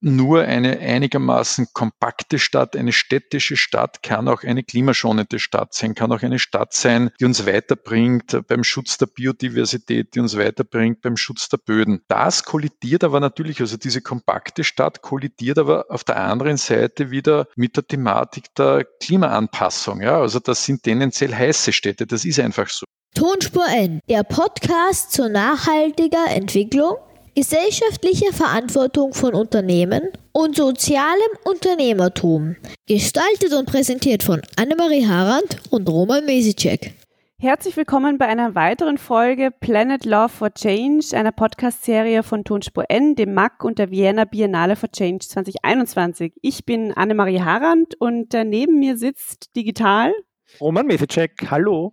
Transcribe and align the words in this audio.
nur 0.00 0.42
eine 0.42 0.78
einigermaßen 0.78 1.68
kompakte 1.72 2.38
Stadt, 2.38 2.76
eine 2.76 2.92
städtische 2.92 3.56
Stadt 3.56 4.02
kann 4.02 4.28
auch 4.28 4.42
eine 4.44 4.62
klimaschonende 4.62 5.38
Stadt 5.38 5.74
sein, 5.74 5.94
kann 5.94 6.12
auch 6.12 6.22
eine 6.22 6.38
Stadt 6.38 6.72
sein, 6.72 7.10
die 7.20 7.24
uns 7.24 7.46
weiterbringt 7.46 8.46
beim 8.46 8.64
Schutz 8.64 8.98
der 8.98 9.06
Biodiversität, 9.06 10.14
die 10.14 10.20
uns 10.20 10.36
weiterbringt 10.36 11.00
beim 11.02 11.16
Schutz 11.16 11.48
der 11.48 11.58
Böden. 11.58 12.02
Das 12.08 12.44
kollidiert 12.44 13.04
aber 13.04 13.20
natürlich, 13.20 13.60
also 13.60 13.76
diese 13.76 14.00
kompakte 14.00 14.64
Stadt 14.64 15.02
kollidiert 15.02 15.58
aber 15.58 15.86
auf 15.88 16.04
der 16.04 16.16
anderen 16.16 16.56
Seite 16.56 17.10
wieder 17.10 17.48
mit 17.56 17.76
der 17.76 17.86
Thematik 17.86 18.54
der 18.56 18.86
Klimaanpassung. 19.00 20.00
Ja, 20.00 20.20
also 20.20 20.38
das 20.38 20.64
sind 20.64 20.82
tendenziell 20.82 21.34
heiße 21.34 21.72
Städte, 21.72 22.06
das 22.06 22.24
ist 22.24 22.38
einfach 22.38 22.68
so. 22.68 22.84
Tonspur 23.14 23.66
N, 23.66 24.00
der 24.08 24.22
Podcast 24.22 25.12
zur 25.12 25.28
nachhaltiger 25.28 26.26
Entwicklung 26.28 26.96
gesellschaftliche 27.38 28.32
Verantwortung 28.32 29.14
von 29.14 29.32
Unternehmen 29.32 30.02
und 30.32 30.56
sozialem 30.56 31.30
Unternehmertum. 31.44 32.56
Gestaltet 32.88 33.52
und 33.52 33.66
präsentiert 33.66 34.24
von 34.24 34.42
Annemarie 34.56 35.06
Harand 35.06 35.60
und 35.70 35.88
Roman 35.88 36.26
Mesicek. 36.26 36.94
Herzlich 37.38 37.76
willkommen 37.76 38.18
bei 38.18 38.26
einer 38.26 38.56
weiteren 38.56 38.98
Folge 38.98 39.52
Planet 39.52 40.04
Love 40.04 40.30
for 40.30 40.52
Change, 40.52 41.16
einer 41.16 41.30
Podcast-Serie 41.30 42.24
von 42.24 42.42
Tonspur 42.42 42.86
N, 42.88 43.14
dem 43.14 43.34
MAC 43.34 43.62
und 43.62 43.78
der 43.78 43.92
Vienna 43.92 44.24
Biennale 44.24 44.74
for 44.74 44.90
Change 44.90 45.20
2021. 45.20 46.32
Ich 46.42 46.66
bin 46.66 46.92
Annemarie 46.92 47.40
Harand 47.40 47.94
und 48.00 48.34
äh, 48.34 48.42
neben 48.42 48.80
mir 48.80 48.96
sitzt 48.96 49.54
digital 49.54 50.12
Roman 50.60 50.86
Mesicek. 50.86 51.48
Hallo. 51.52 51.92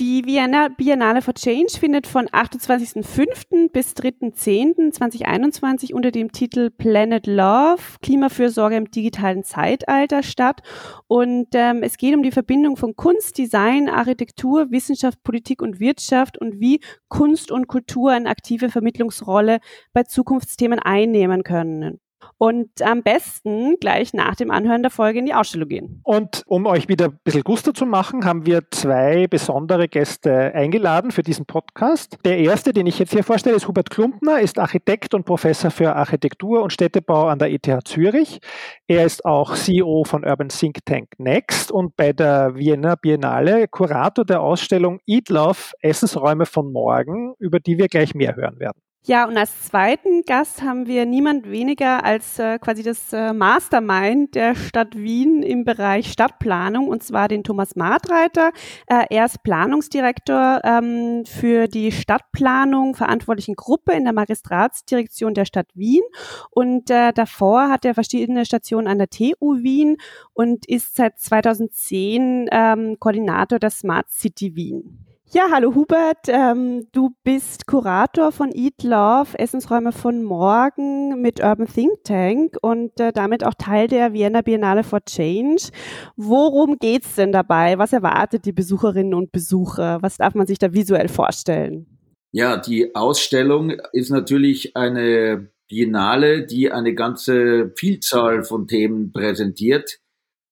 Die 0.00 0.22
Biennale 0.22 1.20
for 1.20 1.34
Change 1.34 1.78
findet 1.78 2.06
von 2.06 2.26
28.05. 2.26 3.70
bis 3.70 3.92
3.10.2021 3.92 5.92
unter 5.92 6.10
dem 6.10 6.32
Titel 6.32 6.70
Planet 6.70 7.26
Love, 7.26 7.82
Klimafürsorge 8.00 8.76
im 8.76 8.90
digitalen 8.90 9.44
Zeitalter 9.44 10.22
statt. 10.22 10.62
Und 11.08 11.48
ähm, 11.52 11.82
es 11.82 11.98
geht 11.98 12.14
um 12.14 12.22
die 12.22 12.32
Verbindung 12.32 12.78
von 12.78 12.96
Kunst, 12.96 13.36
Design, 13.36 13.90
Architektur, 13.90 14.70
Wissenschaft, 14.70 15.22
Politik 15.22 15.60
und 15.60 15.78
Wirtschaft 15.78 16.38
und 16.38 16.58
wie 16.58 16.80
Kunst 17.08 17.52
und 17.52 17.68
Kultur 17.68 18.12
eine 18.12 18.30
aktive 18.30 18.70
Vermittlungsrolle 18.70 19.58
bei 19.92 20.04
Zukunftsthemen 20.04 20.78
einnehmen 20.78 21.42
können 21.42 22.00
und 22.38 22.82
am 22.82 23.02
besten 23.02 23.76
gleich 23.80 24.14
nach 24.14 24.34
dem 24.34 24.50
Anhören 24.50 24.82
der 24.82 24.90
Folge 24.90 25.20
in 25.20 25.26
die 25.26 25.34
Ausstellung 25.34 25.68
gehen. 25.68 26.00
Und 26.04 26.42
um 26.46 26.66
euch 26.66 26.88
wieder 26.88 27.06
ein 27.06 27.18
bisschen 27.24 27.44
Guster 27.44 27.72
zu 27.74 27.86
machen, 27.86 28.24
haben 28.24 28.46
wir 28.46 28.62
zwei 28.70 29.26
besondere 29.28 29.88
Gäste 29.88 30.54
eingeladen 30.54 31.10
für 31.10 31.22
diesen 31.22 31.46
Podcast. 31.46 32.18
Der 32.24 32.38
erste, 32.38 32.72
den 32.72 32.86
ich 32.86 32.98
jetzt 32.98 33.12
hier 33.12 33.24
vorstelle, 33.24 33.56
ist 33.56 33.68
Hubert 33.68 33.90
Klumpner, 33.90 34.40
ist 34.40 34.58
Architekt 34.58 35.14
und 35.14 35.24
Professor 35.24 35.70
für 35.70 35.94
Architektur 35.94 36.62
und 36.62 36.72
Städtebau 36.72 37.26
an 37.26 37.38
der 37.38 37.52
ETH 37.52 37.68
Zürich. 37.84 38.40
Er 38.86 39.04
ist 39.04 39.24
auch 39.24 39.54
CEO 39.54 40.04
von 40.04 40.24
Urban 40.24 40.48
Think 40.48 40.84
Tank 40.84 41.08
Next 41.18 41.70
und 41.70 41.96
bei 41.96 42.12
der 42.12 42.54
Vienna 42.56 42.96
Biennale 42.96 43.68
Kurator 43.68 44.24
der 44.24 44.40
Ausstellung 44.40 45.00
Eat 45.06 45.28
Love 45.28 45.72
Essensräume 45.80 46.46
von 46.46 46.72
morgen, 46.72 47.34
über 47.38 47.60
die 47.60 47.78
wir 47.78 47.88
gleich 47.88 48.14
mehr 48.14 48.36
hören 48.36 48.58
werden. 48.58 48.80
Ja, 49.04 49.26
und 49.26 49.36
als 49.36 49.64
zweiten 49.64 50.22
Gast 50.26 50.62
haben 50.62 50.86
wir 50.86 51.06
niemand 51.06 51.50
weniger 51.50 52.04
als 52.04 52.38
äh, 52.38 52.60
quasi 52.60 52.84
das 52.84 53.12
äh, 53.12 53.32
Mastermind 53.32 54.36
der 54.36 54.54
Stadt 54.54 54.96
Wien 54.96 55.42
im 55.42 55.64
Bereich 55.64 56.12
Stadtplanung, 56.12 56.86
und 56.86 57.02
zwar 57.02 57.26
den 57.26 57.42
Thomas 57.42 57.74
Martreiter. 57.74 58.52
Äh, 58.86 59.06
er 59.10 59.24
ist 59.24 59.42
Planungsdirektor 59.42 60.60
ähm, 60.62 61.24
für 61.26 61.66
die 61.66 61.90
Stadtplanung 61.90 62.94
verantwortlichen 62.94 63.56
Gruppe 63.56 63.90
in 63.90 64.04
der 64.04 64.12
Magistratsdirektion 64.12 65.34
der 65.34 65.46
Stadt 65.46 65.74
Wien. 65.74 66.02
Und 66.50 66.88
äh, 66.88 67.12
davor 67.12 67.70
hat 67.70 67.84
er 67.84 67.94
verschiedene 67.94 68.46
Stationen 68.46 68.86
an 68.86 68.98
der 68.98 69.10
TU 69.10 69.64
Wien 69.64 69.96
und 70.32 70.64
ist 70.66 70.94
seit 70.94 71.18
2010 71.18 72.50
ähm, 72.52 72.98
Koordinator 73.00 73.58
der 73.58 73.70
Smart 73.70 74.12
City 74.12 74.54
Wien. 74.54 75.11
Ja, 75.34 75.48
hallo 75.50 75.74
Hubert, 75.74 76.28
ähm, 76.28 76.88
du 76.92 77.16
bist 77.24 77.66
Kurator 77.66 78.32
von 78.32 78.52
Eat 78.52 78.82
Love, 78.82 79.38
Essensräume 79.38 79.90
von 79.90 80.22
morgen 80.22 81.22
mit 81.22 81.42
Urban 81.42 81.66
Think 81.66 82.04
Tank 82.04 82.56
und 82.60 83.00
äh, 83.00 83.12
damit 83.14 83.42
auch 83.42 83.54
Teil 83.54 83.88
der 83.88 84.12
Vienna 84.12 84.42
Biennale 84.42 84.84
for 84.84 85.02
Change. 85.02 85.70
Worum 86.16 86.76
geht's 86.78 87.14
denn 87.14 87.32
dabei? 87.32 87.78
Was 87.78 87.94
erwartet 87.94 88.44
die 88.44 88.52
Besucherinnen 88.52 89.14
und 89.14 89.32
Besucher? 89.32 90.02
Was 90.02 90.18
darf 90.18 90.34
man 90.34 90.46
sich 90.46 90.58
da 90.58 90.74
visuell 90.74 91.08
vorstellen? 91.08 91.86
Ja, 92.32 92.58
die 92.58 92.94
Ausstellung 92.94 93.72
ist 93.94 94.10
natürlich 94.10 94.76
eine 94.76 95.48
Biennale, 95.66 96.44
die 96.44 96.70
eine 96.70 96.92
ganze 96.92 97.72
Vielzahl 97.74 98.44
von 98.44 98.68
Themen 98.68 99.12
präsentiert 99.12 100.01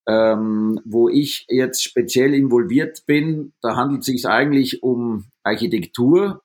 ähm, 0.06 0.80
wo 0.84 1.08
ich 1.08 1.46
jetzt 1.48 1.82
speziell 1.82 2.34
involviert 2.34 3.04
bin, 3.06 3.52
da 3.62 3.76
handelt 3.76 4.00
es 4.00 4.06
sich 4.06 4.26
eigentlich 4.26 4.82
um 4.82 5.26
Architektur, 5.42 6.42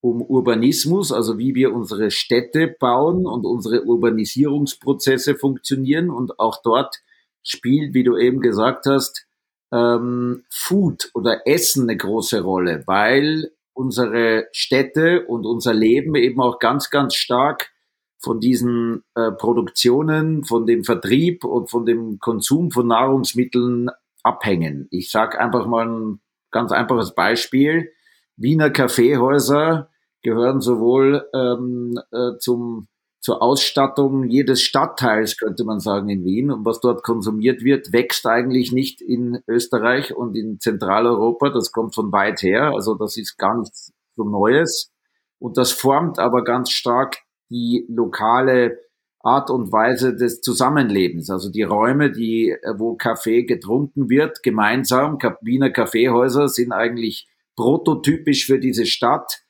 um 0.00 0.22
Urbanismus, 0.22 1.12
also 1.12 1.38
wie 1.38 1.54
wir 1.54 1.72
unsere 1.74 2.10
Städte 2.10 2.74
bauen 2.78 3.26
und 3.26 3.44
unsere 3.44 3.84
Urbanisierungsprozesse 3.84 5.34
funktionieren. 5.34 6.10
Und 6.10 6.38
auch 6.38 6.62
dort 6.62 6.96
spielt, 7.42 7.94
wie 7.94 8.04
du 8.04 8.16
eben 8.16 8.40
gesagt 8.40 8.86
hast, 8.86 9.26
ähm, 9.72 10.44
Food 10.48 11.10
oder 11.14 11.46
Essen 11.46 11.84
eine 11.84 11.96
große 11.96 12.40
Rolle, 12.40 12.82
weil 12.86 13.50
unsere 13.72 14.48
Städte 14.52 15.26
und 15.26 15.46
unser 15.46 15.74
Leben 15.74 16.14
eben 16.14 16.40
auch 16.40 16.58
ganz, 16.58 16.90
ganz 16.90 17.14
stark 17.14 17.70
von 18.20 18.38
diesen 18.38 19.02
äh, 19.14 19.32
Produktionen, 19.32 20.44
von 20.44 20.66
dem 20.66 20.84
Vertrieb 20.84 21.44
und 21.44 21.70
von 21.70 21.86
dem 21.86 22.18
Konsum 22.18 22.70
von 22.70 22.86
Nahrungsmitteln 22.86 23.90
abhängen. 24.22 24.88
Ich 24.90 25.10
sage 25.10 25.40
einfach 25.40 25.66
mal 25.66 25.88
ein 25.88 26.20
ganz 26.50 26.72
einfaches 26.72 27.14
Beispiel. 27.14 27.92
Wiener 28.36 28.70
Kaffeehäuser 28.70 29.88
gehören 30.22 30.60
sowohl 30.60 31.28
ähm, 31.34 31.98
äh, 32.12 32.36
zum, 32.38 32.88
zur 33.20 33.42
Ausstattung 33.42 34.24
jedes 34.24 34.62
Stadtteils, 34.62 35.38
könnte 35.38 35.64
man 35.64 35.80
sagen, 35.80 36.10
in 36.10 36.24
Wien. 36.24 36.50
Und 36.50 36.66
was 36.66 36.80
dort 36.80 37.02
konsumiert 37.02 37.64
wird, 37.64 37.92
wächst 37.92 38.26
eigentlich 38.26 38.72
nicht 38.72 39.00
in 39.00 39.42
Österreich 39.48 40.14
und 40.14 40.36
in 40.36 40.60
Zentraleuropa. 40.60 41.48
Das 41.48 41.72
kommt 41.72 41.94
von 41.94 42.12
weit 42.12 42.42
her. 42.42 42.72
Also 42.74 42.94
das 42.94 43.16
ist 43.16 43.38
gar 43.38 43.58
nichts 43.58 43.92
so 44.16 44.24
Neues. 44.24 44.92
Und 45.38 45.56
das 45.56 45.72
formt 45.72 46.18
aber 46.18 46.44
ganz 46.44 46.70
stark 46.70 47.22
die 47.50 47.84
lokale 47.88 48.78
Art 49.22 49.50
und 49.50 49.70
Weise 49.70 50.16
des 50.16 50.40
Zusammenlebens. 50.40 51.28
Also 51.28 51.50
die 51.50 51.62
Räume, 51.62 52.10
die, 52.10 52.50
äh, 52.50 52.74
wo 52.78 52.94
Kaffee 52.94 53.44
getrunken 53.44 54.08
wird, 54.08 54.42
gemeinsam. 54.42 55.18
Wiener 55.42 55.70
Kaffeehäuser 55.70 56.48
sind 56.48 56.72
eigentlich 56.72 57.28
prototypisch 57.54 58.46
für 58.46 58.58
diese 58.58 58.86
Stadt, 58.86 59.42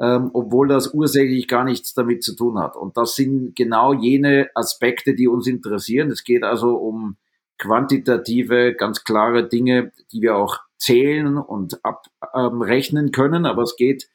ähm, 0.00 0.30
obwohl 0.32 0.68
das 0.68 0.94
ursächlich 0.94 1.46
gar 1.46 1.64
nichts 1.64 1.92
damit 1.92 2.22
zu 2.22 2.34
tun 2.34 2.58
hat. 2.58 2.76
Und 2.76 2.96
das 2.96 3.16
sind 3.16 3.54
genau 3.54 3.92
jene 3.92 4.48
Aspekte, 4.54 5.14
die 5.14 5.28
uns 5.28 5.46
interessieren. 5.46 6.10
Es 6.10 6.24
geht 6.24 6.44
also 6.44 6.76
um 6.76 7.16
quantitative, 7.58 8.74
ganz 8.74 9.04
klare 9.04 9.46
Dinge, 9.46 9.92
die 10.12 10.22
wir 10.22 10.36
auch 10.36 10.60
zählen 10.78 11.36
und 11.36 11.80
abrechnen 12.20 13.06
ähm, 13.06 13.12
können. 13.12 13.44
Aber 13.44 13.62
es 13.62 13.76
geht 13.76 14.08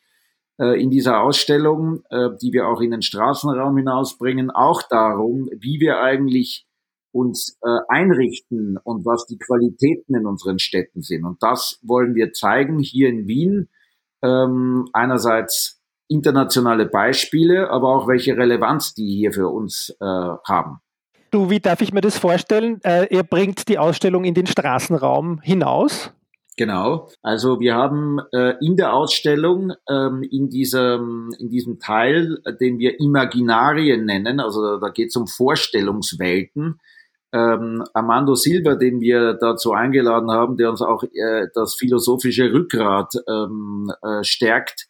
in 0.57 0.91
dieser 0.91 1.21
Ausstellung, 1.21 2.03
äh, 2.09 2.29
die 2.41 2.53
wir 2.53 2.67
auch 2.67 2.81
in 2.81 2.91
den 2.91 3.01
Straßenraum 3.01 3.75
hinausbringen, 3.77 4.51
auch 4.51 4.83
darum, 4.83 5.49
wie 5.51 5.79
wir 5.79 5.99
eigentlich 5.99 6.67
uns 7.11 7.57
äh, 7.61 7.79
einrichten 7.87 8.77
und 8.83 9.05
was 9.05 9.25
die 9.25 9.37
Qualitäten 9.37 10.15
in 10.15 10.25
unseren 10.25 10.59
Städten 10.59 11.01
sind. 11.01 11.25
Und 11.25 11.41
das 11.41 11.79
wollen 11.83 12.15
wir 12.15 12.33
zeigen 12.33 12.79
hier 12.79 13.09
in 13.09 13.27
Wien. 13.27 13.69
Ähm, 14.23 14.87
einerseits 14.93 15.81
internationale 16.07 16.85
Beispiele, 16.85 17.69
aber 17.69 17.95
auch 17.95 18.07
welche 18.07 18.37
Relevanz 18.37 18.93
die 18.93 19.15
hier 19.15 19.33
für 19.33 19.49
uns 19.49 19.95
äh, 19.99 20.05
haben. 20.05 20.79
Du, 21.31 21.49
wie 21.49 21.59
darf 21.59 21.81
ich 21.81 21.93
mir 21.93 22.01
das 22.01 22.17
vorstellen? 22.17 22.79
Äh, 22.83 23.13
ihr 23.13 23.23
bringt 23.23 23.67
die 23.67 23.77
Ausstellung 23.77 24.23
in 24.23 24.33
den 24.33 24.45
Straßenraum 24.45 25.41
hinaus? 25.41 26.13
Genau. 26.55 27.09
Also 27.21 27.59
wir 27.59 27.73
haben 27.73 28.19
äh, 28.31 28.55
in 28.61 28.75
der 28.75 28.93
Ausstellung 28.93 29.73
ähm, 29.89 30.21
in 30.23 30.49
diesem 30.49 31.31
in 31.39 31.49
diesem 31.49 31.79
Teil, 31.79 32.37
den 32.61 32.77
wir 32.77 32.99
Imaginarien 32.99 34.05
nennen, 34.05 34.39
also 34.39 34.77
da 34.77 34.89
geht 34.89 35.09
es 35.09 35.15
um 35.15 35.27
Vorstellungswelten. 35.27 36.79
Ähm, 37.31 37.83
Armando 37.95 38.35
Silva, 38.35 38.75
den 38.75 39.01
wir 39.01 39.33
dazu 39.33 39.71
eingeladen 39.71 40.29
haben, 40.29 40.55
der 40.55 40.69
uns 40.69 40.83
auch 40.83 41.03
äh, 41.03 41.47
das 41.55 41.73
philosophische 41.73 42.53
Rückgrat 42.53 43.13
ähm, 43.27 43.91
äh, 44.03 44.23
stärkt, 44.23 44.87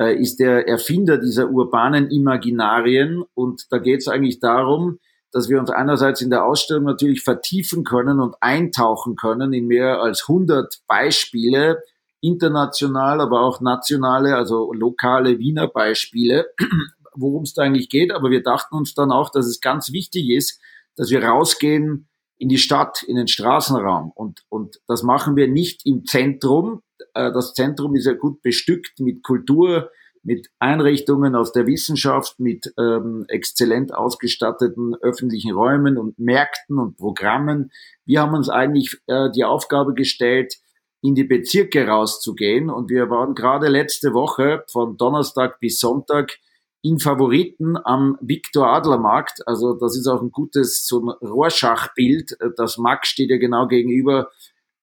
äh, 0.00 0.14
ist 0.14 0.38
der 0.38 0.68
Erfinder 0.68 1.18
dieser 1.18 1.50
urbanen 1.50 2.08
Imaginarien. 2.08 3.24
Und 3.34 3.66
da 3.70 3.78
geht 3.78 4.02
es 4.02 4.08
eigentlich 4.08 4.38
darum, 4.38 5.00
dass 5.32 5.48
wir 5.48 5.60
uns 5.60 5.70
einerseits 5.70 6.20
in 6.20 6.30
der 6.30 6.44
Ausstellung 6.44 6.84
natürlich 6.84 7.22
vertiefen 7.22 7.84
können 7.84 8.20
und 8.20 8.34
eintauchen 8.40 9.16
können 9.16 9.52
in 9.52 9.66
mehr 9.66 10.00
als 10.00 10.24
100 10.28 10.80
Beispiele, 10.86 11.82
international, 12.20 13.20
aber 13.20 13.40
auch 13.42 13.60
nationale, 13.60 14.36
also 14.36 14.72
lokale 14.72 15.38
Wiener 15.38 15.68
Beispiele, 15.68 16.46
worum 17.14 17.44
es 17.44 17.54
da 17.54 17.62
eigentlich 17.62 17.88
geht, 17.88 18.12
aber 18.12 18.30
wir 18.30 18.42
dachten 18.42 18.76
uns 18.76 18.94
dann 18.94 19.10
auch, 19.10 19.30
dass 19.30 19.46
es 19.46 19.60
ganz 19.60 19.92
wichtig 19.92 20.28
ist, 20.30 20.60
dass 20.96 21.10
wir 21.10 21.24
rausgehen 21.24 22.08
in 22.36 22.48
die 22.48 22.58
Stadt, 22.58 23.02
in 23.02 23.16
den 23.16 23.28
Straßenraum. 23.28 24.12
Und, 24.14 24.44
und 24.48 24.80
das 24.86 25.02
machen 25.02 25.36
wir 25.36 25.48
nicht 25.48 25.84
im 25.84 26.04
Zentrum. 26.04 26.82
Äh, 27.14 27.32
das 27.32 27.54
Zentrum 27.54 27.94
ist 27.94 28.06
ja 28.06 28.14
gut 28.14 28.42
bestückt 28.42 28.98
mit 28.98 29.22
Kultur, 29.22 29.90
mit 30.22 30.48
Einrichtungen 30.58 31.34
aus 31.34 31.52
der 31.52 31.66
Wissenschaft, 31.66 32.38
mit 32.38 32.72
ähm, 32.78 33.24
exzellent 33.28 33.94
ausgestatteten 33.94 34.94
öffentlichen 35.00 35.52
Räumen 35.52 35.96
und 35.96 36.18
Märkten 36.18 36.78
und 36.78 36.96
Programmen. 36.96 37.70
Wir 38.04 38.20
haben 38.20 38.34
uns 38.34 38.48
eigentlich 38.48 38.98
äh, 39.06 39.30
die 39.34 39.44
Aufgabe 39.44 39.94
gestellt, 39.94 40.56
in 41.02 41.14
die 41.14 41.24
Bezirke 41.24 41.86
rauszugehen. 41.86 42.70
Und 42.70 42.90
wir 42.90 43.08
waren 43.08 43.34
gerade 43.34 43.68
letzte 43.68 44.12
Woche 44.12 44.64
von 44.70 44.96
Donnerstag 44.96 45.58
bis 45.60 45.80
Sonntag 45.80 46.38
in 46.82 46.98
Favoriten 46.98 47.76
am 47.76 48.18
Viktor 48.20 48.68
Adler 48.68 48.98
Markt. 48.98 49.46
Also 49.46 49.74
das 49.74 49.96
ist 49.96 50.06
auch 50.06 50.22
ein 50.22 50.30
gutes 50.30 50.86
so 50.86 51.00
ein 51.00 51.08
Rorschachbild. 51.08 52.36
Das 52.56 52.78
Markt 52.78 53.06
steht 53.06 53.30
ja 53.30 53.38
genau 53.38 53.66
gegenüber 53.66 54.30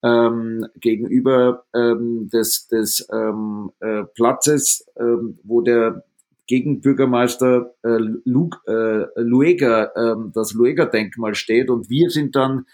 ähm, 0.08 0.66
gegenüber 0.80 1.66
ähm, 1.76 2.30
des, 2.32 2.68
des 2.68 3.08
ähm, 3.12 3.72
äh, 3.80 4.04
Platzes, 4.16 4.86
ähm, 4.98 5.40
wo 5.44 5.62
der 5.62 6.04
Gegenbürgermeister 6.48 7.74
äh, 7.84 7.98
Lu, 8.24 8.50
äh, 8.68 9.06
Lueger, 9.18 9.96
äh, 9.96 10.16
das 10.34 10.54
Lueger-Denkmal 10.54 11.36
steht. 11.36 11.70
Und 11.70 11.90
wir 11.90 12.10
sind 12.10 12.36
dann 12.36 12.66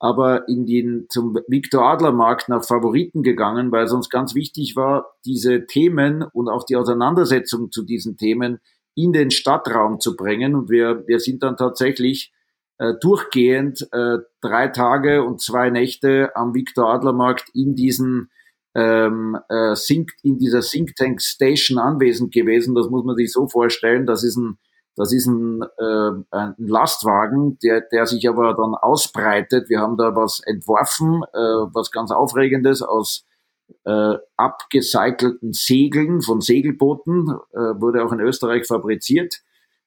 aber 0.00 0.48
in 0.48 0.66
den, 0.66 1.06
zum 1.10 1.38
Viktor 1.46 1.84
Adler 1.84 2.12
Markt 2.12 2.48
nach 2.48 2.64
Favoriten 2.64 3.22
gegangen, 3.22 3.70
weil 3.70 3.84
es 3.84 3.92
uns 3.92 4.08
ganz 4.08 4.34
wichtig 4.34 4.74
war, 4.74 5.14
diese 5.24 5.66
Themen 5.66 6.24
und 6.32 6.48
auch 6.48 6.64
die 6.64 6.76
Auseinandersetzung 6.76 7.70
zu 7.70 7.84
diesen 7.84 8.16
Themen 8.16 8.58
in 8.94 9.12
den 9.12 9.30
Stadtraum 9.30 10.00
zu 10.00 10.16
bringen. 10.16 10.54
Und 10.54 10.70
wir, 10.70 11.04
wir 11.06 11.20
sind 11.20 11.42
dann 11.42 11.56
tatsächlich 11.56 12.32
äh, 12.80 12.94
durchgehend 13.00 13.86
äh, 13.92 14.18
drei 14.40 14.68
Tage 14.68 15.22
und 15.22 15.42
zwei 15.42 15.68
Nächte 15.68 16.34
am 16.34 16.54
Viktor 16.54 16.92
Adler 16.92 17.12
Markt 17.12 17.50
in 17.54 17.74
diesen 17.74 18.30
ähm, 18.74 19.38
äh, 19.50 19.74
Think, 19.74 20.12
in 20.22 20.38
dieser 20.38 20.62
Think 20.62 20.96
Tank 20.96 21.20
Station 21.20 21.78
anwesend 21.78 22.32
gewesen. 22.32 22.74
Das 22.74 22.88
muss 22.88 23.04
man 23.04 23.16
sich 23.16 23.32
so 23.32 23.48
vorstellen. 23.48 24.06
Das 24.06 24.24
ist 24.24 24.36
ein 24.36 24.58
das 24.96 25.12
ist 25.12 25.26
ein, 25.26 25.62
äh, 25.62 26.10
ein 26.30 26.54
Lastwagen, 26.58 27.58
der, 27.62 27.80
der 27.80 28.06
sich 28.06 28.28
aber 28.28 28.54
dann 28.54 28.74
ausbreitet. 28.74 29.70
Wir 29.70 29.80
haben 29.80 29.96
da 29.96 30.14
was 30.16 30.40
entworfen, 30.40 31.22
äh, 31.32 31.38
was 31.38 31.90
ganz 31.90 32.10
Aufregendes 32.10 32.82
aus 32.82 33.24
äh, 33.84 34.14
abgecycelten 34.36 35.52
Segeln 35.52 36.22
von 36.22 36.40
Segelbooten, 36.40 37.30
äh, 37.52 37.80
wurde 37.80 38.04
auch 38.04 38.12
in 38.12 38.20
Österreich 38.20 38.66
fabriziert. 38.66 39.40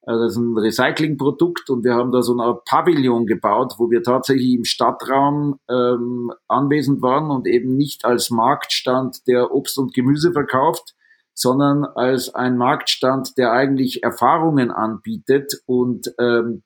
Also 0.05 0.23
das 0.23 0.31
ist 0.33 0.37
ein 0.37 0.57
Recyclingprodukt 0.57 1.69
und 1.69 1.85
wir 1.85 1.93
haben 1.93 2.11
da 2.11 2.21
so 2.21 2.33
eine 2.33 2.43
Art 2.43 2.65
Pavillon 2.65 3.25
gebaut, 3.25 3.75
wo 3.77 3.89
wir 3.89 4.03
tatsächlich 4.03 4.53
im 4.53 4.65
Stadtraum 4.65 5.59
ähm, 5.69 6.31
anwesend 6.49 7.01
waren 7.01 7.31
und 7.31 7.47
eben 7.47 7.77
nicht 7.77 8.03
als 8.03 8.29
Marktstand, 8.29 9.25
der 9.27 9.51
Obst 9.53 9.77
und 9.77 9.93
Gemüse 9.93 10.33
verkauft, 10.33 10.93
sondern 11.33 11.85
als 11.85 12.35
ein 12.35 12.57
Marktstand, 12.57 13.37
der 13.37 13.53
eigentlich 13.53 14.03
Erfahrungen 14.03 14.71
anbietet 14.71 15.53
und 15.65 16.13
ähm, 16.19 16.63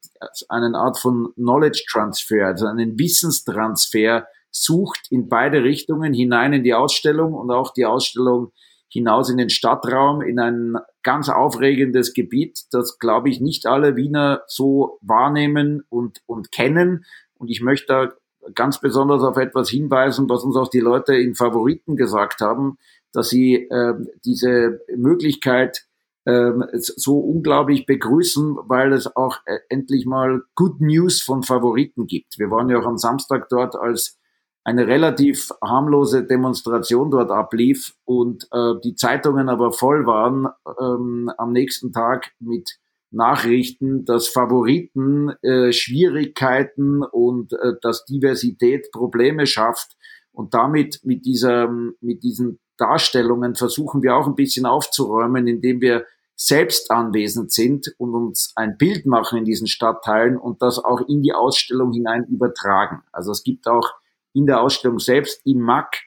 eine 0.50 0.75
Art 0.75 0.98
von 0.98 1.31
Knowledge 1.36 1.86
Transfer, 1.90 2.48
also 2.48 2.66
einen 2.66 2.98
Wissenstransfer 2.98 4.25
sucht 4.50 5.07
in 5.12 5.30
beide 5.30 5.63
Richtungen 5.63 6.13
hinein 6.13 6.54
in 6.54 6.63
die 6.63 6.74
Ausstellung 6.74 7.33
und 7.33 7.51
auch 7.51 7.72
die 7.72 7.86
Ausstellung 7.86 8.51
hinaus 8.89 9.30
in 9.30 9.38
den 9.38 9.50
Stadtraum, 9.50 10.22
in 10.22 10.39
ein 10.39 10.78
ganz 11.04 11.30
aufregendes 11.30 12.13
Gebiet, 12.13 12.66
das, 12.72 13.00
glaube 13.00 13.30
ich, 13.30 13.42
nicht 13.42 13.66
alle 13.66 13.95
Wiener 13.95 14.44
so 14.48 14.98
wahrnehmen 15.01 15.84
und, 15.89 16.22
und 16.25 16.51
kennen. 16.51 17.06
Und 17.36 17.50
ich 17.50 17.62
möchte 17.62 17.88
da 17.88 18.13
ganz 18.54 18.80
besonders 18.80 19.24
auf 19.24 19.38
etwas 19.38 19.69
hinweisen, 19.69 20.30
was 20.30 20.44
uns 20.44 20.56
auch 20.56 20.69
die 20.69 20.80
Leute 20.80 21.16
in 21.16 21.36
Favoriten 21.36 21.95
gesagt 21.98 22.39
haben 22.42 22.78
dass 23.18 23.30
sie 23.30 23.56
äh, 23.56 23.95
diese 24.25 24.81
Möglichkeit 24.95 25.88
äh, 26.25 26.51
so 26.78 27.19
unglaublich 27.19 27.86
begrüßen, 27.86 28.57
weil 28.68 28.94
es 28.94 29.16
auch 29.16 29.40
äh, 29.45 29.57
endlich 29.69 30.06
mal 30.06 30.44
Good 30.56 30.81
News 30.81 31.22
von 31.22 31.44
Favoriten 31.44 32.06
gibt. 32.06 32.38
Wir 32.38 32.51
waren 32.51 32.69
ja 32.69 32.78
auch 32.78 32.86
am 32.86 32.98
Samstag 32.98 33.50
dort, 33.50 33.75
als 33.75 34.19
eine 34.68 34.86
relativ 34.86 35.50
harmlose 35.64 36.25
Demonstration 36.25 37.10
dort 37.10 37.31
ablief 37.31 37.96
und 38.04 38.50
äh, 38.52 38.74
die 38.84 38.96
Zeitungen 38.96 39.48
aber 39.48 39.72
voll 39.72 40.06
waren 40.06 40.50
ähm, 40.81 41.31
am 41.38 41.54
nächsten 41.54 41.94
Tag 41.94 42.34
mit 42.40 42.78
Nachrichten, 43.10 44.04
dass 44.04 44.28
Favoriten 44.28 45.30
äh, 45.42 45.72
Schwierigkeiten 45.72 47.02
und 47.02 47.54
äh, 47.54 47.75
dass 47.81 48.04
Diversität 48.04 48.92
Probleme 48.92 49.48
schafft 49.48 49.96
und 50.34 50.54
damit 50.54 51.00
mit 51.06 51.25
dieser 51.25 51.69
mit 52.02 52.24
diesen 52.24 52.60
Darstellungen 52.75 53.56
versuchen 53.56 54.04
wir 54.04 54.18
auch 54.18 54.28
ein 54.28 54.36
bisschen 54.36 54.66
aufzuräumen, 54.66 55.48
indem 55.48 55.80
wir 55.80 56.06
selbst 56.36 56.92
anwesend 56.92 57.54
sind 57.54 57.96
und 57.98 58.14
uns 58.14 58.52
ein 58.58 58.78
Bild 58.78 59.06
machen 59.06 59.38
in 59.38 59.46
diesen 59.46 59.68
Stadtteilen 59.68 60.36
und 60.36 60.62
das 60.62 60.78
auch 60.78 61.08
in 61.08 61.22
die 61.22 61.31
Ausstellung 61.31 61.94
hinein 61.94 62.25
übertragen. 62.25 63.04
Also 63.14 63.31
es 63.31 63.44
gibt 63.44 63.66
auch 63.66 63.94
in 64.38 64.45
der 64.45 64.62
Ausstellung 64.62 65.00
selbst 65.00 65.42
im 65.45 65.62
MAC 65.62 66.04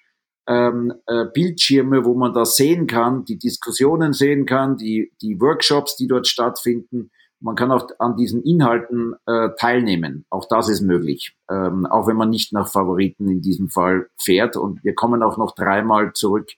ähm, 0.46 0.94
äh, 1.06 1.26
Bildschirme, 1.34 2.04
wo 2.04 2.14
man 2.14 2.32
das 2.32 2.56
sehen 2.56 2.86
kann, 2.86 3.24
die 3.24 3.38
Diskussionen 3.38 4.12
sehen 4.12 4.46
kann, 4.46 4.76
die, 4.76 5.12
die 5.20 5.40
Workshops, 5.40 5.96
die 5.96 6.06
dort 6.06 6.28
stattfinden. 6.28 7.10
Man 7.40 7.56
kann 7.56 7.72
auch 7.72 7.88
an 7.98 8.16
diesen 8.16 8.42
Inhalten 8.42 9.14
äh, 9.26 9.48
teilnehmen. 9.58 10.26
Auch 10.30 10.46
das 10.48 10.68
ist 10.68 10.82
möglich, 10.82 11.36
ähm, 11.50 11.86
auch 11.86 12.06
wenn 12.06 12.16
man 12.16 12.30
nicht 12.30 12.52
nach 12.52 12.70
Favoriten 12.70 13.28
in 13.28 13.40
diesem 13.40 13.68
Fall 13.68 14.08
fährt. 14.16 14.56
Und 14.56 14.84
wir 14.84 14.94
kommen 14.94 15.22
auch 15.22 15.36
noch 15.36 15.54
dreimal 15.54 16.12
zurück 16.12 16.50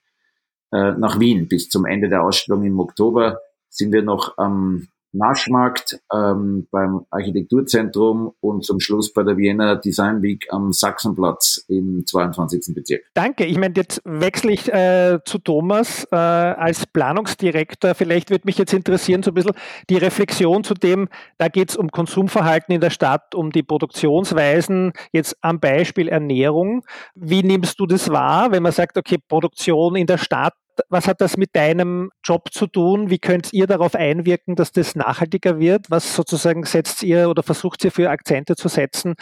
äh, 0.72 0.92
nach 0.92 1.20
Wien. 1.20 1.48
Bis 1.48 1.68
zum 1.68 1.86
Ende 1.86 2.08
der 2.08 2.22
Ausstellung 2.22 2.64
im 2.64 2.80
Oktober 2.80 3.38
sind 3.70 3.92
wir 3.92 4.02
noch 4.02 4.36
am 4.36 4.88
Naschmarkt 5.12 6.00
ähm, 6.12 6.66
beim 6.70 7.06
Architekturzentrum 7.10 8.32
und 8.40 8.64
zum 8.64 8.80
Schluss 8.80 9.12
bei 9.12 9.22
der 9.22 9.36
Vienna 9.36 9.74
Design 9.74 10.22
Week 10.22 10.46
am 10.50 10.72
Sachsenplatz 10.72 11.64
im 11.68 12.04
22. 12.06 12.74
Bezirk. 12.74 13.02
Danke. 13.14 13.44
Ich 13.44 13.58
meine, 13.58 13.74
jetzt 13.76 14.00
wechsle 14.04 14.52
ich 14.52 14.72
äh, 14.72 15.18
zu 15.24 15.38
Thomas 15.38 16.06
äh, 16.10 16.16
als 16.16 16.86
Planungsdirektor. 16.86 17.94
Vielleicht 17.94 18.30
würde 18.30 18.46
mich 18.46 18.58
jetzt 18.58 18.72
interessieren, 18.72 19.22
so 19.22 19.30
ein 19.30 19.34
bisschen 19.34 19.54
die 19.90 19.96
Reflexion 19.96 20.64
zu 20.64 20.74
dem, 20.74 21.08
da 21.38 21.48
geht 21.48 21.70
es 21.70 21.76
um 21.76 21.90
Konsumverhalten 21.90 22.74
in 22.74 22.80
der 22.80 22.90
Stadt, 22.90 23.34
um 23.34 23.52
die 23.52 23.62
Produktionsweisen, 23.62 24.92
jetzt 25.12 25.36
am 25.42 25.60
Beispiel 25.60 26.08
Ernährung. 26.08 26.84
Wie 27.14 27.42
nimmst 27.42 27.78
du 27.78 27.86
das 27.86 28.08
wahr, 28.10 28.52
wenn 28.52 28.62
man 28.62 28.72
sagt, 28.72 28.96
okay, 28.96 29.18
Produktion 29.18 29.96
in 29.96 30.06
der 30.06 30.18
Stadt, 30.18 30.54
was 30.88 31.06
hat 31.06 31.20
das 31.20 31.36
mit 31.36 31.54
deinem 31.54 32.10
Job 32.24 32.52
zu 32.52 32.66
tun? 32.66 33.10
Wie 33.10 33.18
könnt 33.18 33.52
ihr 33.52 33.66
darauf 33.66 33.94
einwirken, 33.94 34.56
dass 34.56 34.72
das 34.72 34.94
nachhaltiger 34.94 35.58
wird? 35.58 35.90
Was 35.90 36.14
sozusagen 36.14 36.64
setzt 36.64 37.02
ihr 37.02 37.28
oder 37.28 37.42
versucht 37.42 37.84
ihr 37.84 37.90
für 37.90 38.10
Akzente 38.10 38.56
zu 38.56 38.68
setzen, 38.68 39.14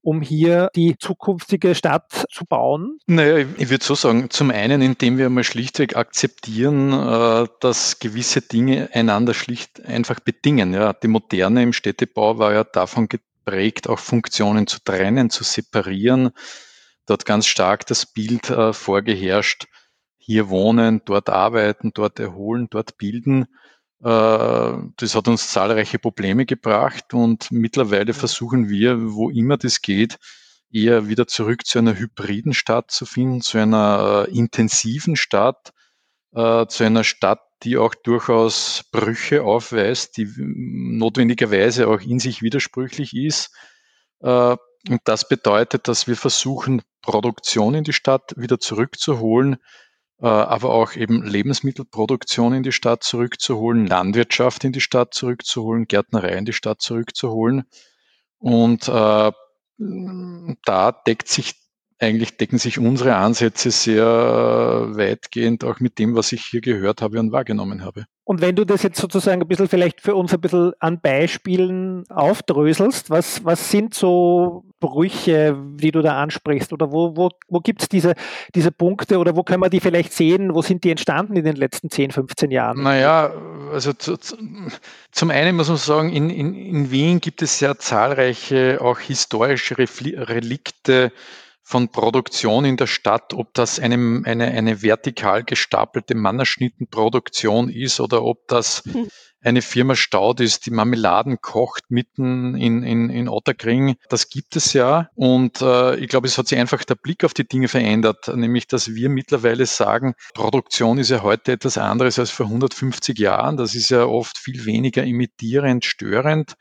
um 0.00 0.20
hier 0.22 0.70
die 0.74 0.96
zukünftige 0.98 1.74
Stadt 1.74 2.24
zu 2.30 2.44
bauen? 2.44 2.98
Naja, 3.06 3.46
ich 3.56 3.70
würde 3.70 3.84
so 3.84 3.94
sagen, 3.94 4.30
zum 4.30 4.50
einen, 4.50 4.82
indem 4.82 5.18
wir 5.18 5.30
mal 5.30 5.44
schlichtweg 5.44 5.96
akzeptieren, 5.96 6.92
äh, 6.92 7.46
dass 7.60 7.98
gewisse 7.98 8.40
Dinge 8.40 8.90
einander 8.92 9.34
schlicht 9.34 9.84
einfach 9.84 10.20
bedingen. 10.20 10.74
Ja, 10.74 10.92
die 10.92 11.08
Moderne 11.08 11.62
im 11.62 11.72
Städtebau 11.72 12.38
war 12.38 12.52
ja 12.52 12.64
davon 12.64 13.08
geprägt, 13.08 13.88
auch 13.88 13.98
Funktionen 13.98 14.66
zu 14.66 14.78
trennen, 14.84 15.30
zu 15.30 15.44
separieren. 15.44 16.30
Dort 17.06 17.24
ganz 17.24 17.46
stark 17.46 17.86
das 17.86 18.04
Bild 18.04 18.50
äh, 18.50 18.72
vorgeherrscht, 18.74 19.66
hier 20.28 20.50
wohnen, 20.50 21.00
dort 21.06 21.30
arbeiten, 21.30 21.92
dort 21.94 22.20
erholen, 22.20 22.66
dort 22.68 22.98
bilden. 22.98 23.46
Äh, 24.04 24.72
das 24.96 25.14
hat 25.14 25.26
uns 25.26 25.50
zahlreiche 25.50 25.98
Probleme 25.98 26.44
gebracht 26.44 27.14
und 27.14 27.50
mittlerweile 27.50 28.12
versuchen 28.12 28.68
wir, 28.68 29.14
wo 29.14 29.30
immer 29.30 29.56
das 29.56 29.80
geht, 29.80 30.18
eher 30.70 31.08
wieder 31.08 31.26
zurück 31.26 31.64
zu 31.64 31.78
einer 31.78 31.98
hybriden 31.98 32.52
Stadt 32.52 32.90
zu 32.90 33.06
finden, 33.06 33.40
zu 33.40 33.56
einer 33.56 34.26
äh, 34.28 34.36
intensiven 34.36 35.16
Stadt, 35.16 35.72
äh, 36.34 36.66
zu 36.66 36.84
einer 36.84 37.04
Stadt, 37.04 37.40
die 37.62 37.78
auch 37.78 37.94
durchaus 37.94 38.84
Brüche 38.92 39.44
aufweist, 39.44 40.18
die 40.18 40.30
notwendigerweise 40.36 41.88
auch 41.88 42.02
in 42.02 42.18
sich 42.18 42.42
widersprüchlich 42.42 43.16
ist. 43.16 43.50
Und 44.20 45.00
das 45.02 45.26
bedeutet, 45.26 45.88
dass 45.88 46.06
wir 46.06 46.16
versuchen, 46.16 46.82
Produktion 47.02 47.74
in 47.74 47.82
die 47.82 47.92
Stadt 47.92 48.32
wieder 48.36 48.60
zurückzuholen, 48.60 49.56
aber 50.26 50.70
auch 50.70 50.94
eben 50.94 51.22
Lebensmittelproduktion 51.22 52.52
in 52.54 52.62
die 52.62 52.72
Stadt 52.72 53.04
zurückzuholen, 53.04 53.86
Landwirtschaft 53.86 54.64
in 54.64 54.72
die 54.72 54.80
Stadt 54.80 55.14
zurückzuholen, 55.14 55.86
Gärtnerei 55.86 56.36
in 56.36 56.44
die 56.44 56.52
Stadt 56.52 56.80
zurückzuholen. 56.80 57.64
Und 58.38 58.88
äh, 58.88 59.32
da 60.64 60.92
deckt 61.06 61.28
sich 61.28 61.54
eigentlich 61.98 62.36
decken 62.36 62.58
sich 62.58 62.78
unsere 62.78 63.16
Ansätze 63.16 63.70
sehr 63.70 64.04
weitgehend 64.04 65.64
auch 65.64 65.80
mit 65.80 65.98
dem, 65.98 66.14
was 66.14 66.32
ich 66.32 66.44
hier 66.44 66.60
gehört 66.60 67.02
habe 67.02 67.18
und 67.18 67.32
wahrgenommen 67.32 67.84
habe. 67.84 68.04
Und 68.24 68.42
wenn 68.42 68.56
du 68.56 68.66
das 68.66 68.82
jetzt 68.82 69.00
sozusagen 69.00 69.40
ein 69.40 69.48
bisschen 69.48 69.68
vielleicht 69.68 70.02
für 70.02 70.14
uns 70.14 70.34
ein 70.34 70.40
bisschen 70.40 70.72
an 70.80 71.00
Beispielen 71.00 72.04
aufdröselst, 72.10 73.08
was, 73.08 73.42
was 73.44 73.70
sind 73.70 73.94
so 73.94 74.64
Brüche, 74.80 75.56
die 75.76 75.90
du 75.90 76.02
da 76.02 76.20
ansprichst? 76.20 76.72
Oder 76.72 76.92
wo, 76.92 77.16
wo, 77.16 77.30
wo 77.48 77.60
gibt 77.60 77.82
es 77.82 77.88
diese, 77.88 78.14
diese 78.54 78.70
Punkte 78.70 79.18
oder 79.18 79.34
wo 79.34 79.42
können 79.42 79.62
wir 79.62 79.70
die 79.70 79.80
vielleicht 79.80 80.12
sehen? 80.12 80.54
Wo 80.54 80.62
sind 80.62 80.84
die 80.84 80.90
entstanden 80.90 81.36
in 81.36 81.44
den 81.44 81.56
letzten 81.56 81.90
10, 81.90 82.12
15 82.12 82.50
Jahren? 82.50 82.82
Naja, 82.82 83.32
also 83.72 83.92
zu, 83.92 84.16
zu, 84.18 84.36
zum 85.10 85.30
einen 85.30 85.56
muss 85.56 85.68
man 85.68 85.78
sagen, 85.78 86.12
in, 86.12 86.30
in, 86.30 86.54
in 86.54 86.90
Wien 86.90 87.20
gibt 87.20 87.42
es 87.42 87.58
sehr 87.58 87.78
zahlreiche 87.78 88.78
auch 88.80 88.98
historische 88.98 89.78
Relikte, 89.78 91.12
von 91.68 91.90
Produktion 91.90 92.64
in 92.64 92.78
der 92.78 92.86
Stadt, 92.86 93.34
ob 93.34 93.52
das 93.52 93.78
eine, 93.78 94.22
eine, 94.24 94.46
eine 94.46 94.80
vertikal 94.80 95.44
gestapelte 95.44 96.14
Mannerschnittenproduktion 96.14 97.68
ist 97.68 98.00
oder 98.00 98.22
ob 98.22 98.48
das 98.48 98.82
eine 99.42 99.60
Firma 99.60 99.94
Staud 99.94 100.40
ist, 100.40 100.64
die 100.64 100.70
Marmeladen 100.70 101.42
kocht 101.42 101.90
mitten 101.90 102.54
in, 102.56 102.82
in, 102.84 103.10
in 103.10 103.28
Otterkring. 103.28 103.96
Das 104.08 104.30
gibt 104.30 104.56
es 104.56 104.72
ja. 104.72 105.10
Und 105.14 105.60
äh, 105.60 105.96
ich 105.96 106.08
glaube, 106.08 106.26
es 106.26 106.38
hat 106.38 106.48
sich 106.48 106.58
einfach 106.58 106.84
der 106.84 106.94
Blick 106.94 107.22
auf 107.22 107.34
die 107.34 107.46
Dinge 107.46 107.68
verändert, 107.68 108.28
nämlich 108.34 108.66
dass 108.66 108.94
wir 108.94 109.10
mittlerweile 109.10 109.66
sagen, 109.66 110.14
Produktion 110.32 110.96
ist 110.96 111.10
ja 111.10 111.20
heute 111.20 111.52
etwas 111.52 111.76
anderes 111.76 112.18
als 112.18 112.30
vor 112.30 112.46
150 112.46 113.18
Jahren. 113.18 113.58
Das 113.58 113.74
ist 113.74 113.90
ja 113.90 114.06
oft 114.06 114.38
viel 114.38 114.64
weniger 114.64 115.04
imitierend, 115.04 115.84
störend. 115.84 116.54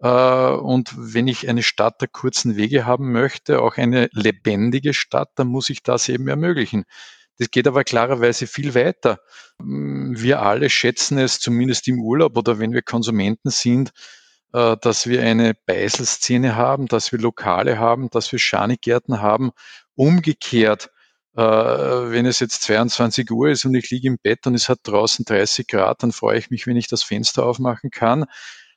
Äh, 0.00 0.08
und 0.08 0.92
wenn 0.96 1.28
ich 1.28 1.48
eine 1.48 1.62
Stadt 1.62 2.00
der 2.00 2.08
kurzen 2.08 2.56
Wege 2.56 2.86
haben 2.86 3.12
möchte, 3.12 3.60
auch 3.60 3.76
eine 3.76 4.08
lebendige 4.12 4.94
Stadt, 4.94 5.30
dann 5.36 5.48
muss 5.48 5.70
ich 5.70 5.82
das 5.82 6.08
eben 6.08 6.28
ermöglichen. 6.28 6.84
Das 7.38 7.50
geht 7.50 7.66
aber 7.66 7.84
klarerweise 7.84 8.46
viel 8.46 8.74
weiter. 8.74 9.20
Mm, 9.58 10.14
wir 10.16 10.42
alle 10.42 10.70
schätzen 10.70 11.18
es, 11.18 11.40
zumindest 11.40 11.88
im 11.88 12.00
Urlaub 12.00 12.36
oder 12.36 12.58
wenn 12.58 12.72
wir 12.72 12.82
Konsumenten 12.82 13.50
sind, 13.50 13.92
äh, 14.52 14.76
dass 14.80 15.06
wir 15.06 15.22
eine 15.22 15.54
Beiselszene 15.66 16.56
haben, 16.56 16.86
dass 16.86 17.12
wir 17.12 17.18
Lokale 17.18 17.78
haben, 17.78 18.10
dass 18.10 18.32
wir 18.32 18.38
Schanigärten 18.38 19.20
haben. 19.20 19.52
Umgekehrt, 19.96 20.90
äh, 21.36 21.40
wenn 21.42 22.26
es 22.26 22.40
jetzt 22.40 22.62
22 22.62 23.30
Uhr 23.30 23.50
ist 23.50 23.64
und 23.64 23.74
ich 23.74 23.90
liege 23.90 24.08
im 24.08 24.18
Bett 24.18 24.46
und 24.46 24.54
es 24.54 24.68
hat 24.68 24.80
draußen 24.84 25.24
30 25.24 25.66
Grad, 25.66 26.02
dann 26.02 26.12
freue 26.12 26.38
ich 26.38 26.50
mich, 26.50 26.66
wenn 26.66 26.76
ich 26.76 26.88
das 26.88 27.02
Fenster 27.02 27.44
aufmachen 27.44 27.90
kann. 27.90 28.24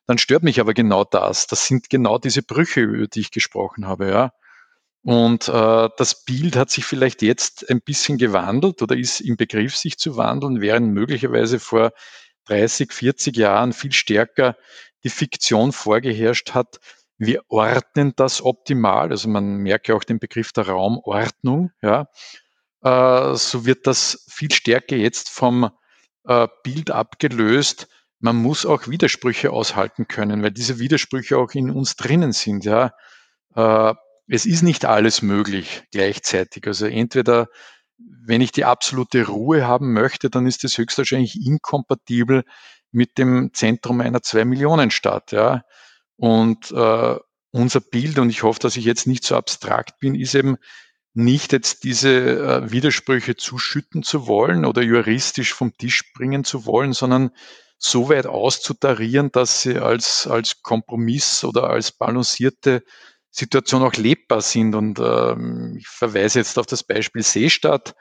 Dann 0.05 0.17
stört 0.17 0.43
mich 0.43 0.59
aber 0.59 0.73
genau 0.73 1.03
das. 1.03 1.47
Das 1.47 1.67
sind 1.67 1.89
genau 1.89 2.17
diese 2.17 2.43
Brüche, 2.43 2.81
über 2.81 3.07
die 3.07 3.21
ich 3.21 3.31
gesprochen 3.31 3.87
habe, 3.87 4.09
ja. 4.09 4.31
Und 5.03 5.49
äh, 5.49 5.89
das 5.97 6.23
Bild 6.23 6.55
hat 6.55 6.69
sich 6.69 6.85
vielleicht 6.85 7.21
jetzt 7.21 7.69
ein 7.69 7.81
bisschen 7.81 8.17
gewandelt 8.17 8.81
oder 8.81 8.95
ist 8.95 9.19
im 9.19 9.35
Begriff, 9.35 9.75
sich 9.75 9.97
zu 9.97 10.15
wandeln, 10.15 10.61
während 10.61 10.93
möglicherweise 10.93 11.59
vor 11.59 11.91
30, 12.45 12.91
40 12.93 13.35
Jahren 13.35 13.73
viel 13.73 13.91
stärker 13.91 14.55
die 15.03 15.09
Fiktion 15.09 15.73
vorgeherrscht 15.73 16.51
hat. 16.51 16.79
Wir 17.17 17.41
ordnen 17.49 18.13
das 18.15 18.41
optimal. 18.41 19.09
Also 19.09 19.27
man 19.27 19.57
merkt 19.57 19.89
ja 19.89 19.95
auch 19.95 20.05
den 20.05 20.19
Begriff 20.19 20.53
der 20.53 20.67
Raumordnung. 20.67 21.71
Ja. 21.81 22.07
Äh, 22.81 23.35
so 23.35 23.65
wird 23.65 23.87
das 23.87 24.25
viel 24.29 24.51
stärker 24.51 24.95
jetzt 24.95 25.29
vom 25.29 25.69
äh, 26.25 26.47
Bild 26.63 26.91
abgelöst, 26.91 27.87
man 28.23 28.37
muss 28.37 28.65
auch 28.65 28.87
Widersprüche 28.87 29.51
aushalten 29.51 30.07
können, 30.07 30.43
weil 30.43 30.51
diese 30.51 30.79
Widersprüche 30.79 31.37
auch 31.37 31.51
in 31.51 31.69
uns 31.69 31.97
drinnen 31.97 32.31
sind. 32.31 32.63
Ja, 32.63 32.93
äh, 33.53 33.93
es 34.27 34.45
ist 34.45 34.61
nicht 34.61 34.85
alles 34.85 35.21
möglich 35.21 35.83
gleichzeitig. 35.91 36.65
Also 36.65 36.85
entweder, 36.85 37.49
wenn 37.97 38.39
ich 38.39 38.53
die 38.53 38.63
absolute 38.63 39.27
Ruhe 39.27 39.67
haben 39.67 39.91
möchte, 39.91 40.29
dann 40.29 40.47
ist 40.47 40.63
das 40.63 40.77
höchstwahrscheinlich 40.77 41.35
inkompatibel 41.45 42.45
mit 42.91 43.17
dem 43.17 43.53
Zentrum 43.53 43.99
einer 43.99 44.21
zwei 44.21 44.45
Millionen 44.45 44.89
Stadt. 44.89 45.33
Ja, 45.33 45.65
und 46.15 46.71
äh, 46.71 47.15
unser 47.51 47.81
Bild 47.81 48.19
und 48.19 48.29
ich 48.29 48.43
hoffe, 48.43 48.59
dass 48.61 48.77
ich 48.77 48.85
jetzt 48.85 49.05
nicht 49.05 49.25
so 49.25 49.35
abstrakt 49.35 49.99
bin, 49.99 50.15
ist 50.15 50.33
eben 50.33 50.55
nicht 51.13 51.51
jetzt 51.51 51.83
diese 51.83 52.09
äh, 52.09 52.71
Widersprüche 52.71 53.35
zuschütten 53.35 54.01
zu 54.01 54.27
wollen 54.27 54.63
oder 54.63 54.81
juristisch 54.81 55.53
vom 55.53 55.75
Tisch 55.77 56.13
bringen 56.13 56.45
zu 56.45 56.65
wollen, 56.65 56.93
sondern 56.93 57.31
so 57.85 58.09
weit 58.09 58.27
auszutarieren, 58.27 59.31
dass 59.31 59.61
sie 59.61 59.77
als, 59.77 60.27
als 60.27 60.61
Kompromiss 60.61 61.43
oder 61.43 61.69
als 61.69 61.91
balancierte 61.91 62.83
Situation 63.29 63.83
auch 63.83 63.93
lebbar 63.93 64.41
sind. 64.41 64.75
Und 64.75 64.99
ähm, 64.99 65.75
ich 65.77 65.87
verweise 65.87 66.39
jetzt 66.39 66.57
auf 66.57 66.65
das 66.65 66.83
Beispiel 66.83 67.23
Seestadt, 67.23 67.95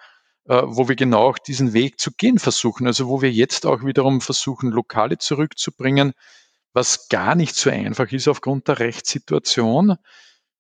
äh, 0.45 0.63
wo 0.65 0.89
wir 0.89 0.97
genau 0.97 1.29
auch 1.29 1.39
diesen 1.39 1.73
Weg 1.73 1.99
zu 1.99 2.13
gehen 2.13 2.39
versuchen. 2.39 2.87
Also 2.87 3.09
wo 3.09 3.23
wir 3.23 3.33
jetzt 3.33 3.67
auch 3.67 3.85
wiederum 3.85 4.21
versuchen, 4.21 4.71
Lokale 4.71 5.19
zurückzubringen, 5.19 6.13
was 6.73 7.09
gar 7.09 7.35
nicht 7.35 7.57
so 7.57 7.71
einfach 7.71 8.11
ist 8.13 8.29
aufgrund 8.29 8.69
der 8.69 8.79
Rechtssituation. 8.79 9.97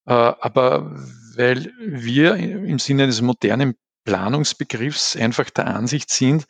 Äh, 0.06 0.12
aber 0.12 0.96
weil 1.36 1.72
wir 1.78 2.34
im 2.36 2.78
Sinne 2.78 3.06
des 3.06 3.22
modernen 3.22 3.76
Planungsbegriffs 4.04 5.16
einfach 5.16 5.50
der 5.50 5.68
Ansicht 5.68 6.10
sind, 6.10 6.46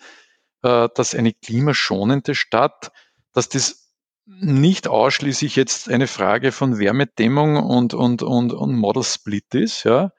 dass 0.63 1.15
eine 1.15 1.33
klimaschonende 1.33 2.35
Stadt, 2.35 2.93
dass 3.33 3.49
das 3.49 3.95
nicht 4.25 4.87
ausschließlich 4.89 5.57
jetzt 5.57 5.91
eine 5.91 6.07
Frage 6.07 6.53
von 6.53 6.79
Wärmedämmung 6.79 7.57
und, 7.57 7.95
und, 7.95 8.23
und, 8.23 8.53
und 8.53 8.77
Model 8.77 9.03
Split 9.03 9.55
ist, 9.55 9.85
ja, 9.85 10.13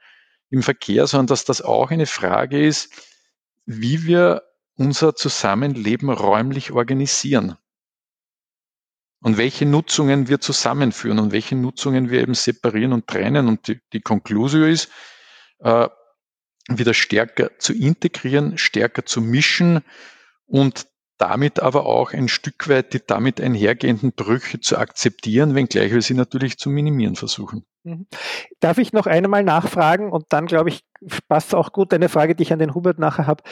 im 0.49 0.61
Verkehr, 0.61 1.07
sondern 1.07 1.27
dass 1.27 1.45
das 1.45 1.61
auch 1.61 1.89
eine 1.89 2.05
Frage 2.05 2.65
ist, 2.65 2.93
wie 3.65 4.03
wir 4.05 4.43
unser 4.75 5.15
Zusammenleben 5.15 6.09
räumlich 6.09 6.71
organisieren 6.71 7.57
und 9.21 9.37
welche 9.37 9.65
Nutzungen 9.65 10.27
wir 10.27 10.41
zusammenführen 10.41 11.19
und 11.19 11.31
welche 11.31 11.55
Nutzungen 11.55 12.09
wir 12.09 12.21
eben 12.21 12.33
separieren 12.33 12.91
und 12.91 13.07
trennen. 13.07 13.47
Und 13.47 13.67
die, 13.67 13.79
die 13.93 14.01
ist, 14.69 14.89
äh, 15.59 15.87
wieder 16.67 16.93
stärker 16.93 17.57
zu 17.57 17.73
integrieren, 17.73 18.57
stärker 18.57 19.05
zu 19.05 19.21
mischen, 19.21 19.81
und 20.53 20.85
damit 21.17 21.59
aber 21.59 21.87
auch 21.87 22.13
ein 22.13 22.27
Stück 22.27 22.69
weit 22.69 22.93
die 22.93 23.01
damit 23.05 23.41
einhergehenden 23.41 24.13
Brüche 24.13 24.59
zu 24.59 24.77
akzeptieren, 24.77 25.55
wenngleich 25.55 25.91
wir 25.91 26.01
sie 26.01 26.13
natürlich 26.13 26.59
zu 26.59 26.69
minimieren 26.69 27.15
versuchen. 27.15 27.65
Mhm. 27.83 28.05
Darf 28.59 28.77
ich 28.77 28.93
noch 28.93 29.07
einmal 29.07 29.43
nachfragen 29.43 30.11
und 30.11 30.25
dann 30.29 30.45
glaube 30.45 30.69
ich, 30.69 30.83
passt 31.27 31.55
auch 31.55 31.71
gut 31.71 31.91
eine 31.91 32.07
Frage, 32.07 32.35
die 32.35 32.43
ich 32.43 32.53
an 32.53 32.59
den 32.59 32.75
Hubert 32.75 32.99
nachher 32.99 33.25
habe 33.25 33.43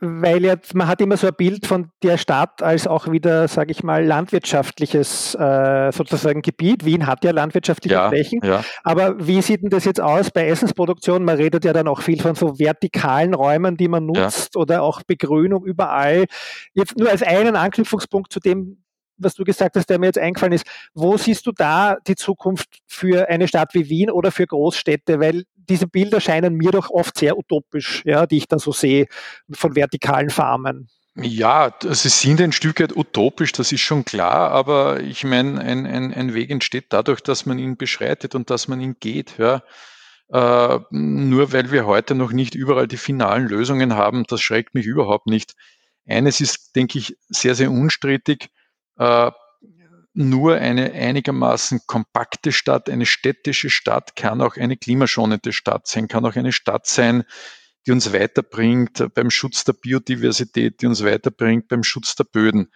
weil 0.00 0.44
jetzt, 0.44 0.74
man 0.74 0.88
hat 0.88 1.00
immer 1.00 1.16
so 1.16 1.26
ein 1.26 1.34
Bild 1.34 1.66
von 1.66 1.90
der 2.02 2.18
Stadt 2.18 2.62
als 2.62 2.86
auch 2.86 3.10
wieder, 3.10 3.48
sage 3.48 3.70
ich 3.70 3.82
mal, 3.82 4.04
landwirtschaftliches 4.04 5.34
äh, 5.34 5.92
sozusagen 5.92 6.42
Gebiet. 6.42 6.84
Wien 6.84 7.06
hat 7.06 7.24
ja 7.24 7.30
landwirtschaftliche 7.30 7.94
ja, 7.94 8.08
Flächen. 8.08 8.40
Ja. 8.42 8.64
Aber 8.84 9.26
wie 9.26 9.40
sieht 9.42 9.62
denn 9.62 9.70
das 9.70 9.84
jetzt 9.84 10.00
aus 10.00 10.30
bei 10.30 10.46
Essensproduktion? 10.48 11.24
Man 11.24 11.36
redet 11.36 11.64
ja 11.64 11.72
dann 11.72 11.88
auch 11.88 12.02
viel 12.02 12.20
von 12.20 12.34
so 12.34 12.58
vertikalen 12.58 13.34
Räumen, 13.34 13.76
die 13.76 13.88
man 13.88 14.06
nutzt 14.06 14.54
ja. 14.54 14.60
oder 14.60 14.82
auch 14.82 15.02
Begrünung 15.02 15.64
überall. 15.64 16.26
Jetzt 16.74 16.98
nur 16.98 17.10
als 17.10 17.22
einen 17.22 17.56
Anknüpfungspunkt 17.56 18.32
zu 18.32 18.40
dem, 18.40 18.78
was 19.18 19.34
du 19.34 19.44
gesagt 19.44 19.76
hast, 19.76 19.88
der 19.88 19.98
mir 19.98 20.06
jetzt 20.06 20.18
eingefallen 20.18 20.52
ist. 20.52 20.66
Wo 20.94 21.16
siehst 21.16 21.46
du 21.46 21.52
da 21.52 21.96
die 22.06 22.16
Zukunft 22.16 22.68
für 22.86 23.28
eine 23.28 23.48
Stadt 23.48 23.74
wie 23.74 23.88
Wien 23.88 24.10
oder 24.10 24.30
für 24.30 24.46
Großstädte? 24.46 25.20
Weil 25.20 25.44
diese 25.56 25.86
Bilder 25.86 26.20
scheinen 26.20 26.54
mir 26.54 26.70
doch 26.70 26.90
oft 26.90 27.18
sehr 27.18 27.36
utopisch, 27.36 28.02
ja, 28.04 28.26
die 28.26 28.38
ich 28.38 28.48
da 28.48 28.58
so 28.58 28.72
sehe 28.72 29.06
von 29.50 29.74
vertikalen 29.74 30.30
Farmen. 30.30 30.88
Ja, 31.18 31.74
sie 31.80 32.10
sind 32.10 32.42
ein 32.42 32.52
Stück 32.52 32.78
weit 32.78 32.94
utopisch, 32.94 33.52
das 33.52 33.72
ist 33.72 33.80
schon 33.80 34.04
klar, 34.04 34.50
aber 34.50 35.00
ich 35.00 35.24
meine, 35.24 35.60
ein, 35.60 35.86
ein, 35.86 36.12
ein 36.12 36.34
Weg 36.34 36.50
entsteht 36.50 36.86
dadurch, 36.90 37.22
dass 37.22 37.46
man 37.46 37.58
ihn 37.58 37.78
beschreitet 37.78 38.34
und 38.34 38.50
dass 38.50 38.68
man 38.68 38.82
ihn 38.82 38.96
geht. 39.00 39.38
Ja. 39.38 39.62
Äh, 40.28 40.80
nur 40.90 41.52
weil 41.52 41.70
wir 41.72 41.86
heute 41.86 42.14
noch 42.14 42.32
nicht 42.32 42.54
überall 42.54 42.86
die 42.86 42.98
finalen 42.98 43.46
Lösungen 43.48 43.94
haben, 43.94 44.24
das 44.28 44.42
schreckt 44.42 44.74
mich 44.74 44.84
überhaupt 44.84 45.26
nicht. 45.26 45.54
Eines 46.06 46.40
ist, 46.40 46.76
denke 46.76 46.98
ich, 46.98 47.16
sehr, 47.28 47.54
sehr 47.54 47.70
unstrittig. 47.70 48.50
Äh, 48.98 49.30
nur 50.14 50.56
eine 50.56 50.92
einigermaßen 50.92 51.80
kompakte 51.86 52.50
Stadt, 52.50 52.88
eine 52.88 53.04
städtische 53.04 53.68
Stadt 53.68 54.16
kann 54.16 54.40
auch 54.40 54.56
eine 54.56 54.78
klimaschonende 54.78 55.52
Stadt 55.52 55.86
sein, 55.86 56.08
kann 56.08 56.24
auch 56.24 56.36
eine 56.36 56.52
Stadt 56.52 56.86
sein, 56.86 57.24
die 57.86 57.92
uns 57.92 58.12
weiterbringt 58.12 59.14
beim 59.14 59.30
Schutz 59.30 59.64
der 59.64 59.74
Biodiversität, 59.74 60.80
die 60.80 60.86
uns 60.86 61.04
weiterbringt 61.04 61.68
beim 61.68 61.84
Schutz 61.84 62.14
der 62.14 62.24
Böden. 62.24 62.72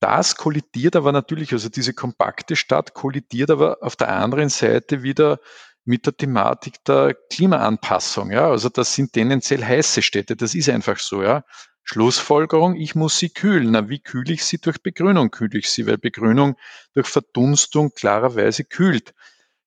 Das 0.00 0.34
kollidiert 0.34 0.96
aber 0.96 1.12
natürlich, 1.12 1.52
also 1.52 1.68
diese 1.68 1.94
kompakte 1.94 2.56
Stadt 2.56 2.94
kollidiert 2.94 3.52
aber 3.52 3.78
auf 3.80 3.94
der 3.94 4.08
anderen 4.08 4.48
Seite 4.48 5.04
wieder 5.04 5.38
mit 5.84 6.06
der 6.06 6.16
Thematik 6.16 6.84
der 6.84 7.14
Klimaanpassung. 7.30 8.32
Ja, 8.32 8.50
also 8.50 8.68
das 8.68 8.94
sind 8.94 9.12
tendenziell 9.12 9.64
heiße 9.64 10.02
Städte. 10.02 10.34
Das 10.34 10.56
ist 10.56 10.68
einfach 10.68 10.98
so. 10.98 11.22
Ja, 11.22 11.44
Schlussfolgerung, 11.84 12.76
ich 12.76 12.94
muss 12.94 13.18
sie 13.18 13.30
kühlen. 13.30 13.72
Na, 13.72 13.88
wie 13.88 14.00
kühle 14.00 14.32
ich 14.32 14.44
sie? 14.44 14.58
Durch 14.58 14.82
Begrünung 14.82 15.30
kühle 15.30 15.58
ich 15.58 15.70
sie, 15.70 15.86
weil 15.86 15.98
Begrünung 15.98 16.56
durch 16.94 17.08
Verdunstung 17.08 17.92
klarerweise 17.94 18.64
kühlt. 18.64 19.14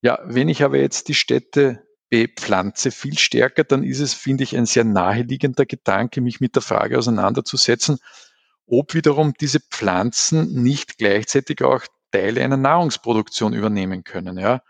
Ja, 0.02 0.20
wenn 0.24 0.50
ich 0.50 0.64
aber 0.64 0.78
jetzt 0.78 1.08
die 1.08 1.14
Städte 1.14 1.84
bepflanze 2.10 2.92
viel 2.92 3.18
stärker, 3.18 3.64
dann 3.64 3.84
ist 3.84 4.00
es, 4.00 4.14
finde 4.14 4.44
ich, 4.44 4.56
ein 4.56 4.66
sehr 4.66 4.84
naheliegender 4.84 5.66
Gedanke, 5.66 6.22
mich 6.22 6.40
mit 6.40 6.56
der 6.56 6.62
Frage 6.62 6.98
auseinanderzusetzen, 6.98 7.98
ob 8.68 8.94
wiederum 8.94 9.34
diese 9.34 9.60
Pflanzen 9.60 10.62
nicht 10.64 10.98
gleichzeitig 10.98 11.64
auch 11.64 11.84
Teile 12.12 12.44
einer 12.44 12.58
Nahrungsproduktion 12.58 13.54
übernehmen 13.54 14.04
können. 14.04 14.38
Ja. 14.38 14.62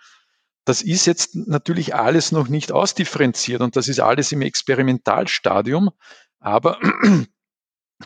Das 0.65 0.81
ist 0.81 1.05
jetzt 1.05 1.35
natürlich 1.35 1.93
alles 1.93 2.31
noch 2.31 2.47
nicht 2.47 2.71
ausdifferenziert 2.71 3.61
und 3.61 3.75
das 3.75 3.87
ist 3.87 3.99
alles 3.99 4.31
im 4.31 4.41
Experimentalstadium, 4.41 5.91
aber 6.39 6.79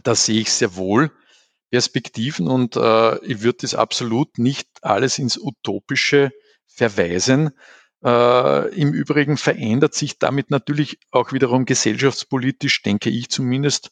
da 0.03 0.15
sehe 0.15 0.41
ich 0.41 0.51
sehr 0.51 0.75
wohl 0.75 1.11
Perspektiven 1.71 2.47
und 2.47 2.75
äh, 2.75 3.23
ich 3.25 3.41
würde 3.41 3.59
das 3.61 3.75
absolut 3.75 4.37
nicht 4.37 4.67
alles 4.81 5.19
ins 5.19 5.37
Utopische 5.37 6.31
verweisen. 6.67 7.51
Äh, 8.03 8.75
Im 8.75 8.93
Übrigen 8.93 9.37
verändert 9.37 9.93
sich 9.93 10.17
damit 10.17 10.49
natürlich 10.49 10.99
auch 11.11 11.31
wiederum 11.31 11.65
gesellschaftspolitisch, 11.65 12.81
denke 12.81 13.09
ich 13.09 13.29
zumindest, 13.29 13.91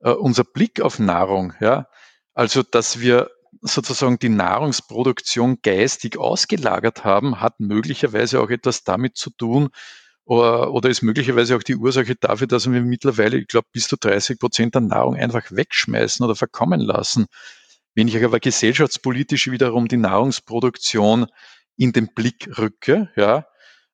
äh, 0.00 0.10
unser 0.10 0.44
Blick 0.44 0.80
auf 0.80 0.98
Nahrung. 0.98 1.52
Ja? 1.60 1.88
Also, 2.34 2.62
dass 2.62 3.00
wir 3.00 3.30
sozusagen 3.60 4.18
die 4.18 4.28
Nahrungsproduktion 4.28 5.58
geistig 5.62 6.18
ausgelagert 6.18 7.04
haben, 7.04 7.40
hat 7.40 7.60
möglicherweise 7.60 8.40
auch 8.40 8.50
etwas 8.50 8.84
damit 8.84 9.16
zu 9.16 9.30
tun, 9.30 9.70
oder, 10.28 10.74
oder 10.74 10.90
ist 10.90 11.00
möglicherweise 11.00 11.56
auch 11.56 11.62
die 11.62 11.76
Ursache 11.76 12.14
dafür, 12.14 12.46
dass 12.46 12.70
wir 12.70 12.82
mittlerweile, 12.82 13.38
ich 13.38 13.48
glaube, 13.48 13.66
bis 13.72 13.88
zu 13.88 13.96
30 13.96 14.38
Prozent 14.38 14.74
der 14.74 14.82
Nahrung 14.82 15.16
einfach 15.16 15.44
wegschmeißen 15.50 16.22
oder 16.22 16.36
verkommen 16.36 16.82
lassen. 16.82 17.28
Wenn 17.94 18.08
ich 18.08 18.22
aber 18.22 18.38
gesellschaftspolitisch 18.38 19.50
wiederum 19.50 19.88
die 19.88 19.96
Nahrungsproduktion 19.96 21.28
in 21.78 21.92
den 21.92 22.12
Blick 22.14 22.58
rücke, 22.58 23.08
ja, 23.16 23.46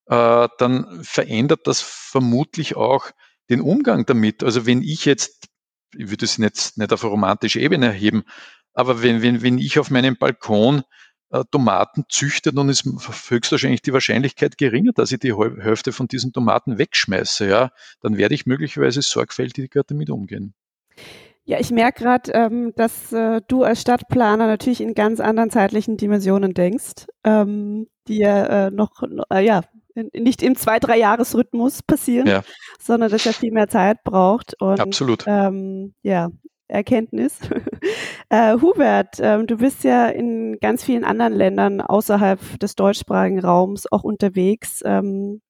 äh, 0.07 0.49
dann 0.59 1.05
verändert 1.05 1.69
das 1.69 1.81
vermutlich 1.81 2.75
auch 2.75 3.13
den 3.49 3.61
Umgang 3.61 4.05
damit. 4.05 4.43
Also 4.43 4.67
wenn 4.67 4.83
ich 4.83 5.05
jetzt, 5.05 5.47
ich 5.97 6.11
würde 6.11 6.25
es 6.25 6.39
nicht, 6.39 6.77
nicht 6.77 6.93
auf 6.93 7.05
eine 7.05 7.13
romantische 7.13 7.61
Ebene 7.61 7.87
erheben, 7.87 8.25
aber 8.73 9.05
wenn, 9.05 9.23
wenn, 9.23 9.43
wenn 9.43 9.59
ich 9.59 9.79
auf 9.79 9.89
meinem 9.89 10.17
Balkon 10.17 10.83
Tomaten 11.51 12.05
züchte, 12.09 12.53
dann 12.53 12.69
ist 12.69 12.85
höchstwahrscheinlich 13.29 13.83
die 13.83 13.93
Wahrscheinlichkeit 13.93 14.57
geringer, 14.59 14.93
dass 14.93 15.11
ich 15.13 15.19
die 15.19 15.35
Hälfte 15.35 15.93
von 15.93 16.07
diesen 16.07 16.33
Tomaten 16.33 16.79
wegschmeiße. 16.79 17.49
Ja, 17.49 17.71
dann 18.01 18.17
werde 18.17 18.35
ich 18.35 18.47
möglicherweise 18.47 19.03
sorgfältiger 19.03 19.83
damit 19.85 20.11
umgehen. 20.11 20.55
Ja, 21.47 21.61
ich 21.61 21.71
merke 21.71 22.05
gerade, 22.05 22.33
ähm, 22.33 22.73
dass 22.75 23.13
äh, 23.13 23.43
du 23.49 23.65
als 23.65 23.83
Stadtplaner 23.83 24.47
natürlich 24.47 24.81
in 24.81 24.95
ganz 24.95 25.21
anderen 25.21 25.51
zeitlichen 25.51 25.99
Dimensionen 25.99 26.55
denkst, 26.55 27.07
ähm, 27.23 27.87
die 28.09 28.19
ja 28.19 28.67
äh, 28.67 28.71
noch, 28.71 29.03
äh, 29.31 29.45
ja, 29.45 29.63
nicht 29.95 30.43
im 30.43 30.57
zwei, 30.57 30.79
drei 30.79 30.99
Jahresrhythmus 30.99 31.83
passieren, 31.83 32.27
ja. 32.27 32.43
sondern 32.81 33.11
dass 33.11 33.27
er 33.27 33.33
viel 33.33 33.53
mehr 33.53 33.69
Zeit 33.69 34.03
braucht. 34.05 34.61
Und, 34.61 34.81
Absolut. 34.81 35.25
Ähm, 35.27 35.95
ja, 36.03 36.31
Erkenntnis. 36.75 37.39
äh, 38.29 38.55
Hubert, 38.61 39.21
äh, 39.21 39.43
du 39.45 39.57
bist 39.57 39.85
ja 39.85 40.09
in 40.09 40.59
ganz 40.61 40.85
vielen 40.85 41.05
anderen 41.05 41.33
Ländern 41.33 41.81
außerhalb 41.81 42.59
des 42.61 42.75
deutschsprachigen 42.75 43.41
Raums 43.41 43.91
auch 43.91 44.05
unterwegs. 44.05 44.83
Ähm, 44.85 45.41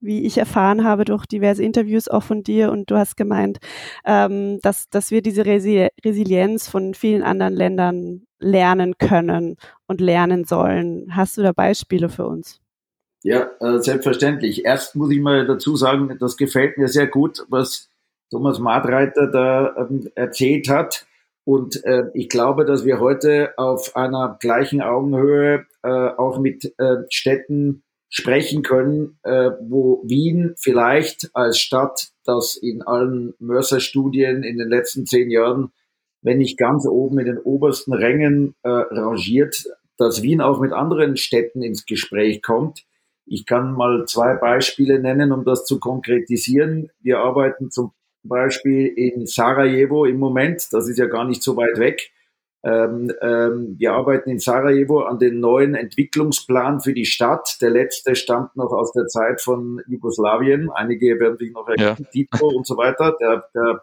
wie 0.00 0.24
ich 0.24 0.38
erfahren 0.38 0.84
habe 0.84 1.04
durch 1.04 1.26
diverse 1.26 1.62
Interviews 1.62 2.08
auch 2.08 2.22
von 2.22 2.42
dir 2.42 2.70
und 2.70 2.90
du 2.90 2.96
hast 2.96 3.16
gemeint, 3.16 3.58
ähm, 4.04 4.60
dass, 4.62 4.88
dass 4.90 5.10
wir 5.10 5.22
diese 5.22 5.44
Resi 5.44 5.88
Resilienz 6.04 6.68
von 6.68 6.94
vielen 6.94 7.22
anderen 7.22 7.54
Ländern 7.54 8.22
lernen 8.38 8.96
können 8.98 9.56
und 9.86 10.00
lernen 10.00 10.44
sollen. 10.44 11.16
Hast 11.16 11.36
du 11.36 11.42
da 11.42 11.52
Beispiele 11.52 12.08
für 12.08 12.26
uns? 12.26 12.60
Ja, 13.24 13.50
äh, 13.60 13.80
selbstverständlich. 13.80 14.64
Erst 14.64 14.94
muss 14.94 15.10
ich 15.10 15.20
mal 15.20 15.46
dazu 15.46 15.74
sagen, 15.74 16.16
das 16.20 16.36
gefällt 16.36 16.78
mir 16.78 16.88
sehr 16.88 17.08
gut, 17.08 17.44
was 17.48 17.88
Thomas 18.30 18.58
Madreiter 18.58 19.26
da 19.26 19.74
ähm, 19.76 20.10
erzählt 20.14 20.68
hat. 20.68 21.06
Und 21.44 21.82
äh, 21.84 22.04
ich 22.12 22.28
glaube, 22.28 22.64
dass 22.64 22.84
wir 22.84 23.00
heute 23.00 23.54
auf 23.56 23.96
einer 23.96 24.36
gleichen 24.38 24.82
Augenhöhe 24.82 25.66
äh, 25.82 25.88
auch 25.88 26.38
mit 26.38 26.74
äh, 26.78 26.96
Städten 27.08 27.82
sprechen 28.10 28.62
können, 28.62 29.18
äh, 29.22 29.50
wo 29.60 30.02
Wien 30.04 30.54
vielleicht 30.58 31.30
als 31.34 31.58
Stadt, 31.58 32.08
das 32.24 32.56
in 32.56 32.82
allen 32.82 33.34
Mörser-Studien 33.38 34.42
in 34.42 34.58
den 34.58 34.68
letzten 34.68 35.06
zehn 35.06 35.30
Jahren, 35.30 35.72
wenn 36.22 36.38
nicht 36.38 36.58
ganz 36.58 36.86
oben 36.86 37.18
in 37.18 37.26
den 37.26 37.38
obersten 37.38 37.92
Rängen 37.92 38.54
äh, 38.62 38.68
rangiert, 38.68 39.64
dass 39.96 40.22
Wien 40.22 40.40
auch 40.40 40.60
mit 40.60 40.72
anderen 40.72 41.16
Städten 41.16 41.62
ins 41.62 41.86
Gespräch 41.86 42.42
kommt. 42.42 42.84
Ich 43.24 43.44
kann 43.46 43.72
mal 43.72 44.04
zwei 44.06 44.36
Beispiele 44.36 44.98
nennen, 45.00 45.32
um 45.32 45.44
das 45.44 45.64
zu 45.64 45.78
konkretisieren. 45.78 46.90
Wir 47.00 47.18
arbeiten 47.18 47.70
zum 47.70 47.92
Beispiel 48.28 48.86
in 48.86 49.26
Sarajevo 49.26 50.04
im 50.04 50.18
Moment, 50.18 50.68
das 50.72 50.88
ist 50.88 50.98
ja 50.98 51.06
gar 51.06 51.24
nicht 51.24 51.42
so 51.42 51.56
weit 51.56 51.78
weg. 51.78 52.10
Ähm, 52.64 53.12
ähm, 53.22 53.76
wir 53.78 53.92
arbeiten 53.92 54.30
in 54.30 54.40
Sarajevo 54.40 55.00
an 55.00 55.18
den 55.18 55.38
neuen 55.38 55.74
Entwicklungsplan 55.74 56.80
für 56.80 56.92
die 56.92 57.06
Stadt. 57.06 57.56
Der 57.60 57.70
letzte 57.70 58.16
stammt 58.16 58.56
noch 58.56 58.72
aus 58.72 58.92
der 58.92 59.06
Zeit 59.06 59.40
von 59.40 59.80
Jugoslawien. 59.86 60.70
Einige 60.70 61.20
werden 61.20 61.38
sich 61.38 61.52
noch 61.52 61.68
erinnern, 61.68 61.96
ja. 62.00 62.06
Tito 62.10 62.48
und 62.48 62.66
so 62.66 62.76
weiter. 62.76 63.16
Der, 63.20 63.44
der, 63.54 63.80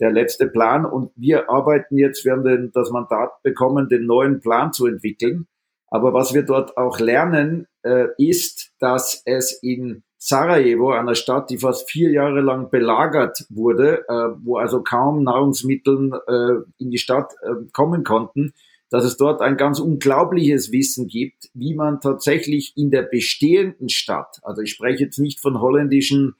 der 0.00 0.10
letzte 0.10 0.46
Plan. 0.48 0.86
Und 0.86 1.12
wir 1.16 1.50
arbeiten 1.50 1.98
jetzt, 1.98 2.24
wir 2.24 2.32
haben 2.32 2.44
den, 2.44 2.70
das 2.72 2.90
Mandat 2.90 3.30
bekommen, 3.42 3.88
den 3.88 4.06
neuen 4.06 4.40
Plan 4.40 4.72
zu 4.72 4.86
entwickeln. 4.86 5.46
Aber 5.88 6.12
was 6.12 6.34
wir 6.34 6.42
dort 6.42 6.76
auch 6.76 6.98
lernen, 6.98 7.68
äh, 7.82 8.06
ist, 8.16 8.72
dass 8.80 9.22
es 9.26 9.52
in 9.62 10.02
Sarajevo, 10.26 10.92
einer 10.92 11.14
Stadt, 11.14 11.50
die 11.50 11.58
fast 11.58 11.90
vier 11.90 12.10
Jahre 12.10 12.40
lang 12.40 12.70
belagert 12.70 13.44
wurde, 13.50 14.08
äh, 14.08 14.34
wo 14.42 14.56
also 14.56 14.82
kaum 14.82 15.22
Nahrungsmittel 15.22 16.12
äh, 16.26 16.82
in 16.82 16.90
die 16.90 16.96
Stadt 16.96 17.34
äh, 17.42 17.66
kommen 17.74 18.04
konnten, 18.04 18.54
dass 18.88 19.04
es 19.04 19.18
dort 19.18 19.42
ein 19.42 19.58
ganz 19.58 19.80
unglaubliches 19.80 20.72
Wissen 20.72 21.08
gibt, 21.08 21.50
wie 21.52 21.74
man 21.74 22.00
tatsächlich 22.00 22.72
in 22.74 22.90
der 22.90 23.02
bestehenden 23.02 23.90
Stadt, 23.90 24.40
also 24.44 24.62
ich 24.62 24.70
spreche 24.70 25.04
jetzt 25.04 25.18
nicht 25.18 25.40
von 25.40 25.60
holländischen 25.60 26.36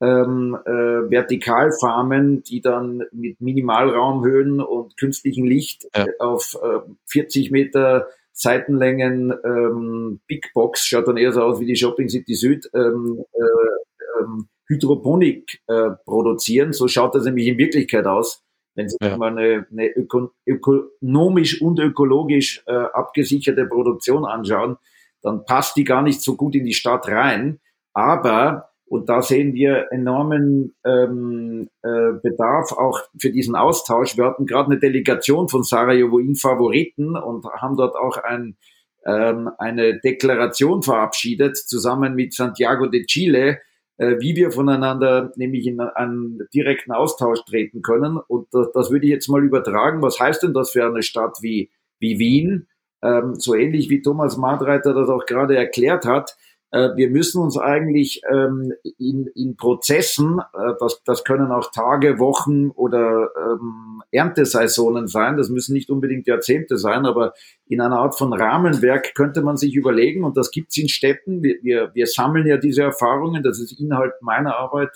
ähm, 0.00 0.58
äh, 0.64 1.08
Vertikalfarmen, 1.08 2.42
die 2.42 2.60
dann 2.60 3.04
mit 3.12 3.40
Minimalraumhöhen 3.40 4.60
und 4.60 4.96
künstlichem 4.96 5.44
Licht 5.44 5.86
ja. 5.94 6.06
auf 6.18 6.58
äh, 6.60 6.80
40 7.06 7.52
Meter 7.52 8.08
Seitenlängen 8.40 9.34
ähm, 9.44 10.20
Big 10.28 10.52
Box, 10.54 10.86
schaut 10.86 11.08
dann 11.08 11.16
eher 11.16 11.32
so 11.32 11.42
aus 11.42 11.58
wie 11.58 11.66
die 11.66 11.74
Shopping 11.74 12.08
City 12.08 12.34
Süd, 12.34 12.70
ähm, 12.72 13.24
äh, 13.32 14.20
ähm, 14.22 14.48
Hydroponik 14.68 15.60
äh, 15.66 15.90
produzieren. 16.04 16.72
So 16.72 16.86
schaut 16.86 17.16
das 17.16 17.24
nämlich 17.24 17.48
in 17.48 17.58
Wirklichkeit 17.58 18.06
aus. 18.06 18.44
Wenn 18.76 18.88
Sie 18.88 18.96
ja. 19.02 19.16
mal 19.16 19.36
eine, 19.36 19.66
eine 19.72 19.88
öko 19.88 20.30
ökonomisch 20.46 21.60
und 21.60 21.80
ökologisch 21.80 22.62
äh, 22.66 22.72
abgesicherte 22.72 23.66
Produktion 23.66 24.24
anschauen, 24.24 24.76
dann 25.20 25.44
passt 25.44 25.76
die 25.76 25.82
gar 25.82 26.02
nicht 26.02 26.22
so 26.22 26.36
gut 26.36 26.54
in 26.54 26.64
die 26.64 26.74
Stadt 26.74 27.08
rein. 27.08 27.58
Aber 27.92 28.67
und 28.88 29.08
da 29.08 29.20
sehen 29.20 29.54
wir 29.54 29.88
enormen 29.90 30.74
ähm, 30.84 31.68
äh, 31.82 32.12
Bedarf 32.22 32.72
auch 32.72 33.00
für 33.20 33.30
diesen 33.30 33.54
Austausch. 33.54 34.16
Wir 34.16 34.24
hatten 34.24 34.46
gerade 34.46 34.70
eine 34.70 34.80
Delegation 34.80 35.48
von 35.48 35.62
Sarajevo 35.62 36.18
in 36.18 36.34
Favoriten 36.34 37.14
und 37.14 37.44
haben 37.44 37.76
dort 37.76 37.96
auch 37.96 38.16
ein, 38.16 38.56
ähm, 39.04 39.50
eine 39.58 40.00
Deklaration 40.00 40.82
verabschiedet, 40.82 41.56
zusammen 41.58 42.14
mit 42.14 42.32
Santiago 42.32 42.86
de 42.86 43.04
Chile, 43.04 43.58
äh, 43.98 44.16
wie 44.20 44.36
wir 44.36 44.52
voneinander 44.52 45.32
nämlich 45.36 45.66
in 45.66 45.80
einen 45.80 46.40
direkten 46.54 46.92
Austausch 46.92 47.44
treten 47.44 47.82
können. 47.82 48.18
Und 48.26 48.48
das, 48.52 48.72
das 48.72 48.90
würde 48.90 49.04
ich 49.04 49.12
jetzt 49.12 49.28
mal 49.28 49.44
übertragen. 49.44 50.00
Was 50.00 50.18
heißt 50.18 50.42
denn 50.42 50.54
das 50.54 50.70
für 50.70 50.86
eine 50.86 51.02
Stadt 51.02 51.38
wie, 51.42 51.70
wie 51.98 52.18
Wien? 52.18 52.68
Ähm, 53.02 53.34
so 53.34 53.54
ähnlich 53.54 53.90
wie 53.90 54.00
Thomas 54.00 54.38
Madreiter 54.38 54.94
das 54.94 55.10
auch 55.10 55.26
gerade 55.26 55.56
erklärt 55.56 56.06
hat 56.06 56.36
wir 56.70 57.08
müssen 57.08 57.40
uns 57.40 57.56
eigentlich 57.56 58.20
ähm, 58.30 58.72
in, 58.98 59.26
in 59.34 59.56
Prozessen, 59.56 60.38
äh, 60.38 60.72
das, 60.78 61.02
das 61.04 61.24
können 61.24 61.50
auch 61.50 61.70
Tage, 61.70 62.18
Wochen 62.18 62.70
oder 62.70 63.30
ähm, 63.36 64.02
Erntesaisonen 64.10 65.06
sein, 65.06 65.36
das 65.36 65.48
müssen 65.48 65.72
nicht 65.72 65.90
unbedingt 65.90 66.26
Jahrzehnte 66.26 66.76
sein, 66.76 67.06
aber 67.06 67.32
in 67.66 67.80
einer 67.80 67.98
Art 67.98 68.18
von 68.18 68.32
Rahmenwerk 68.32 69.14
könnte 69.14 69.42
man 69.42 69.56
sich 69.56 69.74
überlegen, 69.74 70.24
und 70.24 70.36
das 70.36 70.50
gibt's 70.50 70.76
in 70.76 70.88
Städten, 70.88 71.42
wir, 71.42 71.56
wir, 71.62 71.90
wir 71.94 72.06
sammeln 72.06 72.46
ja 72.46 72.58
diese 72.58 72.82
Erfahrungen, 72.82 73.42
das 73.42 73.58
ist 73.58 73.80
Inhalt 73.80 74.12
meiner 74.20 74.56
Arbeit 74.56 74.90